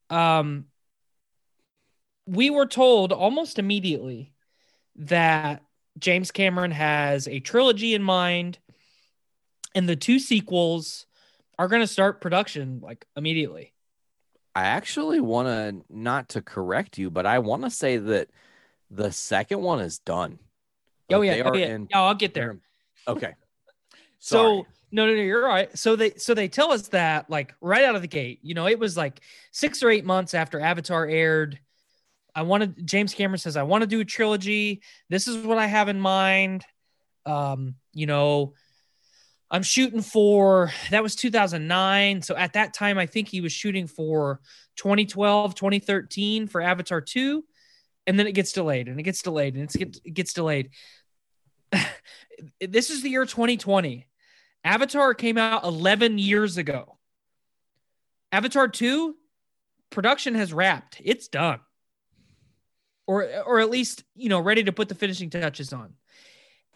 Um, 0.09 0.65
we 2.27 2.49
were 2.49 2.67
told 2.67 3.11
almost 3.11 3.57
immediately 3.57 4.31
that 4.97 5.63
James 5.97 6.31
Cameron 6.31 6.71
has 6.71 7.27
a 7.27 7.39
trilogy 7.39 7.93
in 7.93 8.03
mind, 8.03 8.59
and 9.73 9.89
the 9.89 9.95
two 9.95 10.19
sequels 10.19 11.05
are 11.57 11.67
going 11.67 11.81
to 11.81 11.87
start 11.87 12.21
production 12.21 12.79
like 12.81 13.05
immediately. 13.15 13.73
I 14.55 14.63
actually 14.63 15.19
want 15.19 15.47
to 15.47 15.95
not 15.95 16.29
to 16.29 16.41
correct 16.41 16.97
you, 16.97 17.09
but 17.09 17.25
I 17.25 17.39
want 17.39 17.63
to 17.63 17.69
say 17.69 17.97
that 17.97 18.29
the 18.89 19.11
second 19.11 19.61
one 19.61 19.81
is 19.81 19.99
done. 19.99 20.39
Oh 21.11 21.19
Like, 21.19 21.27
yeah, 21.27 21.33
they 21.35 21.41
oh, 21.43 21.49
are 21.49 21.57
yeah. 21.57 21.65
in- 21.75 21.87
yeah, 21.91 22.01
I'll 22.01 22.15
get 22.15 22.33
there. 22.33 22.59
Okay. 23.07 23.33
So 24.17 24.65
no, 24.91 25.05
no, 25.05 25.13
no, 25.13 25.21
you're 25.21 25.45
right. 25.45 25.77
So 25.77 25.95
they 25.95 26.11
so 26.15 26.33
they 26.33 26.47
tell 26.47 26.71
us 26.71 26.87
that 26.87 27.29
like 27.29 27.53
right 27.61 27.83
out 27.83 27.95
of 27.95 28.01
the 28.01 28.07
gate, 28.07 28.39
you 28.41 28.55
know, 28.55 28.67
it 28.67 28.79
was 28.79 28.97
like 28.97 29.19
six 29.51 29.83
or 29.83 29.91
eight 29.91 30.03
months 30.03 30.33
after 30.33 30.59
Avatar 30.59 31.05
aired. 31.05 31.59
I 32.33 32.41
wanted 32.41 32.87
James 32.87 33.13
Cameron 33.13 33.37
says 33.37 33.55
I 33.55 33.63
want 33.63 33.81
to 33.81 33.87
do 33.87 33.99
a 33.99 34.05
trilogy. 34.05 34.81
This 35.09 35.27
is 35.27 35.45
what 35.45 35.59
I 35.59 35.67
have 35.67 35.89
in 35.89 35.99
mind. 35.99 36.65
Um, 37.27 37.75
you 37.93 38.07
know, 38.07 38.53
I'm 39.51 39.63
shooting 39.63 40.01
for 40.01 40.71
that 40.89 41.03
was 41.03 41.15
2009. 41.15 42.21
So 42.21 42.35
at 42.35 42.53
that 42.53 42.73
time, 42.73 42.97
I 42.97 43.05
think 43.05 43.27
he 43.27 43.41
was 43.41 43.51
shooting 43.51 43.87
for 43.87 44.39
2012, 44.77 45.55
2013 45.55 46.47
for 46.47 46.61
Avatar 46.61 47.01
2. 47.01 47.43
And 48.07 48.19
then 48.19 48.27
it 48.27 48.33
gets 48.33 48.51
delayed 48.51 48.87
and 48.87 48.99
it 48.99 49.03
gets 49.03 49.21
delayed 49.21 49.55
and 49.55 49.73
it 49.73 50.13
gets 50.13 50.33
delayed. 50.33 50.71
this 52.61 52.89
is 52.89 53.01
the 53.01 53.09
year 53.09 53.25
2020. 53.25 54.07
Avatar 54.63 55.13
came 55.13 55.37
out 55.37 55.63
11 55.63 56.17
years 56.17 56.57
ago. 56.57 56.97
Avatar 58.31 58.67
2 58.67 59.15
production 59.91 60.35
has 60.35 60.51
wrapped. 60.51 61.01
It's 61.03 61.27
done. 61.27 61.59
Or 63.07 63.27
or 63.45 63.59
at 63.59 63.69
least, 63.69 64.03
you 64.15 64.29
know, 64.29 64.39
ready 64.39 64.63
to 64.63 64.71
put 64.71 64.89
the 64.89 64.95
finishing 64.95 65.29
touches 65.29 65.71
on. 65.71 65.93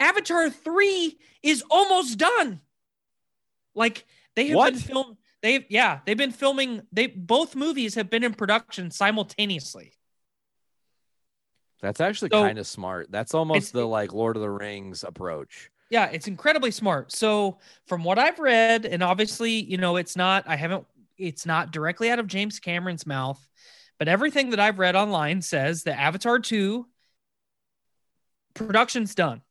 Avatar 0.00 0.50
3 0.50 1.18
is 1.42 1.62
almost 1.70 2.18
done. 2.18 2.60
Like 3.74 4.04
they 4.34 4.48
have 4.48 4.56
What? 4.56 4.72
been 4.72 4.82
filmed 4.82 5.16
they 5.42 5.64
yeah, 5.70 6.00
they've 6.04 6.16
been 6.18 6.32
filming 6.32 6.82
they 6.92 7.06
both 7.06 7.54
movies 7.54 7.94
have 7.94 8.10
been 8.10 8.24
in 8.24 8.34
production 8.34 8.90
simultaneously. 8.90 9.92
That's 11.80 12.00
actually 12.00 12.30
So- 12.30 12.42
kind 12.42 12.58
of 12.58 12.66
smart. 12.66 13.10
That's 13.10 13.32
almost 13.34 13.72
the 13.72 13.86
like 13.86 14.12
Lord 14.12 14.36
of 14.36 14.42
the 14.42 14.50
Rings 14.50 15.04
approach. 15.04 15.70
Yeah, 15.88 16.06
it's 16.06 16.28
incredibly 16.28 16.70
smart. 16.70 17.10
So, 17.10 17.58
from 17.86 18.04
what 18.04 18.16
I've 18.18 18.38
read, 18.38 18.84
and 18.86 19.02
obviously, 19.02 19.52
you 19.54 19.76
know, 19.76 19.96
it's 19.96 20.14
not, 20.14 20.44
I 20.46 20.54
haven't, 20.54 20.86
it's 21.18 21.44
not 21.46 21.72
directly 21.72 22.10
out 22.10 22.20
of 22.20 22.28
James 22.28 22.60
Cameron's 22.60 23.06
mouth, 23.06 23.44
But 23.98 24.06
everything 24.06 24.50
that 24.50 24.60
I've 24.60 24.78
read 24.78 24.94
online 24.94 25.42
says 25.42 25.82
that 25.82 25.98
Avatar 25.98 26.38
2 26.38 26.86
production's 28.54 29.14
done. 29.14 29.42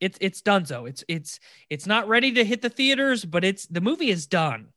It's 0.00 0.18
it's 0.20 0.42
done 0.42 0.66
so. 0.66 0.86
It's 0.86 1.04
it's 1.08 1.40
it's 1.70 1.86
not 1.86 2.08
ready 2.08 2.32
to 2.32 2.44
hit 2.44 2.62
the 2.62 2.68
theaters, 2.68 3.24
but 3.24 3.44
it's 3.44 3.66
the 3.66 3.80
movie 3.80 4.10
is 4.10 4.26
done. 4.26 4.68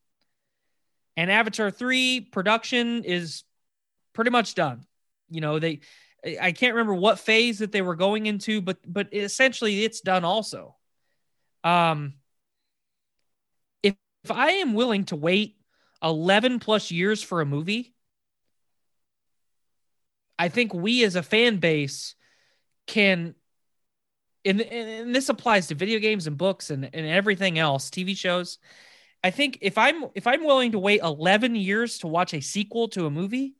And 1.17 1.29
Avatar 1.29 1.71
3 1.71 2.21
production 2.21 3.03
is 3.03 3.43
pretty 4.13 4.31
much 4.31 4.55
done. 4.55 4.85
You 5.29 5.41
know, 5.41 5.59
they 5.59 5.81
I 6.41 6.51
can't 6.51 6.75
remember 6.75 6.95
what 6.95 7.19
phase 7.19 7.59
that 7.59 7.71
they 7.71 7.81
were 7.81 7.95
going 7.95 8.25
into, 8.25 8.61
but 8.61 8.77
but 8.85 9.13
essentially 9.13 9.83
it's 9.83 10.01
done 10.01 10.23
also. 10.23 10.75
Um 11.63 12.15
if 13.83 13.95
if 14.23 14.31
I 14.31 14.51
am 14.51 14.73
willing 14.73 15.05
to 15.05 15.15
wait 15.15 15.57
11 16.03 16.59
plus 16.59 16.91
years 16.91 17.21
for 17.21 17.41
a 17.41 17.45
movie, 17.45 17.93
I 20.37 20.49
think 20.49 20.73
we 20.73 21.03
as 21.03 21.15
a 21.15 21.23
fan 21.23 21.57
base 21.57 22.15
can 22.87 23.35
and, 24.45 24.61
and 24.61 25.15
this 25.15 25.29
applies 25.29 25.67
to 25.67 25.75
video 25.75 25.99
games 25.99 26.27
and 26.27 26.37
books 26.37 26.69
and, 26.69 26.89
and 26.93 27.05
everything 27.05 27.59
else, 27.59 27.89
TV 27.89 28.15
shows. 28.15 28.57
I 29.23 29.31
think 29.31 29.57
if 29.61 29.77
I'm 29.77 30.05
if 30.15 30.27
I'm 30.27 30.45
willing 30.45 30.71
to 30.71 30.79
wait 30.79 31.01
11 31.01 31.55
years 31.55 31.99
to 31.99 32.07
watch 32.07 32.33
a 32.33 32.39
sequel 32.39 32.87
to 32.89 33.05
a 33.05 33.11
movie, 33.11 33.55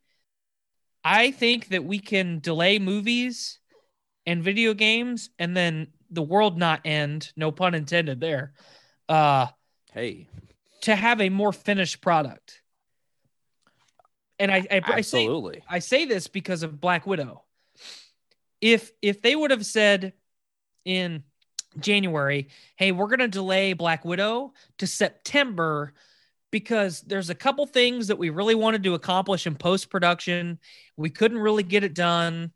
I 1.04 1.32
think 1.32 1.70
that 1.70 1.84
we 1.84 2.00
can 2.00 2.40
delay 2.40 2.80
movies 2.80 3.60
and 4.26 4.44
video 4.44 4.74
games 4.74 5.30
and 5.38 5.56
then 5.56 5.88
the 6.12 6.22
world 6.22 6.58
not 6.58 6.82
end, 6.86 7.32
no 7.36 7.52
pun 7.52 7.76
intended 7.76 8.22
there. 8.22 8.54
Uh 9.10 9.48
hey, 9.92 10.30
to 10.82 10.96
have 10.96 11.20
a 11.20 11.30
more 11.30 11.52
finished 11.52 12.00
product. 12.00 12.62
And 14.38 14.50
I 14.50 14.66
I, 14.72 14.82
absolutely 14.86 15.58
I 15.58 15.60
say, 15.60 15.66
I 15.70 15.80
say 15.80 16.06
this 16.06 16.28
because 16.28 16.64
of 16.64 16.80
Black 16.80 17.06
Widow. 17.06 17.44
If 18.62 18.92
if 19.02 19.22
they 19.22 19.36
would 19.36 19.52
have 19.52 19.66
said 19.66 20.14
in 20.90 21.24
January, 21.80 22.50
hey, 22.76 22.92
we're 22.92 23.08
going 23.08 23.20
to 23.20 23.28
delay 23.28 23.74
Black 23.74 24.04
Widow 24.04 24.54
to 24.80 24.88
September 24.88 25.94
because 26.52 27.02
there's 27.02 27.30
a 27.30 27.36
couple 27.36 27.68
things 27.68 28.08
that 28.08 28.18
we 28.18 28.32
really 28.32 28.56
wanted 28.56 28.84
to 28.84 28.96
accomplish 28.96 29.46
in 29.46 29.56
post 29.56 29.92
production. 29.92 30.58
We 30.98 31.12
couldn't 31.12 31.38
really 31.38 31.62
get 31.62 31.84
it 31.84 31.94
done. 31.94 32.52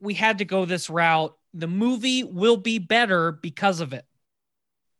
We 0.00 0.14
had 0.14 0.38
to 0.38 0.44
go 0.44 0.64
this 0.64 0.88
route. 0.88 1.36
The 1.52 1.66
movie 1.66 2.22
will 2.22 2.56
be 2.56 2.78
better 2.78 3.32
because 3.32 3.80
of 3.80 3.92
it. 3.92 4.06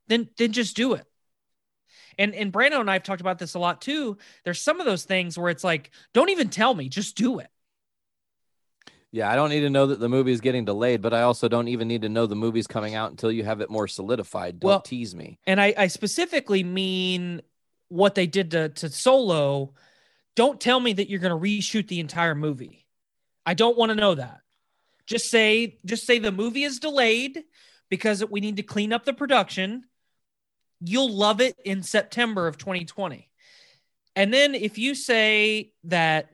Then, 0.08 0.28
then 0.36 0.50
just 0.50 0.74
do 0.74 0.94
it. 0.94 1.06
And 2.18 2.34
and 2.34 2.52
Brando 2.52 2.80
and 2.80 2.90
I 2.90 2.94
have 2.94 3.04
talked 3.04 3.20
about 3.20 3.38
this 3.38 3.54
a 3.54 3.60
lot 3.60 3.80
too. 3.80 4.18
There's 4.44 4.60
some 4.60 4.80
of 4.80 4.84
those 4.84 5.04
things 5.04 5.38
where 5.38 5.48
it's 5.48 5.64
like, 5.64 5.90
don't 6.12 6.28
even 6.30 6.48
tell 6.48 6.74
me, 6.74 6.88
just 6.88 7.16
do 7.16 7.38
it. 7.38 7.48
Yeah, 9.12 9.30
I 9.30 9.34
don't 9.34 9.50
need 9.50 9.60
to 9.60 9.70
know 9.70 9.86
that 9.86 9.98
the 9.98 10.08
movie 10.08 10.30
is 10.30 10.40
getting 10.40 10.64
delayed, 10.64 11.02
but 11.02 11.12
I 11.12 11.22
also 11.22 11.48
don't 11.48 11.68
even 11.68 11.88
need 11.88 12.02
to 12.02 12.08
know 12.08 12.26
the 12.26 12.36
movie's 12.36 12.68
coming 12.68 12.94
out 12.94 13.10
until 13.10 13.32
you 13.32 13.42
have 13.42 13.60
it 13.60 13.68
more 13.68 13.88
solidified. 13.88 14.60
Don't 14.60 14.68
well, 14.68 14.80
tease 14.80 15.14
me. 15.14 15.38
And 15.46 15.60
I, 15.60 15.74
I 15.76 15.86
specifically 15.88 16.62
mean 16.62 17.42
what 17.88 18.14
they 18.14 18.28
did 18.28 18.52
to, 18.52 18.68
to 18.68 18.88
Solo. 18.88 19.74
Don't 20.36 20.60
tell 20.60 20.78
me 20.78 20.92
that 20.92 21.10
you're 21.10 21.18
going 21.18 21.32
to 21.32 21.48
reshoot 21.48 21.88
the 21.88 21.98
entire 21.98 22.36
movie. 22.36 22.86
I 23.44 23.54
don't 23.54 23.76
want 23.76 23.90
to 23.90 23.96
know 23.96 24.14
that. 24.14 24.42
Just 25.06 25.28
say, 25.28 25.78
just 25.84 26.06
say 26.06 26.20
the 26.20 26.30
movie 26.30 26.62
is 26.62 26.78
delayed 26.78 27.42
because 27.88 28.24
we 28.24 28.38
need 28.40 28.56
to 28.58 28.62
clean 28.62 28.92
up 28.92 29.04
the 29.04 29.12
production. 29.12 29.84
You'll 30.80 31.12
love 31.12 31.40
it 31.40 31.56
in 31.64 31.82
September 31.82 32.46
of 32.46 32.58
2020. 32.58 33.28
And 34.14 34.32
then 34.32 34.54
if 34.54 34.78
you 34.78 34.94
say 34.94 35.72
that 35.84 36.30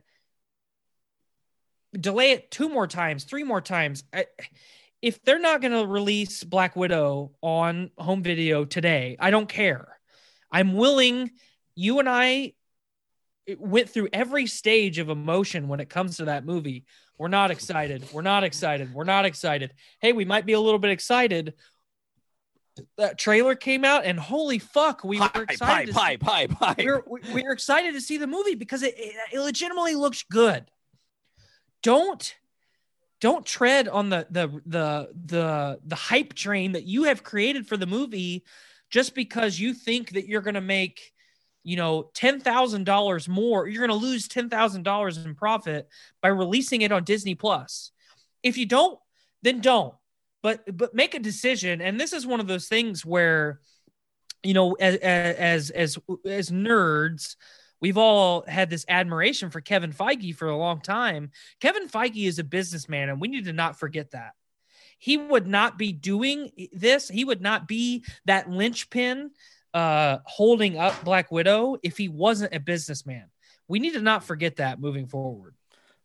delay 2.00 2.32
it 2.32 2.50
two 2.50 2.68
more 2.68 2.86
times, 2.86 3.24
three 3.24 3.44
more 3.44 3.60
times. 3.60 4.04
I, 4.12 4.26
if 5.02 5.22
they're 5.22 5.38
not 5.38 5.60
going 5.60 5.72
to 5.72 5.86
release 5.86 6.42
Black 6.42 6.74
Widow 6.76 7.32
on 7.42 7.90
home 7.98 8.22
video 8.22 8.64
today, 8.64 9.16
I 9.20 9.30
don't 9.30 9.48
care. 9.48 9.98
I'm 10.50 10.74
willing. 10.74 11.30
You 11.74 11.98
and 11.98 12.08
I 12.08 12.54
went 13.58 13.90
through 13.90 14.08
every 14.12 14.46
stage 14.46 14.98
of 14.98 15.08
emotion 15.08 15.68
when 15.68 15.80
it 15.80 15.88
comes 15.88 16.16
to 16.16 16.26
that 16.26 16.44
movie. 16.44 16.84
We're 17.18 17.28
not 17.28 17.50
excited. 17.50 18.04
We're 18.12 18.22
not 18.22 18.44
excited. 18.44 18.92
We're 18.92 19.04
not 19.04 19.24
excited. 19.24 19.72
Hey, 20.00 20.12
we 20.12 20.24
might 20.24 20.46
be 20.46 20.54
a 20.54 20.60
little 20.60 20.78
bit 20.78 20.90
excited. 20.90 21.54
That 22.98 23.18
trailer 23.18 23.54
came 23.54 23.86
out, 23.86 24.04
and 24.04 24.20
holy 24.20 24.58
fuck, 24.58 25.02
we 25.02 25.18
were 25.18 25.30
excited. 25.48 25.94
Pie, 25.94 26.16
pie, 26.16 26.46
pie, 26.46 26.74
pie. 26.74 26.74
We 26.76 26.86
were, 26.86 27.04
we 27.32 27.42
were 27.42 27.52
excited 27.52 27.94
to 27.94 28.02
see 28.02 28.18
the 28.18 28.26
movie 28.26 28.54
because 28.54 28.82
it, 28.82 28.94
it, 28.98 29.14
it 29.32 29.40
legitimately 29.40 29.94
looks 29.94 30.24
good 30.30 30.70
don't 31.86 32.34
don't 33.20 33.46
tread 33.46 33.86
on 33.86 34.10
the 34.10 34.26
the 34.28 34.48
the 34.66 35.08
the 35.24 35.78
the 35.86 35.94
hype 35.94 36.34
train 36.34 36.72
that 36.72 36.82
you 36.82 37.04
have 37.04 37.22
created 37.22 37.64
for 37.68 37.76
the 37.76 37.86
movie 37.86 38.42
just 38.90 39.14
because 39.14 39.60
you 39.60 39.72
think 39.72 40.10
that 40.10 40.26
you're 40.26 40.42
going 40.42 40.54
to 40.54 40.60
make 40.60 41.12
you 41.62 41.76
know 41.76 42.10
$10,000 42.14 43.28
more. 43.28 43.68
You're 43.68 43.86
going 43.86 44.00
to 44.00 44.06
lose 44.06 44.26
$10,000 44.28 45.24
in 45.24 45.34
profit 45.36 45.88
by 46.20 46.28
releasing 46.28 46.82
it 46.82 46.90
on 46.90 47.04
Disney 47.04 47.36
Plus. 47.36 47.92
If 48.42 48.58
you 48.58 48.66
don't 48.66 48.98
then 49.42 49.60
don't. 49.60 49.94
But 50.42 50.76
but 50.76 50.92
make 50.92 51.14
a 51.14 51.20
decision. 51.20 51.80
And 51.80 52.00
this 52.00 52.12
is 52.12 52.26
one 52.26 52.40
of 52.40 52.48
those 52.48 52.66
things 52.66 53.06
where 53.06 53.60
you 54.42 54.54
know 54.54 54.72
as 54.72 54.96
as 54.96 55.70
as 55.70 55.98
as 56.24 56.50
nerds 56.50 57.36
we've 57.80 57.98
all 57.98 58.44
had 58.46 58.70
this 58.70 58.84
admiration 58.88 59.50
for 59.50 59.60
Kevin 59.60 59.92
Feige 59.92 60.34
for 60.34 60.48
a 60.48 60.56
long 60.56 60.80
time. 60.80 61.30
Kevin 61.60 61.88
Feige 61.88 62.26
is 62.26 62.38
a 62.38 62.44
businessman, 62.44 63.08
and 63.08 63.20
we 63.20 63.28
need 63.28 63.44
to 63.46 63.52
not 63.52 63.78
forget 63.78 64.12
that. 64.12 64.32
He 64.98 65.16
would 65.16 65.46
not 65.46 65.76
be 65.76 65.92
doing 65.92 66.50
this. 66.72 67.08
He 67.08 67.24
would 67.24 67.42
not 67.42 67.68
be 67.68 68.04
that 68.24 68.50
linchpin 68.50 69.30
uh, 69.74 70.18
holding 70.24 70.78
up 70.78 71.04
Black 71.04 71.30
Widow 71.30 71.76
if 71.82 71.98
he 71.98 72.08
wasn't 72.08 72.54
a 72.54 72.60
businessman. 72.60 73.26
We 73.68 73.78
need 73.78 73.92
to 73.92 74.00
not 74.00 74.24
forget 74.24 74.56
that 74.56 74.80
moving 74.80 75.06
forward. 75.06 75.54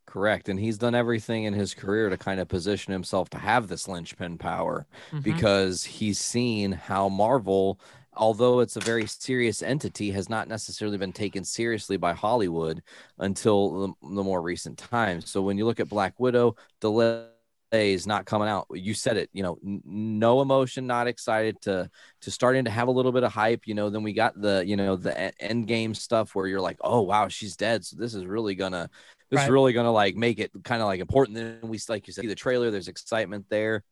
Correct. 0.05 0.49
And 0.49 0.59
he's 0.59 0.77
done 0.77 0.93
everything 0.93 1.45
in 1.45 1.53
his 1.53 1.73
career 1.73 2.09
to 2.09 2.17
kind 2.17 2.41
of 2.41 2.49
position 2.49 2.91
himself 2.91 3.29
to 3.29 3.37
have 3.37 3.69
this 3.69 3.87
linchpin 3.87 4.37
power 4.37 4.85
mm-hmm. 5.07 5.21
because 5.21 5.85
he's 5.85 6.19
seen 6.19 6.73
how 6.73 7.07
Marvel 7.07 7.79
although 8.15 8.59
it's 8.59 8.75
a 8.75 8.81
very 8.81 9.05
serious 9.05 9.61
entity, 9.61 10.11
has 10.11 10.29
not 10.29 10.47
necessarily 10.47 10.97
been 10.97 11.13
taken 11.13 11.43
seriously 11.43 11.97
by 11.97 12.13
Hollywood 12.13 12.81
until 13.19 13.95
the, 14.01 14.15
the 14.15 14.23
more 14.23 14.41
recent 14.41 14.77
times. 14.77 15.29
So 15.29 15.41
when 15.41 15.57
you 15.57 15.65
look 15.65 15.79
at 15.79 15.89
Black 15.89 16.19
Widow, 16.19 16.55
delays 16.79 18.05
not 18.05 18.25
coming 18.25 18.49
out. 18.49 18.67
You 18.73 18.93
said 18.93 19.17
it, 19.17 19.29
you 19.33 19.43
know, 19.43 19.57
n- 19.65 19.81
no 19.85 20.41
emotion, 20.41 20.87
not 20.87 21.07
excited 21.07 21.61
to 21.61 21.89
to 22.21 22.31
starting 22.31 22.65
to 22.65 22.71
have 22.71 22.87
a 22.87 22.91
little 22.91 23.11
bit 23.11 23.23
of 23.23 23.31
hype. 23.31 23.65
You 23.65 23.75
know, 23.75 23.89
then 23.89 24.03
we 24.03 24.13
got 24.13 24.39
the 24.39 24.63
you 24.65 24.75
know 24.75 24.95
the 24.95 25.41
end 25.41 25.67
game 25.67 25.93
stuff 25.93 26.35
where 26.35 26.47
you're 26.47 26.61
like, 26.61 26.77
oh 26.81 27.01
wow, 27.01 27.27
she's 27.29 27.55
dead. 27.55 27.85
So 27.85 27.95
this 27.97 28.13
is 28.13 28.25
really 28.25 28.55
gonna 28.55 28.89
this 29.29 29.37
right. 29.37 29.43
is 29.45 29.49
really 29.49 29.71
gonna 29.71 29.91
like 29.91 30.15
make 30.15 30.39
it 30.39 30.51
kind 30.63 30.81
of 30.81 30.87
like 30.87 30.99
important. 30.99 31.37
Then 31.37 31.59
we 31.63 31.79
like 31.87 32.07
you 32.07 32.13
said, 32.13 32.27
the 32.27 32.35
trailer. 32.35 32.71
There's 32.71 32.89
excitement 32.89 33.45
there 33.49 33.83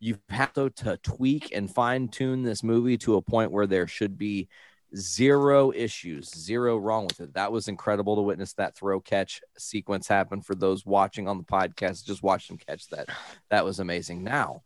you 0.00 0.18
have 0.30 0.52
to, 0.54 0.70
to 0.70 0.96
tweak 0.98 1.54
and 1.54 1.72
fine 1.72 2.08
tune 2.08 2.42
this 2.42 2.62
movie 2.62 2.96
to 2.98 3.16
a 3.16 3.22
point 3.22 3.52
where 3.52 3.66
there 3.66 3.86
should 3.86 4.16
be 4.18 4.48
zero 4.96 5.72
issues, 5.72 6.30
zero 6.30 6.76
wrong 6.76 7.04
with 7.04 7.20
it. 7.20 7.34
That 7.34 7.52
was 7.52 7.68
incredible 7.68 8.16
to 8.16 8.22
witness 8.22 8.54
that 8.54 8.74
throw 8.74 8.98
catch 9.00 9.40
sequence 9.58 10.08
happen 10.08 10.40
for 10.40 10.54
those 10.54 10.84
watching 10.84 11.28
on 11.28 11.36
the 11.36 11.44
podcast. 11.44 12.06
Just 12.06 12.22
watch 12.22 12.48
them 12.48 12.56
catch 12.56 12.88
that. 12.88 13.08
That 13.50 13.64
was 13.64 13.78
amazing. 13.78 14.24
Now, 14.24 14.62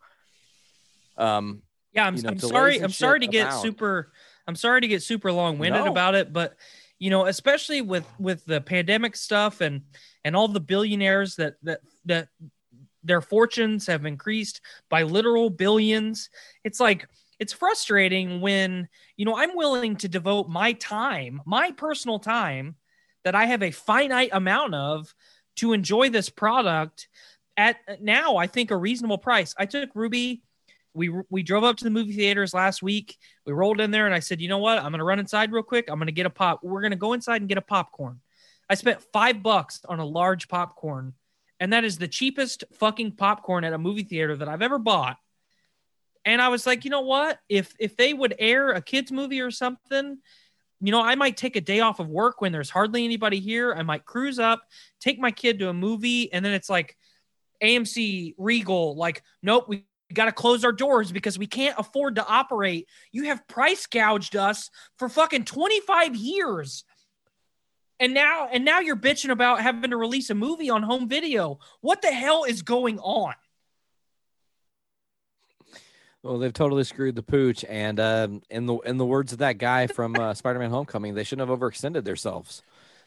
um, 1.19 1.63
yeah, 1.93 2.07
I'm, 2.07 2.17
you 2.17 2.23
know, 2.23 2.31
I'm 2.31 2.39
sorry. 2.39 2.79
I'm 2.79 2.91
sorry 2.91 3.21
to 3.21 3.27
get 3.27 3.51
super. 3.51 4.13
I'm 4.47 4.57
sorry 4.57 4.81
to 4.81 4.89
get 4.89 5.03
super 5.03 5.33
long 5.33 5.59
winded 5.59 5.85
no. 5.85 5.91
about 5.91 6.15
it, 6.15 6.33
but 6.33 6.57
you 6.99 7.11
know, 7.11 7.27
especially 7.27 7.83
with 7.83 8.07
with 8.19 8.45
the 8.45 8.61
pandemic 8.61 9.17
stuff 9.17 9.61
and 9.61 9.83
and 10.25 10.35
all 10.35 10.49
the 10.49 10.61
billionaires 10.61 11.37
that 11.37 11.55
that 11.63 11.81
that 12.07 12.29
their 13.05 13.21
fortunes 13.21 13.87
have 13.87 14.07
increased 14.07 14.61
by 14.89 15.03
literal 15.03 15.51
billions. 15.51 16.31
It's 16.65 16.81
like 16.81 17.09
it's 17.39 17.53
frustrating 17.53 18.41
when, 18.41 18.89
you 19.17 19.25
know, 19.25 19.37
I'm 19.37 19.57
willing 19.57 19.97
to 19.97 20.09
devote 20.09 20.49
my 20.49 20.73
time, 20.73 21.43
my 21.45 21.73
personal 21.73 22.19
time 22.19 22.77
that 23.25 23.35
I 23.35 23.47
have 23.47 23.63
a 23.63 23.71
finite 23.71 24.31
amount 24.33 24.75
of 24.75 25.15
to 25.57 25.73
enjoy 25.73 26.11
this 26.11 26.29
product 26.29 27.09
at 27.57 27.77
now 28.01 28.37
I 28.37 28.47
think 28.47 28.71
a 28.71 28.77
reasonable 28.77 29.19
price. 29.19 29.55
I 29.59 29.67
took 29.67 29.91
Ruby 29.95 30.43
we 30.95 31.11
we 31.29 31.43
drove 31.43 31.65
up 31.65 31.77
to 31.77 31.85
the 31.85 31.91
movie 31.91 32.13
theaters 32.13 32.55
last 32.55 32.83
week. 32.83 33.19
We 33.45 33.53
rolled 33.53 33.81
in 33.81 33.91
there 33.91 34.07
and 34.07 34.15
I 34.15 34.21
said, 34.21 34.41
"You 34.41 34.49
know 34.49 34.59
what? 34.59 34.79
I'm 34.79 34.91
going 34.91 34.99
to 34.99 35.05
run 35.05 35.19
inside 35.19 35.53
real 35.53 35.63
quick. 35.63 35.89
I'm 35.89 35.99
going 35.99 36.07
to 36.07 36.13
get 36.13 36.27
a 36.27 36.31
pop. 36.31 36.61
We're 36.63 36.81
going 36.81 36.93
to 36.93 36.97
go 36.97 37.13
inside 37.13 37.43
and 37.43 37.49
get 37.49 37.59
a 37.59 37.63
popcorn." 37.63 38.21
I 38.71 38.77
spent 38.77 39.03
5 39.13 39.43
bucks 39.43 39.81
on 39.87 39.99
a 39.99 40.05
large 40.05 40.49
popcorn 40.49 41.13
and 41.65 41.73
that 41.73 41.83
is 41.83 41.97
the 41.97 42.07
cheapest 42.07 42.63
fucking 42.75 43.13
popcorn 43.13 43.65
at 43.65 43.73
a 43.73 43.79
movie 43.79 44.03
theater 44.03 44.37
that 44.37 44.51
I've 44.51 44.61
ever 44.61 44.79
bought. 44.79 45.17
And 46.27 46.43
I 46.43 46.49
was 46.49 46.67
like, 46.67 46.85
you 46.85 46.91
know 46.91 47.01
what? 47.01 47.39
If 47.49 47.73
if 47.81 47.97
they 47.97 48.13
would 48.13 48.35
air 48.39 48.73
a 48.73 48.83
kids 48.83 49.11
movie 49.11 49.41
or 49.41 49.51
something, 49.51 50.19
you 50.83 50.93
know, 50.93 51.01
I 51.01 51.15
might 51.15 51.39
take 51.39 51.57
a 51.57 51.63
day 51.63 51.81
off 51.81 52.01
of 52.01 52.09
work 52.11 52.43
when 52.43 52.53
there's 52.53 52.69
hardly 52.69 53.03
anybody 53.03 53.41
here. 53.41 53.73
I 53.73 53.83
might 53.83 54.05
cruise 54.05 54.39
up, 54.39 54.61
take 55.01 55.19
my 55.19 55.31
kid 55.31 55.59
to 55.61 55.71
a 55.71 55.73
movie, 55.73 56.31
and 56.35 56.45
then 56.45 56.53
it's 56.53 56.69
like 56.69 56.99
AMC 57.63 58.35
Regal, 58.37 58.95
like, 58.95 59.23
nope, 59.43 59.65
we 59.67 59.87
got 60.13 60.27
to 60.27 60.33
close 60.33 60.67
our 60.67 60.73
doors 60.73 61.13
because 61.13 61.39
we 61.39 61.47
can't 61.47 61.79
afford 61.79 62.17
to 62.17 62.27
operate. 62.27 62.91
You 63.11 63.25
have 63.25 63.49
price 63.49 63.87
gouged 63.87 64.37
us 64.37 64.69
for 64.99 65.09
fucking 65.09 65.45
25 65.45 66.15
years. 66.15 66.85
And 68.01 68.13
now 68.13 68.49
and 68.53 68.65
now 68.65 68.81
you're 68.81 68.97
bitching 68.97 69.31
about 69.31 69.61
having 69.61 69.91
to 69.91 69.97
release 69.97 70.31
a 70.31 70.35
movie 70.35 70.71
on 70.71 70.83
home 70.83 71.09
video. 71.09 71.59
What 71.81 72.03
the 72.03 72.13
hell 72.13 72.45
is 72.45 72.63
going 72.63 72.99
on? 72.99 73.35
Well, 76.25 76.39
they've 76.39 76.53
totally 76.53 76.85
screwed 76.85 77.17
the 77.17 77.23
pooch, 77.23 77.67
and 77.69 78.01
um, 78.01 78.43
in 78.49 78.65
the 78.65 78.77
in 78.79 78.97
the 78.97 79.05
words 79.05 79.33
of 79.33 79.39
that 79.39 79.59
guy 79.59 79.87
from 79.87 80.17
uh, 80.17 80.33
Spider-Man: 80.35 80.71
Homecoming, 80.71 81.15
they 81.15 81.23
shouldn't 81.23 81.49
have 81.49 81.59
overextended 81.59 82.05
themselves. 82.05 82.63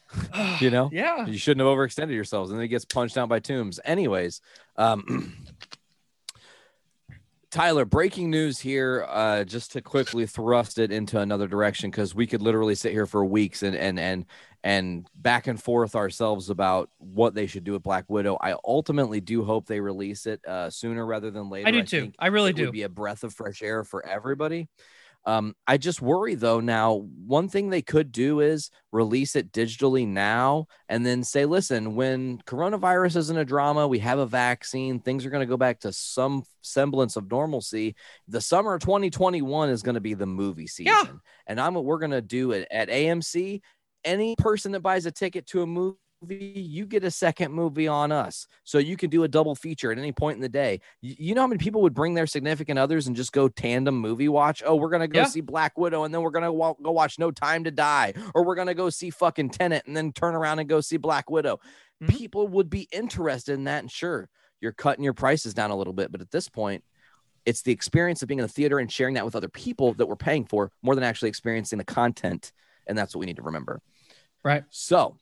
you 0.61 0.69
know, 0.69 0.89
yeah, 0.93 1.25
you 1.25 1.37
shouldn't 1.37 1.67
have 1.67 1.75
overextended 1.75 2.13
yourselves, 2.13 2.51
and 2.51 2.59
then 2.59 2.63
he 2.63 2.67
gets 2.67 2.85
punched 2.85 3.17
out 3.17 3.27
by 3.27 3.39
Toomes. 3.39 3.79
Anyways, 3.83 4.41
um, 4.77 5.35
Tyler, 7.57 7.85
breaking 7.85 8.29
news 8.29 8.59
here, 8.59 9.03
uh, 9.09 9.43
just 9.43 9.71
to 9.71 9.81
quickly 9.81 10.27
thrust 10.27 10.77
it 10.77 10.91
into 10.91 11.19
another 11.19 11.47
direction, 11.47 11.89
because 11.89 12.13
we 12.13 12.27
could 12.27 12.39
literally 12.39 12.75
sit 12.75 12.91
here 12.91 13.07
for 13.07 13.25
weeks 13.25 13.63
and 13.63 13.75
and 13.75 13.99
and 13.99 14.25
and 14.63 15.07
back 15.15 15.47
and 15.47 15.61
forth 15.61 15.95
ourselves 15.95 16.51
about 16.51 16.91
what 16.99 17.33
they 17.33 17.47
should 17.47 17.63
do 17.63 17.71
with 17.71 17.81
Black 17.81 18.05
Widow. 18.09 18.37
I 18.39 18.53
ultimately 18.63 19.21
do 19.21 19.43
hope 19.43 19.65
they 19.65 19.79
release 19.79 20.27
it 20.27 20.39
uh, 20.45 20.69
sooner 20.69 21.03
rather 21.03 21.31
than 21.31 21.49
later. 21.49 21.67
I 21.67 21.71
do 21.71 21.81
too. 21.81 22.11
I 22.19 22.27
really 22.27 22.53
do. 22.53 22.65
Would 22.65 22.73
be 22.73 22.83
a 22.83 22.89
breath 22.89 23.23
of 23.23 23.33
fresh 23.33 23.63
air 23.63 23.83
for 23.83 24.05
everybody. 24.05 24.69
Um, 25.27 25.55
I 25.67 25.75
just 25.75 26.01
worry 26.01 26.35
though. 26.35 26.61
Now, 26.61 27.05
one 27.25 27.49
thing 27.49 27.69
they 27.69 27.81
could 27.81 28.13
do 28.13 28.39
is 28.39 28.71
release 28.93 29.35
it 29.35 29.51
digitally 29.51 30.07
now 30.07 30.67
and 30.87 31.05
then 31.05 31.21
say, 31.21 31.45
listen, 31.45 31.95
when 31.95 32.37
coronavirus 32.47 33.17
isn't 33.17 33.37
a 33.37 33.43
drama, 33.43 33.89
we 33.89 33.99
have 33.99 34.19
a 34.19 34.25
vaccine, 34.25 35.01
things 35.01 35.25
are 35.25 35.29
going 35.29 35.41
to 35.41 35.45
go 35.45 35.57
back 35.57 35.81
to 35.81 35.91
some 35.91 36.43
semblance 36.61 37.17
of 37.17 37.29
normalcy. 37.29 37.97
The 38.29 38.39
summer 38.39 38.73
of 38.73 38.81
2021 38.81 39.69
is 39.69 39.83
going 39.83 39.95
to 39.95 40.01
be 40.01 40.13
the 40.13 40.25
movie 40.25 40.65
season. 40.65 40.93
Yeah. 40.93 41.11
And 41.45 41.59
I'm 41.59 41.73
we're 41.73 41.99
going 41.99 42.11
to 42.11 42.21
do 42.21 42.53
it 42.53 42.65
at 42.71 42.87
AMC. 42.87 43.59
Any 44.05 44.35
person 44.37 44.71
that 44.71 44.79
buys 44.79 45.05
a 45.05 45.11
ticket 45.11 45.45
to 45.47 45.61
a 45.61 45.67
movie 45.67 45.97
you 46.27 46.85
get 46.85 47.03
a 47.03 47.11
second 47.11 47.51
movie 47.51 47.87
on 47.87 48.11
us. 48.11 48.47
So 48.63 48.77
you 48.79 48.97
can 48.97 49.09
do 49.09 49.23
a 49.23 49.27
double 49.27 49.53
feature 49.55 49.91
at 49.91 49.97
any 49.99 50.11
point 50.11 50.35
in 50.35 50.41
the 50.41 50.49
day. 50.49 50.81
You, 51.01 51.15
you 51.19 51.35
know 51.35 51.41
how 51.41 51.47
many 51.47 51.59
people 51.59 51.81
would 51.83 51.93
bring 51.93 52.13
their 52.15 52.25
significant 52.27 52.79
others 52.79 53.07
and 53.07 53.15
just 53.15 53.31
go 53.31 53.47
tandem 53.47 53.95
movie 53.95 54.27
watch? 54.29 54.63
Oh, 54.65 54.75
we're 54.75 54.89
going 54.89 55.01
to 55.01 55.07
go 55.07 55.19
Yeah. 55.21 55.25
see 55.25 55.41
Black 55.41 55.77
Widow 55.77 56.03
and 56.03 56.13
then 56.13 56.21
we're 56.21 56.31
going 56.31 56.43
to 56.45 56.51
wa- 56.51 56.73
go 56.81 56.91
watch 56.91 57.19
No 57.19 57.29
Time 57.31 57.63
to 57.65 57.71
Die. 57.71 58.13
Or 58.33 58.43
we're 58.43 58.55
going 58.55 58.67
to 58.67 58.73
go 58.73 58.89
see 58.89 59.09
fucking 59.11 59.51
Tenet 59.51 59.83
and 59.85 59.95
then 59.95 60.11
turn 60.11 60.33
around 60.33 60.59
and 60.59 60.67
go 60.67 60.81
see 60.81 60.97
Black 60.97 61.29
Widow. 61.29 61.59
Mhm. 62.01 62.09
People 62.09 62.47
would 62.47 62.69
be 62.69 62.87
interested 62.91 63.53
in 63.53 63.65
that. 63.65 63.79
And 63.79 63.91
sure, 63.91 64.27
you're 64.59 64.71
cutting 64.73 65.03
your 65.03 65.13
prices 65.13 65.53
down 65.53 65.69
a 65.71 65.75
little 65.77 65.93
bit. 65.93 66.11
But 66.11 66.21
at 66.21 66.31
this 66.31 66.49
point, 66.49 66.83
it's 67.45 67.61
the 67.61 67.71
experience 67.71 68.21
of 68.23 68.27
being 68.27 68.39
in 68.39 68.43
the 68.43 68.49
theater 68.51 68.79
and 68.79 68.91
sharing 68.91 69.13
that 69.13 69.23
with 69.25 69.35
other 69.35 69.49
people 69.49 69.93
that 69.93 70.07
we're 70.07 70.15
paying 70.15 70.45
for 70.45 70.71
more 70.81 70.95
than 70.95 71.03
actually 71.03 71.29
experiencing 71.29 71.77
the 71.77 71.85
content. 71.85 72.51
And 72.87 72.97
that's 72.97 73.13
what 73.15 73.19
we 73.19 73.25
need 73.27 73.35
to 73.37 73.43
remember. 73.43 73.81
Right. 74.43 74.63
So 74.69 75.17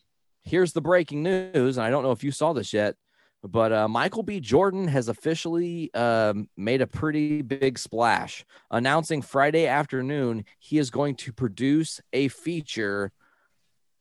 here's 0.46 0.74
the 0.74 0.82
breaking 0.82 1.24
news. 1.24 1.78
And 1.78 1.86
I 1.86 1.90
don't 1.90 2.04
know 2.04 2.12
if 2.12 2.24
you 2.24 2.32
saw 2.32 2.54
this 2.54 2.72
yet, 2.72 2.96
but 3.44 3.72
uh, 3.74 3.88
Michael 3.88 4.24
B. 4.24 4.40
Jordan 4.40 4.88
has 4.88 5.10
officially 5.10 5.94
um, 5.94 6.48
made 6.56 6.82
a 6.82 6.88
pretty 6.88 7.42
big 7.42 7.78
splash, 7.78 8.46
announcing 8.72 9.22
Friday 9.22 9.68
afternoon 9.68 10.46
he 10.60 10.78
is 10.78 10.90
going 10.90 11.16
to 11.16 11.34
produce 11.34 12.00
a 12.14 12.28
feature 12.30 13.12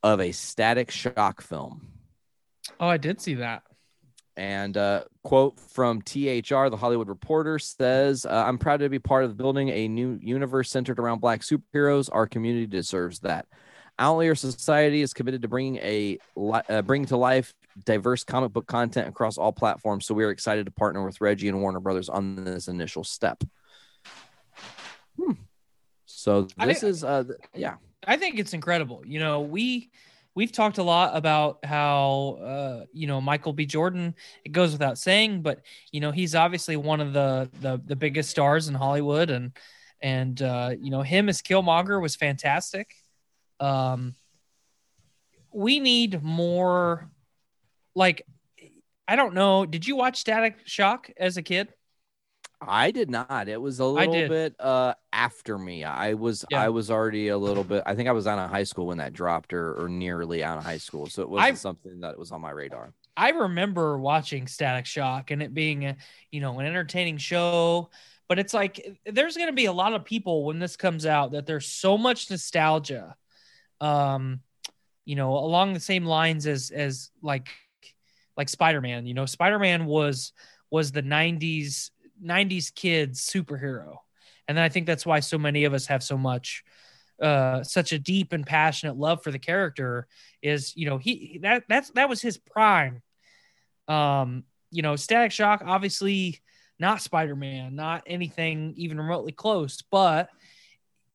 of 0.03 0.21
a 0.21 0.33
static 0.33 0.91
shock 0.91 1.41
film. 1.41 1.89
Oh, 2.79 2.89
I 2.89 2.97
did 2.97 3.21
see 3.21 3.35
that. 3.35 3.63
And 4.37 4.77
uh, 4.77 5.05
quote 5.23 5.61
from 5.61 6.01
THR, 6.01 6.69
the 6.69 6.77
Hollywood 6.79 7.09
Reporter 7.09 7.59
says, 7.59 8.27
uh, 8.27 8.45
"I'm 8.47 8.59
proud 8.59 8.81
to 8.81 8.89
be 8.89 8.99
part 8.99 9.25
of 9.25 9.37
building 9.37 9.69
a 9.69 9.87
new 9.87 10.19
universe 10.21 10.71
centered 10.71 10.99
around 10.99 11.21
Black 11.21 11.43
superheroes. 11.43 12.09
Our 12.13 12.27
community 12.27 12.67
deserves 12.67 13.21
that. 13.21 13.47
Outlier 13.99 14.35
Society 14.35 15.03
is 15.03 15.15
committed 15.15 15.43
to 15.43 15.49
bringing 15.49 15.77
a 15.77 16.19
uh, 16.37 16.83
bringing 16.83 17.07
to 17.07 17.17
life 17.17 17.55
diverse 17.85 18.25
comic 18.25 18.53
book 18.53 18.67
content 18.67 19.09
across 19.09 19.39
all 19.39 19.53
platforms. 19.53 20.07
So 20.07 20.15
we 20.15 20.25
are 20.25 20.31
excited 20.31 20.67
to 20.67 20.73
partner 20.73 21.05
with 21.05 21.21
Reggie 21.21 21.49
and 21.49 21.61
Warner 21.61 21.81
Brothers 21.81 22.09
on 22.09 22.45
this 22.45 22.69
initial 22.69 23.05
step. 23.05 23.43
Hmm. 25.19 25.33
So 26.07 26.49
this 26.65 26.83
is, 26.83 27.05
uh, 27.05 27.25
yeah, 27.55 27.75
I 28.07 28.17
think 28.17 28.39
it's 28.39 28.55
incredible. 28.55 29.03
You 29.07 29.21
know, 29.21 29.41
we 29.41 29.91
we've 30.35 30.53
talked 30.53 30.79
a 30.79 30.83
lot 30.83 31.17
about 31.17 31.65
how 31.65 32.39
uh, 32.43 32.85
you 32.93 33.07
know 33.07 33.21
Michael 33.21 33.53
B. 33.53 33.67
Jordan. 33.67 34.15
It 34.45 34.53
goes 34.53 34.73
without 34.73 34.99
saying, 34.99 35.43
but 35.43 35.61
you 35.93 36.01
know 36.01 36.11
he's 36.11 36.35
obviously 36.35 36.77
one 36.77 37.01
of 37.01 37.13
the 37.13 37.51
the, 37.61 37.81
the 37.85 37.97
biggest 37.97 38.31
stars 38.31 38.69
in 38.69 38.75
Hollywood, 38.75 39.31
and 39.31 39.53
and 40.01 40.41
uh, 40.41 40.73
you 40.79 40.91
know 40.91 41.03
him 41.03 41.29
as 41.29 41.43
Killmonger 41.43 42.01
was 42.01 42.17
fantastic. 42.17 42.95
Um, 43.61 44.15
we 45.53 45.81
need 45.81 46.23
more. 46.23 47.09
Like, 47.95 48.27
I 49.07 49.17
don't 49.17 49.35
know. 49.35 49.67
Did 49.67 49.87
you 49.87 49.97
watch 49.97 50.19
Static 50.19 50.57
Shock 50.65 51.11
as 51.17 51.37
a 51.37 51.43
kid? 51.43 51.69
I 52.67 52.91
did 52.93 53.11
not. 53.11 53.49
It 53.49 53.61
was 53.61 53.79
a 53.81 53.85
little 53.85 54.15
bit 54.29 54.55
uh 54.59 54.95
after 55.13 55.59
me. 55.59 55.85
I 55.85 56.15
was 56.15 56.47
Yeah. 56.51 56.63
I 56.63 56.69
was 56.71 56.91
already 56.91 57.29
a 57.29 57.37
little 57.37 57.65
bit 57.65 57.83
I 57.85 57.95
think 57.95 58.09
I 58.09 58.13
was 58.13 58.27
out 58.27 58.39
of 58.39 58.49
high 58.49 58.65
school 58.65 58.87
when 58.87 58.99
that 58.99 59.13
dropped 59.13 59.53
or, 59.53 59.75
or 59.75 59.89
nearly 59.89 60.43
out 60.43 60.57
of 60.57 60.65
high 60.65 60.79
school. 60.79 61.07
So 61.07 61.21
it 61.23 61.29
wasn't 61.29 61.47
I've- 61.49 61.59
something 61.59 62.01
that 62.01 62.19
was 62.19 62.33
on 62.33 62.41
my 62.41 62.51
radar. 62.51 62.95
I 63.17 63.31
remember 63.31 63.99
watching 63.99 64.47
Static 64.47 64.87
Shock 64.87 65.31
and 65.31 65.43
it 65.43 65.53
being 65.55 65.85
a, 65.85 65.97
you 66.33 66.41
know, 66.41 66.59
an 66.59 66.67
entertaining 66.67 67.19
show, 67.19 67.91
but 68.29 68.39
it's 68.41 68.55
like 68.55 68.99
there's 69.05 69.37
going 69.37 69.49
to 69.51 69.55
be 69.55 69.67
a 69.67 69.73
lot 69.73 69.93
of 69.93 70.05
people 70.05 70.45
when 70.45 70.59
this 70.59 70.77
comes 70.77 71.07
out 71.07 71.33
that 71.33 71.47
there's 71.47 71.67
so 71.67 71.97
much 71.99 72.31
nostalgia. 72.31 73.15
Um, 73.81 74.41
you 75.05 75.17
know, 75.17 75.35
along 75.35 75.75
the 75.75 75.81
same 75.81 76.05
lines 76.05 76.47
as 76.47 76.71
as 76.71 77.11
like 77.23 77.49
like 78.37 78.49
Spider-Man, 78.49 79.07
you 79.07 79.15
know, 79.15 79.27
Spider-Man 79.27 79.87
was 79.87 80.33
was 80.71 80.93
the 80.93 81.03
90s 81.03 81.91
90s 82.25 82.75
kids 82.75 83.25
superhero. 83.25 83.97
And 84.47 84.57
then 84.57 84.65
I 84.65 84.69
think 84.69 84.87
that's 84.87 85.07
why 85.07 85.21
so 85.21 85.39
many 85.39 85.65
of 85.65 85.75
us 85.75 85.87
have 85.87 86.03
so 86.03 86.17
much 86.17 86.65
uh 87.23 87.63
such 87.63 87.93
a 87.93 87.99
deep 87.99 88.33
and 88.33 88.45
passionate 88.45 88.97
love 88.97 89.23
for 89.23 89.31
the 89.31 89.39
character 89.39 90.09
is 90.43 90.77
you 90.77 90.85
know 90.85 90.99
he 90.99 91.39
that 91.43 91.63
that's 91.69 91.91
that 91.91 92.09
was 92.09 92.21
his 92.21 92.39
prime 92.39 93.03
um 93.87 94.43
you 94.73 94.83
know 94.83 94.97
static 94.97 95.31
shock 95.31 95.63
obviously 95.65 96.41
not 96.81 97.01
spider-man 97.01 97.77
not 97.77 98.03
anything 98.09 98.75
even 98.77 98.99
remotely 98.99 99.31
close 99.31 99.81
but 99.93 100.29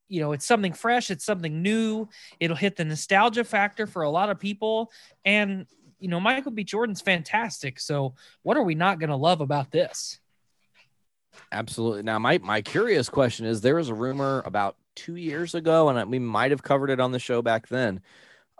you 0.09 0.19
know 0.19 0.33
it's 0.33 0.45
something 0.45 0.73
fresh 0.73 1.09
it's 1.09 1.23
something 1.23 1.61
new 1.61 2.09
it'll 2.39 2.57
hit 2.57 2.75
the 2.75 2.83
nostalgia 2.83 3.43
factor 3.43 3.87
for 3.87 4.01
a 4.01 4.09
lot 4.09 4.29
of 4.29 4.39
people 4.39 4.91
and 5.23 5.65
you 5.99 6.09
know 6.09 6.19
michael 6.19 6.51
b 6.51 6.63
jordan's 6.63 6.99
fantastic 6.99 7.79
so 7.79 8.13
what 8.43 8.57
are 8.57 8.63
we 8.63 8.75
not 8.75 8.99
going 8.99 9.09
to 9.09 9.15
love 9.15 9.39
about 9.39 9.71
this 9.71 10.19
Absolutely. 11.51 12.03
Now 12.03 12.19
my 12.19 12.39
my 12.39 12.61
curious 12.61 13.07
question 13.07 13.45
is 13.45 13.61
there 13.61 13.75
was 13.75 13.89
a 13.89 13.93
rumor 13.93 14.41
about 14.45 14.75
2 14.95 15.15
years 15.15 15.55
ago 15.55 15.87
and 15.87 16.11
we 16.11 16.19
might 16.19 16.51
have 16.51 16.63
covered 16.63 16.89
it 16.89 16.99
on 16.99 17.11
the 17.11 17.19
show 17.19 17.41
back 17.41 17.67
then. 17.67 18.01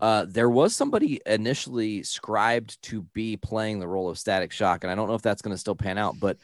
Uh, 0.02 0.26
there 0.30 0.50
was 0.50 0.74
somebody 0.74 1.20
initially 1.26 2.04
scribed 2.04 2.82
to 2.84 3.02
be 3.14 3.36
playing 3.36 3.80
the 3.80 3.88
role 3.88 4.08
of 4.08 4.18
Static 4.18 4.54
Shock, 4.54 4.84
and 4.84 4.91
I 4.91 4.95
don't 4.95 5.10
know 5.10 5.16
if 5.16 5.22
that's 5.22 5.41
going 5.41 5.54
to 5.54 5.58
still 5.58 5.76
pan 5.76 5.97
out, 5.97 6.16
but 6.20 6.38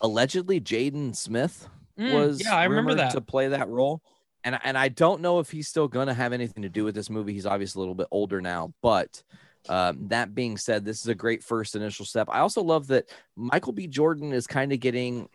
allegedly 0.00 0.58
Jaden 0.60 1.14
Smith 1.14 1.68
Mm, 1.98 2.12
was 2.12 2.42
yeah 2.42 2.56
i 2.56 2.64
remember 2.64 2.94
that 2.94 3.12
to 3.12 3.20
play 3.20 3.48
that 3.48 3.68
role. 3.68 4.02
And 4.44 4.58
and 4.62 4.76
I 4.76 4.88
don't 4.88 5.20
know 5.22 5.38
if 5.40 5.50
he's 5.50 5.68
still 5.68 5.88
going 5.88 6.08
to 6.08 6.14
have 6.14 6.32
anything 6.32 6.62
to 6.62 6.68
do 6.68 6.84
with 6.84 6.94
this 6.94 7.08
movie. 7.10 7.32
He's 7.32 7.46
obviously 7.46 7.78
a 7.78 7.82
little 7.82 7.94
bit 7.94 8.08
older 8.10 8.40
now, 8.40 8.72
but 8.82 9.22
um, 9.68 10.08
that 10.08 10.34
being 10.34 10.58
said, 10.58 10.84
this 10.84 11.00
is 11.00 11.08
a 11.08 11.14
great 11.14 11.42
first 11.42 11.74
initial 11.74 12.04
step. 12.04 12.28
I 12.30 12.40
also 12.40 12.62
love 12.62 12.88
that 12.88 13.08
Michael 13.34 13.72
B. 13.72 13.86
Jordan 13.86 14.32
is 14.34 14.46
kind 14.46 14.72
of 14.72 14.80
getting 14.80 15.28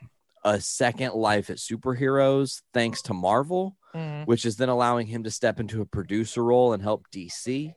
a 0.45 0.61
second 0.61 1.15
life 1.15 1.49
at 1.49 1.57
superheroes 1.57 2.61
thanks 2.73 3.01
to 3.03 3.13
Marvel, 3.13 3.75
Mhm. 3.95 4.27
which 4.27 4.45
is 4.45 4.55
then 4.57 4.69
allowing 4.69 5.07
him 5.07 5.23
to 5.23 5.31
step 5.31 5.59
into 5.59 5.81
a 5.81 5.85
producer 5.85 6.43
role 6.43 6.73
and 6.73 6.83
help 6.83 7.07
DC. 7.11 7.73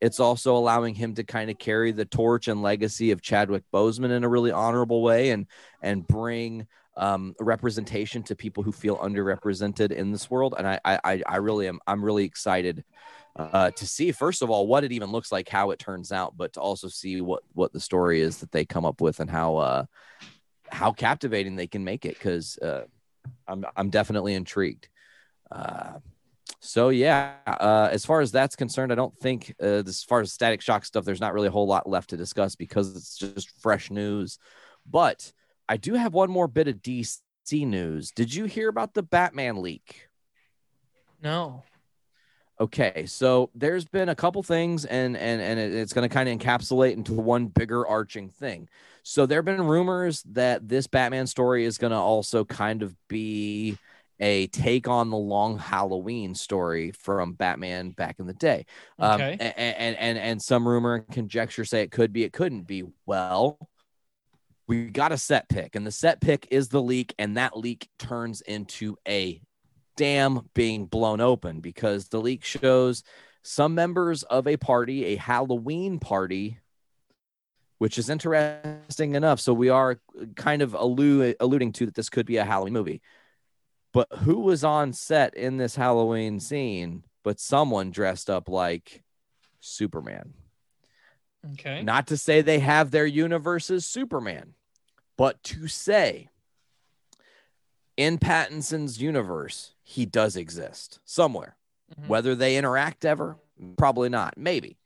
It's 0.00 0.18
also 0.18 0.56
allowing 0.56 0.94
him 0.94 1.14
to 1.16 1.22
kind 1.24 1.50
of 1.50 1.58
carry 1.58 1.92
the 1.92 2.06
torch 2.06 2.48
and 2.48 2.62
legacy 2.62 3.10
of 3.10 3.20
Chadwick 3.20 3.64
Boseman 3.72 4.10
in 4.10 4.24
a 4.24 4.28
really 4.28 4.50
honorable 4.50 5.02
way 5.02 5.30
and 5.30 5.46
and 5.82 6.06
bring 6.06 6.66
um, 7.00 7.34
representation 7.40 8.22
to 8.22 8.36
people 8.36 8.62
who 8.62 8.72
feel 8.72 8.98
underrepresented 8.98 9.90
in 9.90 10.12
this 10.12 10.30
world. 10.30 10.54
And 10.56 10.68
I, 10.68 10.78
I, 10.84 11.22
I 11.26 11.36
really 11.36 11.66
am, 11.66 11.80
I'm 11.86 12.04
really 12.04 12.24
excited 12.24 12.84
uh, 13.36 13.70
to 13.70 13.86
see, 13.86 14.12
first 14.12 14.42
of 14.42 14.50
all, 14.50 14.66
what 14.66 14.84
it 14.84 14.92
even 14.92 15.10
looks 15.10 15.32
like, 15.32 15.48
how 15.48 15.70
it 15.70 15.78
turns 15.78 16.12
out, 16.12 16.36
but 16.36 16.52
to 16.52 16.60
also 16.60 16.88
see 16.88 17.22
what, 17.22 17.42
what 17.54 17.72
the 17.72 17.80
story 17.80 18.20
is 18.20 18.36
that 18.38 18.52
they 18.52 18.66
come 18.66 18.84
up 18.84 19.00
with 19.00 19.18
and 19.18 19.30
how, 19.30 19.56
uh, 19.56 19.84
how 20.68 20.92
captivating 20.92 21.56
they 21.56 21.66
can 21.66 21.82
make 21.82 22.04
it. 22.04 22.20
Cause 22.20 22.58
uh, 22.60 22.82
I'm, 23.48 23.64
I'm 23.74 23.88
definitely 23.88 24.34
intrigued. 24.34 24.88
Uh, 25.50 26.00
so 26.60 26.90
yeah, 26.90 27.36
uh, 27.46 27.88
as 27.90 28.04
far 28.04 28.20
as 28.20 28.30
that's 28.30 28.56
concerned, 28.56 28.92
I 28.92 28.94
don't 28.94 29.16
think 29.16 29.54
uh, 29.62 29.82
as 29.86 30.02
far 30.02 30.20
as 30.20 30.34
static 30.34 30.60
shock 30.60 30.84
stuff, 30.84 31.06
there's 31.06 31.20
not 31.20 31.32
really 31.32 31.48
a 31.48 31.52
whole 31.52 31.66
lot 31.66 31.88
left 31.88 32.10
to 32.10 32.18
discuss 32.18 32.56
because 32.56 32.94
it's 32.94 33.16
just 33.16 33.50
fresh 33.62 33.90
news. 33.90 34.38
But 34.84 35.32
I 35.70 35.76
do 35.76 35.94
have 35.94 36.12
one 36.12 36.30
more 36.30 36.48
bit 36.48 36.66
of 36.66 36.82
DC 36.82 37.20
news. 37.52 38.10
Did 38.10 38.34
you 38.34 38.46
hear 38.46 38.68
about 38.68 38.92
the 38.92 39.04
Batman 39.04 39.62
leak? 39.62 40.08
No. 41.22 41.62
Okay, 42.60 43.06
so 43.06 43.50
there's 43.54 43.84
been 43.84 44.08
a 44.08 44.16
couple 44.16 44.42
things, 44.42 44.84
and 44.84 45.16
and 45.16 45.40
and 45.40 45.60
it's 45.60 45.92
going 45.92 46.06
to 46.06 46.12
kind 46.12 46.28
of 46.28 46.36
encapsulate 46.36 46.94
into 46.94 47.12
one 47.12 47.46
bigger 47.46 47.86
arching 47.86 48.28
thing. 48.30 48.68
So 49.04 49.26
there 49.26 49.38
have 49.38 49.44
been 49.44 49.62
rumors 49.62 50.24
that 50.32 50.68
this 50.68 50.88
Batman 50.88 51.28
story 51.28 51.64
is 51.64 51.78
going 51.78 51.92
to 51.92 51.96
also 51.96 52.44
kind 52.44 52.82
of 52.82 52.94
be 53.08 53.78
a 54.18 54.48
take 54.48 54.88
on 54.88 55.08
the 55.10 55.16
long 55.16 55.56
Halloween 55.56 56.34
story 56.34 56.90
from 56.90 57.34
Batman 57.34 57.92
back 57.92 58.16
in 58.18 58.26
the 58.26 58.34
day. 58.34 58.66
Okay. 59.00 59.32
Um, 59.32 59.36
and, 59.40 59.54
and 59.56 59.96
and 59.96 60.18
and 60.18 60.42
some 60.42 60.66
rumor 60.66 60.96
and 60.96 61.08
conjecture 61.08 61.64
say 61.64 61.82
it 61.82 61.92
could 61.92 62.12
be, 62.12 62.24
it 62.24 62.32
couldn't 62.32 62.62
be. 62.62 62.82
Well, 63.06 63.56
we 64.70 64.86
got 64.86 65.10
a 65.10 65.18
set 65.18 65.48
pick, 65.48 65.74
and 65.74 65.84
the 65.84 65.90
set 65.90 66.20
pick 66.20 66.46
is 66.52 66.68
the 66.68 66.80
leak, 66.80 67.12
and 67.18 67.36
that 67.36 67.58
leak 67.58 67.88
turns 67.98 68.40
into 68.40 68.96
a 69.06 69.42
dam 69.96 70.48
being 70.54 70.86
blown 70.86 71.20
open 71.20 71.58
because 71.58 72.06
the 72.06 72.20
leak 72.20 72.44
shows 72.44 73.02
some 73.42 73.74
members 73.74 74.22
of 74.22 74.46
a 74.46 74.56
party, 74.56 75.06
a 75.06 75.16
Halloween 75.16 75.98
party, 75.98 76.60
which 77.78 77.98
is 77.98 78.08
interesting 78.08 79.16
enough. 79.16 79.40
So 79.40 79.52
we 79.52 79.70
are 79.70 80.00
kind 80.36 80.62
of 80.62 80.70
allu- 80.70 81.34
alluding 81.40 81.72
to 81.72 81.86
that 81.86 81.96
this 81.96 82.08
could 82.08 82.26
be 82.26 82.36
a 82.36 82.44
Halloween 82.44 82.74
movie. 82.74 83.02
But 83.92 84.06
who 84.20 84.38
was 84.38 84.62
on 84.62 84.92
set 84.92 85.34
in 85.34 85.56
this 85.56 85.74
Halloween 85.74 86.38
scene? 86.38 87.02
But 87.24 87.40
someone 87.40 87.90
dressed 87.90 88.30
up 88.30 88.48
like 88.48 89.02
Superman. 89.58 90.34
Okay. 91.54 91.82
Not 91.82 92.06
to 92.06 92.16
say 92.16 92.40
they 92.40 92.60
have 92.60 92.92
their 92.92 93.06
universe 93.06 93.68
as 93.70 93.84
Superman, 93.84 94.54
but 95.20 95.42
to 95.42 95.68
say 95.68 96.30
in 97.98 98.16
Pattinson's 98.16 99.02
universe, 99.02 99.74
he 99.82 100.06
does 100.06 100.34
exist 100.34 100.98
somewhere. 101.04 101.58
Mhm. 101.94 102.08
Whether 102.08 102.34
they 102.34 102.56
interact 102.56 103.04
ever, 103.04 103.36
probably 103.76 104.08
not, 104.08 104.38
maybe. 104.38 104.78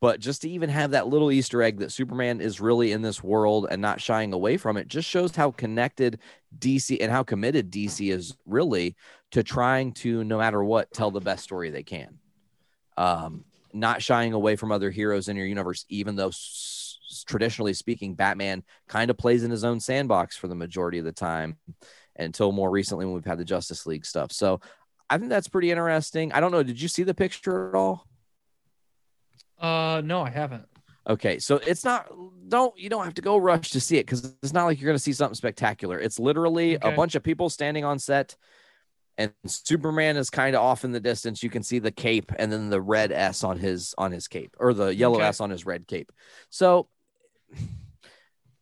But 0.00 0.20
just 0.20 0.40
to 0.40 0.48
even 0.48 0.70
have 0.70 0.92
that 0.92 1.08
little 1.08 1.30
Easter 1.30 1.62
egg 1.62 1.80
that 1.80 1.92
Superman 1.92 2.40
is 2.40 2.62
really 2.62 2.92
in 2.92 3.02
this 3.02 3.22
world 3.22 3.66
and 3.70 3.82
not 3.82 4.00
shying 4.00 4.32
away 4.32 4.56
from 4.56 4.78
it 4.78 4.88
just 4.88 5.06
shows 5.06 5.36
how 5.36 5.50
connected 5.50 6.18
DC 6.58 6.98
and 6.98 7.12
how 7.12 7.22
committed 7.22 7.70
DC 7.70 8.10
is 8.10 8.34
really 8.46 8.96
to 9.32 9.42
trying 9.42 9.92
to, 9.92 10.24
no 10.24 10.38
matter 10.38 10.64
what, 10.64 10.90
tell 10.94 11.10
the 11.10 11.20
best 11.20 11.44
story 11.44 11.68
they 11.68 11.82
can. 11.82 12.18
Um, 12.96 13.44
not 13.74 14.00
shying 14.00 14.32
away 14.32 14.56
from 14.56 14.72
other 14.72 14.90
heroes 14.90 15.28
in 15.28 15.36
your 15.36 15.44
universe, 15.44 15.84
even 15.90 16.16
though 16.16 16.30
traditionally 17.26 17.74
speaking, 17.74 18.14
Batman 18.14 18.64
kind 18.88 19.10
of 19.10 19.16
plays 19.16 19.44
in 19.44 19.50
his 19.50 19.64
own 19.64 19.80
sandbox 19.80 20.36
for 20.36 20.48
the 20.48 20.54
majority 20.54 20.98
of 20.98 21.04
the 21.04 21.12
time 21.12 21.58
until 22.16 22.52
more 22.52 22.70
recently 22.70 23.06
when 23.06 23.14
we've 23.14 23.24
had 23.24 23.38
the 23.38 23.44
Justice 23.44 23.86
League 23.86 24.04
stuff. 24.04 24.32
So 24.32 24.60
I 25.08 25.18
think 25.18 25.30
that's 25.30 25.48
pretty 25.48 25.70
interesting. 25.70 26.32
I 26.32 26.40
don't 26.40 26.52
know. 26.52 26.62
Did 26.62 26.80
you 26.80 26.88
see 26.88 27.02
the 27.02 27.14
picture 27.14 27.70
at 27.70 27.74
all? 27.74 28.06
Uh, 29.58 30.02
no, 30.04 30.22
I 30.22 30.30
haven't. 30.30 30.66
Okay, 31.08 31.38
so 31.38 31.56
it's 31.56 31.84
not 31.84 32.12
don't 32.48 32.78
you 32.78 32.90
don't 32.90 33.04
have 33.04 33.14
to 33.14 33.22
go 33.22 33.38
rush 33.38 33.70
to 33.70 33.80
see 33.80 33.96
it 33.96 34.04
because 34.04 34.36
it's 34.42 34.52
not 34.52 34.66
like 34.66 34.80
you're 34.80 34.88
gonna 34.88 34.98
see 34.98 35.14
something 35.14 35.34
spectacular. 35.34 35.98
It's 35.98 36.18
literally 36.18 36.74
a 36.74 36.92
bunch 36.92 37.14
of 37.14 37.22
people 37.22 37.48
standing 37.48 37.82
on 37.82 37.98
set, 37.98 38.36
and 39.16 39.32
Superman 39.46 40.18
is 40.18 40.28
kind 40.28 40.54
of 40.54 40.62
off 40.62 40.84
in 40.84 40.92
the 40.92 41.00
distance. 41.00 41.42
You 41.42 41.48
can 41.48 41.62
see 41.62 41.78
the 41.78 41.90
cape 41.90 42.30
and 42.38 42.52
then 42.52 42.68
the 42.68 42.80
red 42.80 43.10
S 43.10 43.42
on 43.42 43.58
his 43.58 43.94
on 43.96 44.12
his 44.12 44.28
cape 44.28 44.54
or 44.60 44.74
the 44.74 44.94
yellow 44.94 45.16
Okay. 45.16 45.26
S 45.26 45.40
on 45.40 45.48
his 45.48 45.64
red 45.64 45.86
cape. 45.86 46.12
So 46.50 46.88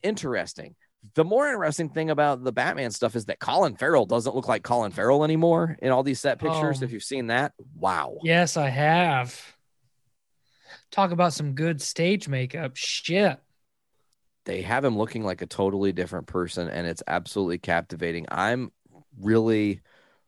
interesting. 0.03 0.75
The 1.15 1.25
more 1.25 1.47
interesting 1.49 1.89
thing 1.91 2.11
about 2.11 2.43
the 2.43 2.53
Batman 2.53 2.91
stuff 2.91 3.15
is 3.17 3.27
that 3.27 3.39
Colin 3.39 3.77
Farrell 3.77 4.07
doesn't 4.07 4.35
look 4.35 4.49
like 4.49 4.63
Colin 4.65 4.91
Farrell 4.93 5.25
anymore 5.25 5.77
in 5.81 5.93
all 5.93 6.03
these 6.03 6.21
set 6.21 6.39
pictures. 6.41 6.83
Oh. 6.83 6.85
If 6.85 6.93
you've 6.93 7.03
seen 7.03 7.29
that, 7.29 7.53
wow. 7.77 8.17
Yes, 8.23 8.57
I 8.57 8.69
have. 8.69 9.41
Talk 10.91 11.13
about 11.13 11.33
some 11.33 11.53
good 11.55 11.81
stage 11.81 12.29
makeup. 12.29 12.73
Shit. 12.75 13.39
they 14.45 14.63
have 14.63 14.85
him 14.85 14.97
looking 14.97 15.23
like 15.25 15.43
a 15.43 15.47
totally 15.47 15.93
different 15.93 16.27
person 16.27 16.69
and 16.69 16.87
it's 16.87 17.03
absolutely 17.07 17.59
captivating 17.59 18.27
i'm 18.31 18.71
really 19.21 19.81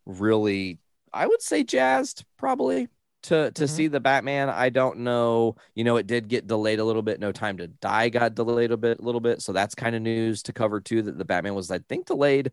really 0.06 0.80
i 1.12 1.26
would 1.26 1.40
say 1.40 1.62
jazzed 1.62 2.24
probably 2.36 2.88
to 3.28 3.50
to 3.52 3.64
Mhm. 3.64 3.68
see 3.68 3.86
the 3.88 4.00
batman 4.00 4.48
i 4.50 4.68
don't 4.68 4.98
know 4.98 5.56
you 5.74 5.84
know 5.84 5.96
it 5.96 6.06
did 6.06 6.28
get 6.28 6.46
delayed 6.46 6.78
a 6.78 6.84
little 6.84 7.02
bit 7.02 7.20
no 7.20 7.32
time 7.32 7.56
to 7.58 7.66
die 7.66 8.08
got 8.08 8.34
delayed 8.34 8.70
a 8.72 8.76
bit 8.76 9.00
a 9.00 9.02
little 9.02 9.20
bit 9.20 9.40
so 9.42 9.52
that's 9.52 9.74
kind 9.74 9.94
of 9.96 10.02
news 10.02 10.42
to 10.44 10.52
cover 10.52 10.80
too 10.80 11.02
that 11.02 11.16
the 11.18 11.24
batman 11.24 11.54
was 11.54 11.70
i 11.70 11.78
think 11.88 12.06
delayed 12.06 12.52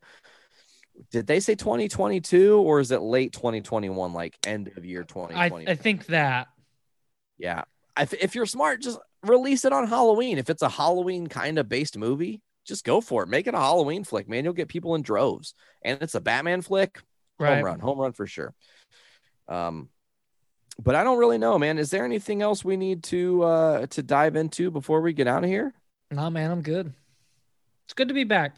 did 1.11 1.27
they 1.27 1.39
say 1.41 1.55
2022 1.55 2.57
or 2.57 2.79
is 2.79 2.91
it 2.91 3.01
late 3.01 3.33
2021 3.33 4.13
like 4.13 4.37
end 4.47 4.71
of 4.77 4.85
year 4.85 5.01
I, 5.01 5.03
2020 5.03 5.67
I 5.67 5.75
think 5.75 6.05
that. 6.07 6.47
yeah. 7.37 7.63
If, 7.97 8.13
if 8.13 8.35
you're 8.35 8.45
smart, 8.45 8.81
just 8.81 8.99
release 9.23 9.63
it 9.63 9.71
on 9.71 9.87
Halloween. 9.87 10.37
If 10.37 10.49
it's 10.49 10.61
a 10.61 10.67
Halloween 10.69 11.27
kind 11.27 11.57
of 11.57 11.69
based 11.69 11.97
movie, 11.97 12.41
just 12.65 12.83
go 12.83 12.99
for 12.99 13.23
it. 13.23 13.29
Make 13.29 13.47
it 13.47 13.53
a 13.53 13.57
Halloween 13.57 14.03
flick, 14.03 14.27
man. 14.27 14.43
You'll 14.43 14.53
get 14.53 14.67
people 14.67 14.95
in 14.95 15.01
droves. 15.01 15.53
And 15.81 16.01
it's 16.01 16.15
a 16.15 16.19
Batman 16.19 16.61
flick. 16.61 17.01
Right. 17.39 17.55
Home 17.55 17.63
run. 17.65 17.79
Home 17.79 17.97
run 17.99 18.11
for 18.11 18.27
sure. 18.27 18.53
Um, 19.47 19.87
but 20.81 20.95
I 20.95 21.03
don't 21.03 21.17
really 21.17 21.37
know, 21.37 21.57
man. 21.57 21.77
Is 21.77 21.89
there 21.89 22.05
anything 22.05 22.41
else 22.41 22.63
we 22.65 22.77
need 22.77 23.03
to 23.05 23.43
uh 23.43 23.85
to 23.87 24.03
dive 24.03 24.35
into 24.35 24.71
before 24.71 25.01
we 25.01 25.13
get 25.13 25.27
out 25.27 25.43
of 25.43 25.49
here? 25.49 25.73
Nah, 26.11 26.29
man, 26.29 26.51
I'm 26.51 26.61
good. 26.61 26.93
It's 27.85 27.93
good 27.93 28.07
to 28.07 28.13
be 28.13 28.23
back. 28.23 28.55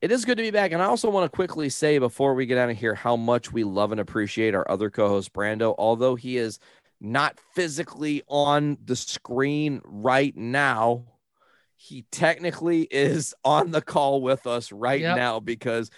It 0.00 0.12
is 0.12 0.24
good 0.24 0.36
to 0.36 0.42
be 0.42 0.50
back. 0.52 0.72
And 0.72 0.80
I 0.80 0.84
also 0.86 1.10
want 1.10 1.30
to 1.30 1.34
quickly 1.34 1.68
say 1.68 1.98
before 1.98 2.34
we 2.34 2.46
get 2.46 2.58
out 2.58 2.70
of 2.70 2.76
here 2.76 2.94
how 2.94 3.16
much 3.16 3.52
we 3.52 3.64
love 3.64 3.90
and 3.90 4.00
appreciate 4.00 4.54
our 4.54 4.68
other 4.70 4.90
co 4.90 5.08
host, 5.08 5.32
Brando. 5.32 5.74
Although 5.76 6.14
he 6.14 6.36
is 6.36 6.58
not 7.00 7.38
physically 7.54 8.22
on 8.28 8.78
the 8.84 8.96
screen 8.96 9.80
right 9.84 10.36
now, 10.36 11.04
he 11.76 12.04
technically 12.10 12.82
is 12.82 13.34
on 13.44 13.70
the 13.70 13.80
call 13.80 14.20
with 14.22 14.46
us 14.46 14.70
right 14.72 15.00
Yep. 15.00 15.16
now 15.16 15.40
because 15.40 15.90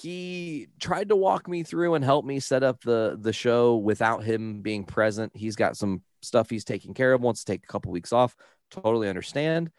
he 0.00 0.68
tried 0.80 1.10
to 1.10 1.16
walk 1.16 1.48
me 1.48 1.62
through 1.62 1.94
and 1.94 2.04
help 2.04 2.24
me 2.24 2.40
set 2.40 2.62
up 2.62 2.80
the 2.82 3.18
the 3.20 3.32
show 3.32 3.76
without 3.76 4.24
him 4.24 4.62
being 4.62 4.84
present. 4.84 5.32
He's 5.34 5.56
got 5.56 5.76
some 5.76 6.02
stuff 6.22 6.48
he's 6.48 6.64
taking 6.64 6.94
care 6.94 7.12
of, 7.12 7.20
wants 7.20 7.44
to 7.44 7.52
take 7.52 7.64
a 7.64 7.66
couple 7.66 7.92
weeks 7.92 8.12
off. 8.12 8.34
Totally 8.70 9.08
understand. 9.08 9.70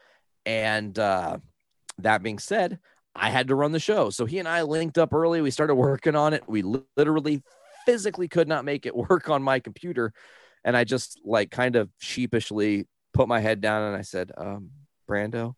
And 0.45 0.97
uh 0.99 1.37
that 1.99 2.21
being 2.21 2.37
said, 2.37 2.79
I 3.15 3.29
had 3.29 3.47
to 3.47 3.55
run 3.55 3.71
the 3.71 3.79
show. 3.79 4.09
So 4.09 4.25
he 4.25 4.39
and 4.39 4.47
I 4.47 4.61
linked 4.63 4.97
up 4.97 5.13
early. 5.13 5.41
We 5.41 5.51
started 5.51 5.75
working 5.75 6.15
on 6.15 6.33
it. 6.33 6.43
We 6.47 6.63
literally 6.95 7.41
physically 7.85 8.27
could 8.27 8.47
not 8.47 8.65
make 8.65 8.85
it 8.85 8.95
work 9.09 9.29
on 9.29 9.41
my 9.41 9.59
computer. 9.59 10.13
And 10.63 10.77
I 10.77 10.83
just 10.83 11.19
like 11.25 11.49
kind 11.49 11.75
of 11.75 11.89
sheepishly 11.99 12.87
put 13.13 13.27
my 13.27 13.39
head 13.39 13.61
down 13.61 13.83
and 13.83 13.95
I 13.95 14.01
said, 14.01 14.31
um, 14.37 14.69
Brando, 15.09 15.55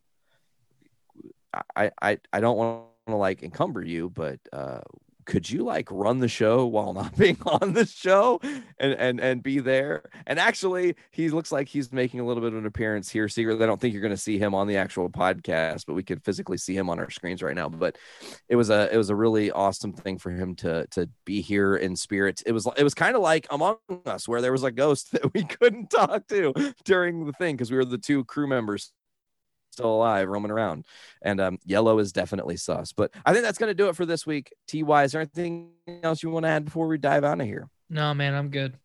I, 1.75 1.91
I, 2.01 2.17
I 2.33 2.39
don't 2.39 2.57
want 2.57 2.85
to 3.07 3.15
like 3.15 3.43
encumber 3.43 3.83
you, 3.83 4.09
but 4.09 4.39
uh, 4.51 4.81
could 5.25 5.49
you 5.49 5.63
like 5.63 5.87
run 5.91 6.19
the 6.19 6.27
show 6.27 6.65
while 6.65 6.93
not 6.93 7.17
being 7.17 7.37
on 7.45 7.73
the 7.73 7.85
show 7.85 8.39
and 8.79 8.93
and 8.93 9.19
and 9.19 9.43
be 9.43 9.59
there? 9.59 10.09
And 10.27 10.39
actually 10.39 10.95
he 11.11 11.29
looks 11.29 11.51
like 11.51 11.67
he's 11.67 11.91
making 11.91 12.19
a 12.19 12.25
little 12.25 12.41
bit 12.41 12.53
of 12.53 12.59
an 12.59 12.65
appearance 12.65 13.09
here 13.09 13.27
secretly. 13.27 13.63
I 13.63 13.67
don't 13.67 13.81
think 13.81 13.93
you're 13.93 14.01
going 14.01 14.11
to 14.11 14.17
see 14.17 14.37
him 14.37 14.53
on 14.55 14.67
the 14.67 14.77
actual 14.77 15.09
podcast 15.09 15.85
but 15.85 15.93
we 15.93 16.03
can 16.03 16.19
physically 16.19 16.57
see 16.57 16.75
him 16.75 16.89
on 16.89 16.99
our 16.99 17.09
screens 17.09 17.43
right 17.43 17.55
now. 17.55 17.69
But 17.69 17.97
it 18.49 18.55
was 18.55 18.69
a 18.69 18.93
it 18.93 18.97
was 18.97 19.09
a 19.09 19.15
really 19.15 19.51
awesome 19.51 19.93
thing 19.93 20.17
for 20.17 20.31
him 20.31 20.55
to 20.57 20.87
to 20.91 21.09
be 21.25 21.41
here 21.41 21.75
in 21.75 21.95
spirit. 21.95 22.43
It 22.45 22.51
was 22.51 22.67
it 22.77 22.83
was 22.83 22.93
kind 22.93 23.15
of 23.15 23.21
like 23.21 23.47
among 23.49 23.77
us 24.05 24.27
where 24.27 24.41
there 24.41 24.51
was 24.51 24.63
a 24.63 24.71
ghost 24.71 25.11
that 25.11 25.33
we 25.33 25.43
couldn't 25.43 25.89
talk 25.89 26.27
to 26.27 26.53
during 26.83 27.25
the 27.25 27.33
thing 27.33 27.55
because 27.55 27.71
we 27.71 27.77
were 27.77 27.85
the 27.85 27.97
two 27.97 28.23
crew 28.25 28.47
members 28.47 28.91
still 29.75 29.93
alive 29.93 30.27
roaming 30.27 30.51
around. 30.51 30.85
And 31.21 31.39
um 31.39 31.59
yellow 31.65 31.99
is 31.99 32.11
definitely 32.11 32.57
sus. 32.57 32.93
But 32.93 33.11
i 33.25 33.33
think 33.33 33.43
that's 33.43 33.57
going 33.57 33.69
to 33.69 33.75
do 33.75 33.89
it 33.89 33.95
for 33.95 34.05
this 34.05 34.25
week. 34.25 34.53
Ty 34.67 35.03
is 35.03 35.11
there 35.11 35.21
anything 35.21 35.71
else 36.03 36.23
you 36.23 36.29
want 36.29 36.45
to 36.45 36.49
add 36.49 36.65
before 36.65 36.87
we 36.87 36.97
dive 36.97 37.23
out 37.23 37.41
of 37.41 37.45
here? 37.45 37.69
No, 37.89 38.13
man, 38.13 38.33
I'm 38.33 38.49
good. 38.49 38.77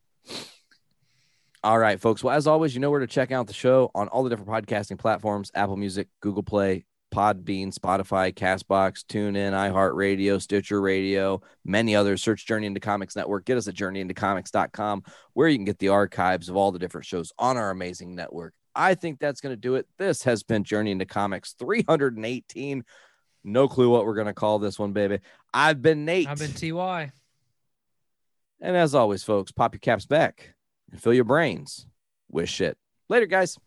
all 1.63 1.79
right 1.79 2.01
folks. 2.01 2.23
Well 2.25 2.35
as 2.35 2.47
always 2.47 2.75
you 2.75 2.81
know 2.81 2.91
where 2.91 3.01
to 3.01 3.07
check 3.07 3.31
out 3.33 3.47
the 3.47 3.53
show 3.53 3.91
on 3.95 4.09
all 4.09 4.23
the 4.23 4.31
different 4.31 4.51
podcasting 4.51 4.99
platforms 4.99 5.51
apple 5.55 5.77
music 5.77 6.09
google 6.21 6.43
play 6.43 6.85
podbean 7.15 7.75
spotify 7.77 8.33
castbox 8.33 9.05
tunein 9.05 9.53
iheartradio 9.53 10.41
stitcher 10.41 10.81
radio 10.81 11.41
many 11.65 11.97
others. 11.97 12.23
Search 12.23 12.47
journey 12.47 12.67
into 12.69 12.79
comics 12.81 13.17
network. 13.17 13.45
Get 13.45 13.57
us 13.59 13.67
at 13.69 13.75
journeyintocomics.com 13.75 15.03
where 15.35 15.49
you 15.49 15.59
can 15.59 15.65
get 15.65 15.79
the 15.81 15.89
archives 15.89 16.49
of 16.49 16.57
all 16.57 16.71
the 16.73 16.79
different 16.79 17.07
shows 17.07 17.33
on 17.39 17.57
our 17.57 17.71
amazing 17.71 18.15
network 18.15 18.55
i 18.75 18.95
think 18.95 19.19
that's 19.19 19.41
going 19.41 19.53
to 19.53 19.61
do 19.61 19.75
it 19.75 19.87
this 19.99 20.23
has 20.23 20.43
been 20.43 20.65
journey 20.65 20.91
into 20.91 21.07
comics 21.07 21.55
318 21.59 22.85
no 23.45 23.69
clue 23.69 23.89
what 23.89 24.05
we're 24.05 24.15
going 24.15 24.27
to 24.27 24.35
call 24.35 24.59
this 24.59 24.79
one 24.79 24.93
baby 24.93 25.19
i've 25.55 25.81
been 25.83 26.05
nate 26.05 26.29
I've 26.29 26.39
been 26.39 26.53
TY. 26.53 27.13
And 28.61 28.77
as 28.77 28.95
always, 28.95 29.23
folks, 29.23 29.53
pop 29.53 29.75
your 29.75 29.81
caps 29.81 30.07
back 30.07 30.55
and 30.91 31.01
fill 31.03 31.15
your 31.15 31.25
brains 31.25 31.87
with 32.31 32.49
shit. 32.49 32.77
Later, 33.09 33.27
guys. 33.27 33.59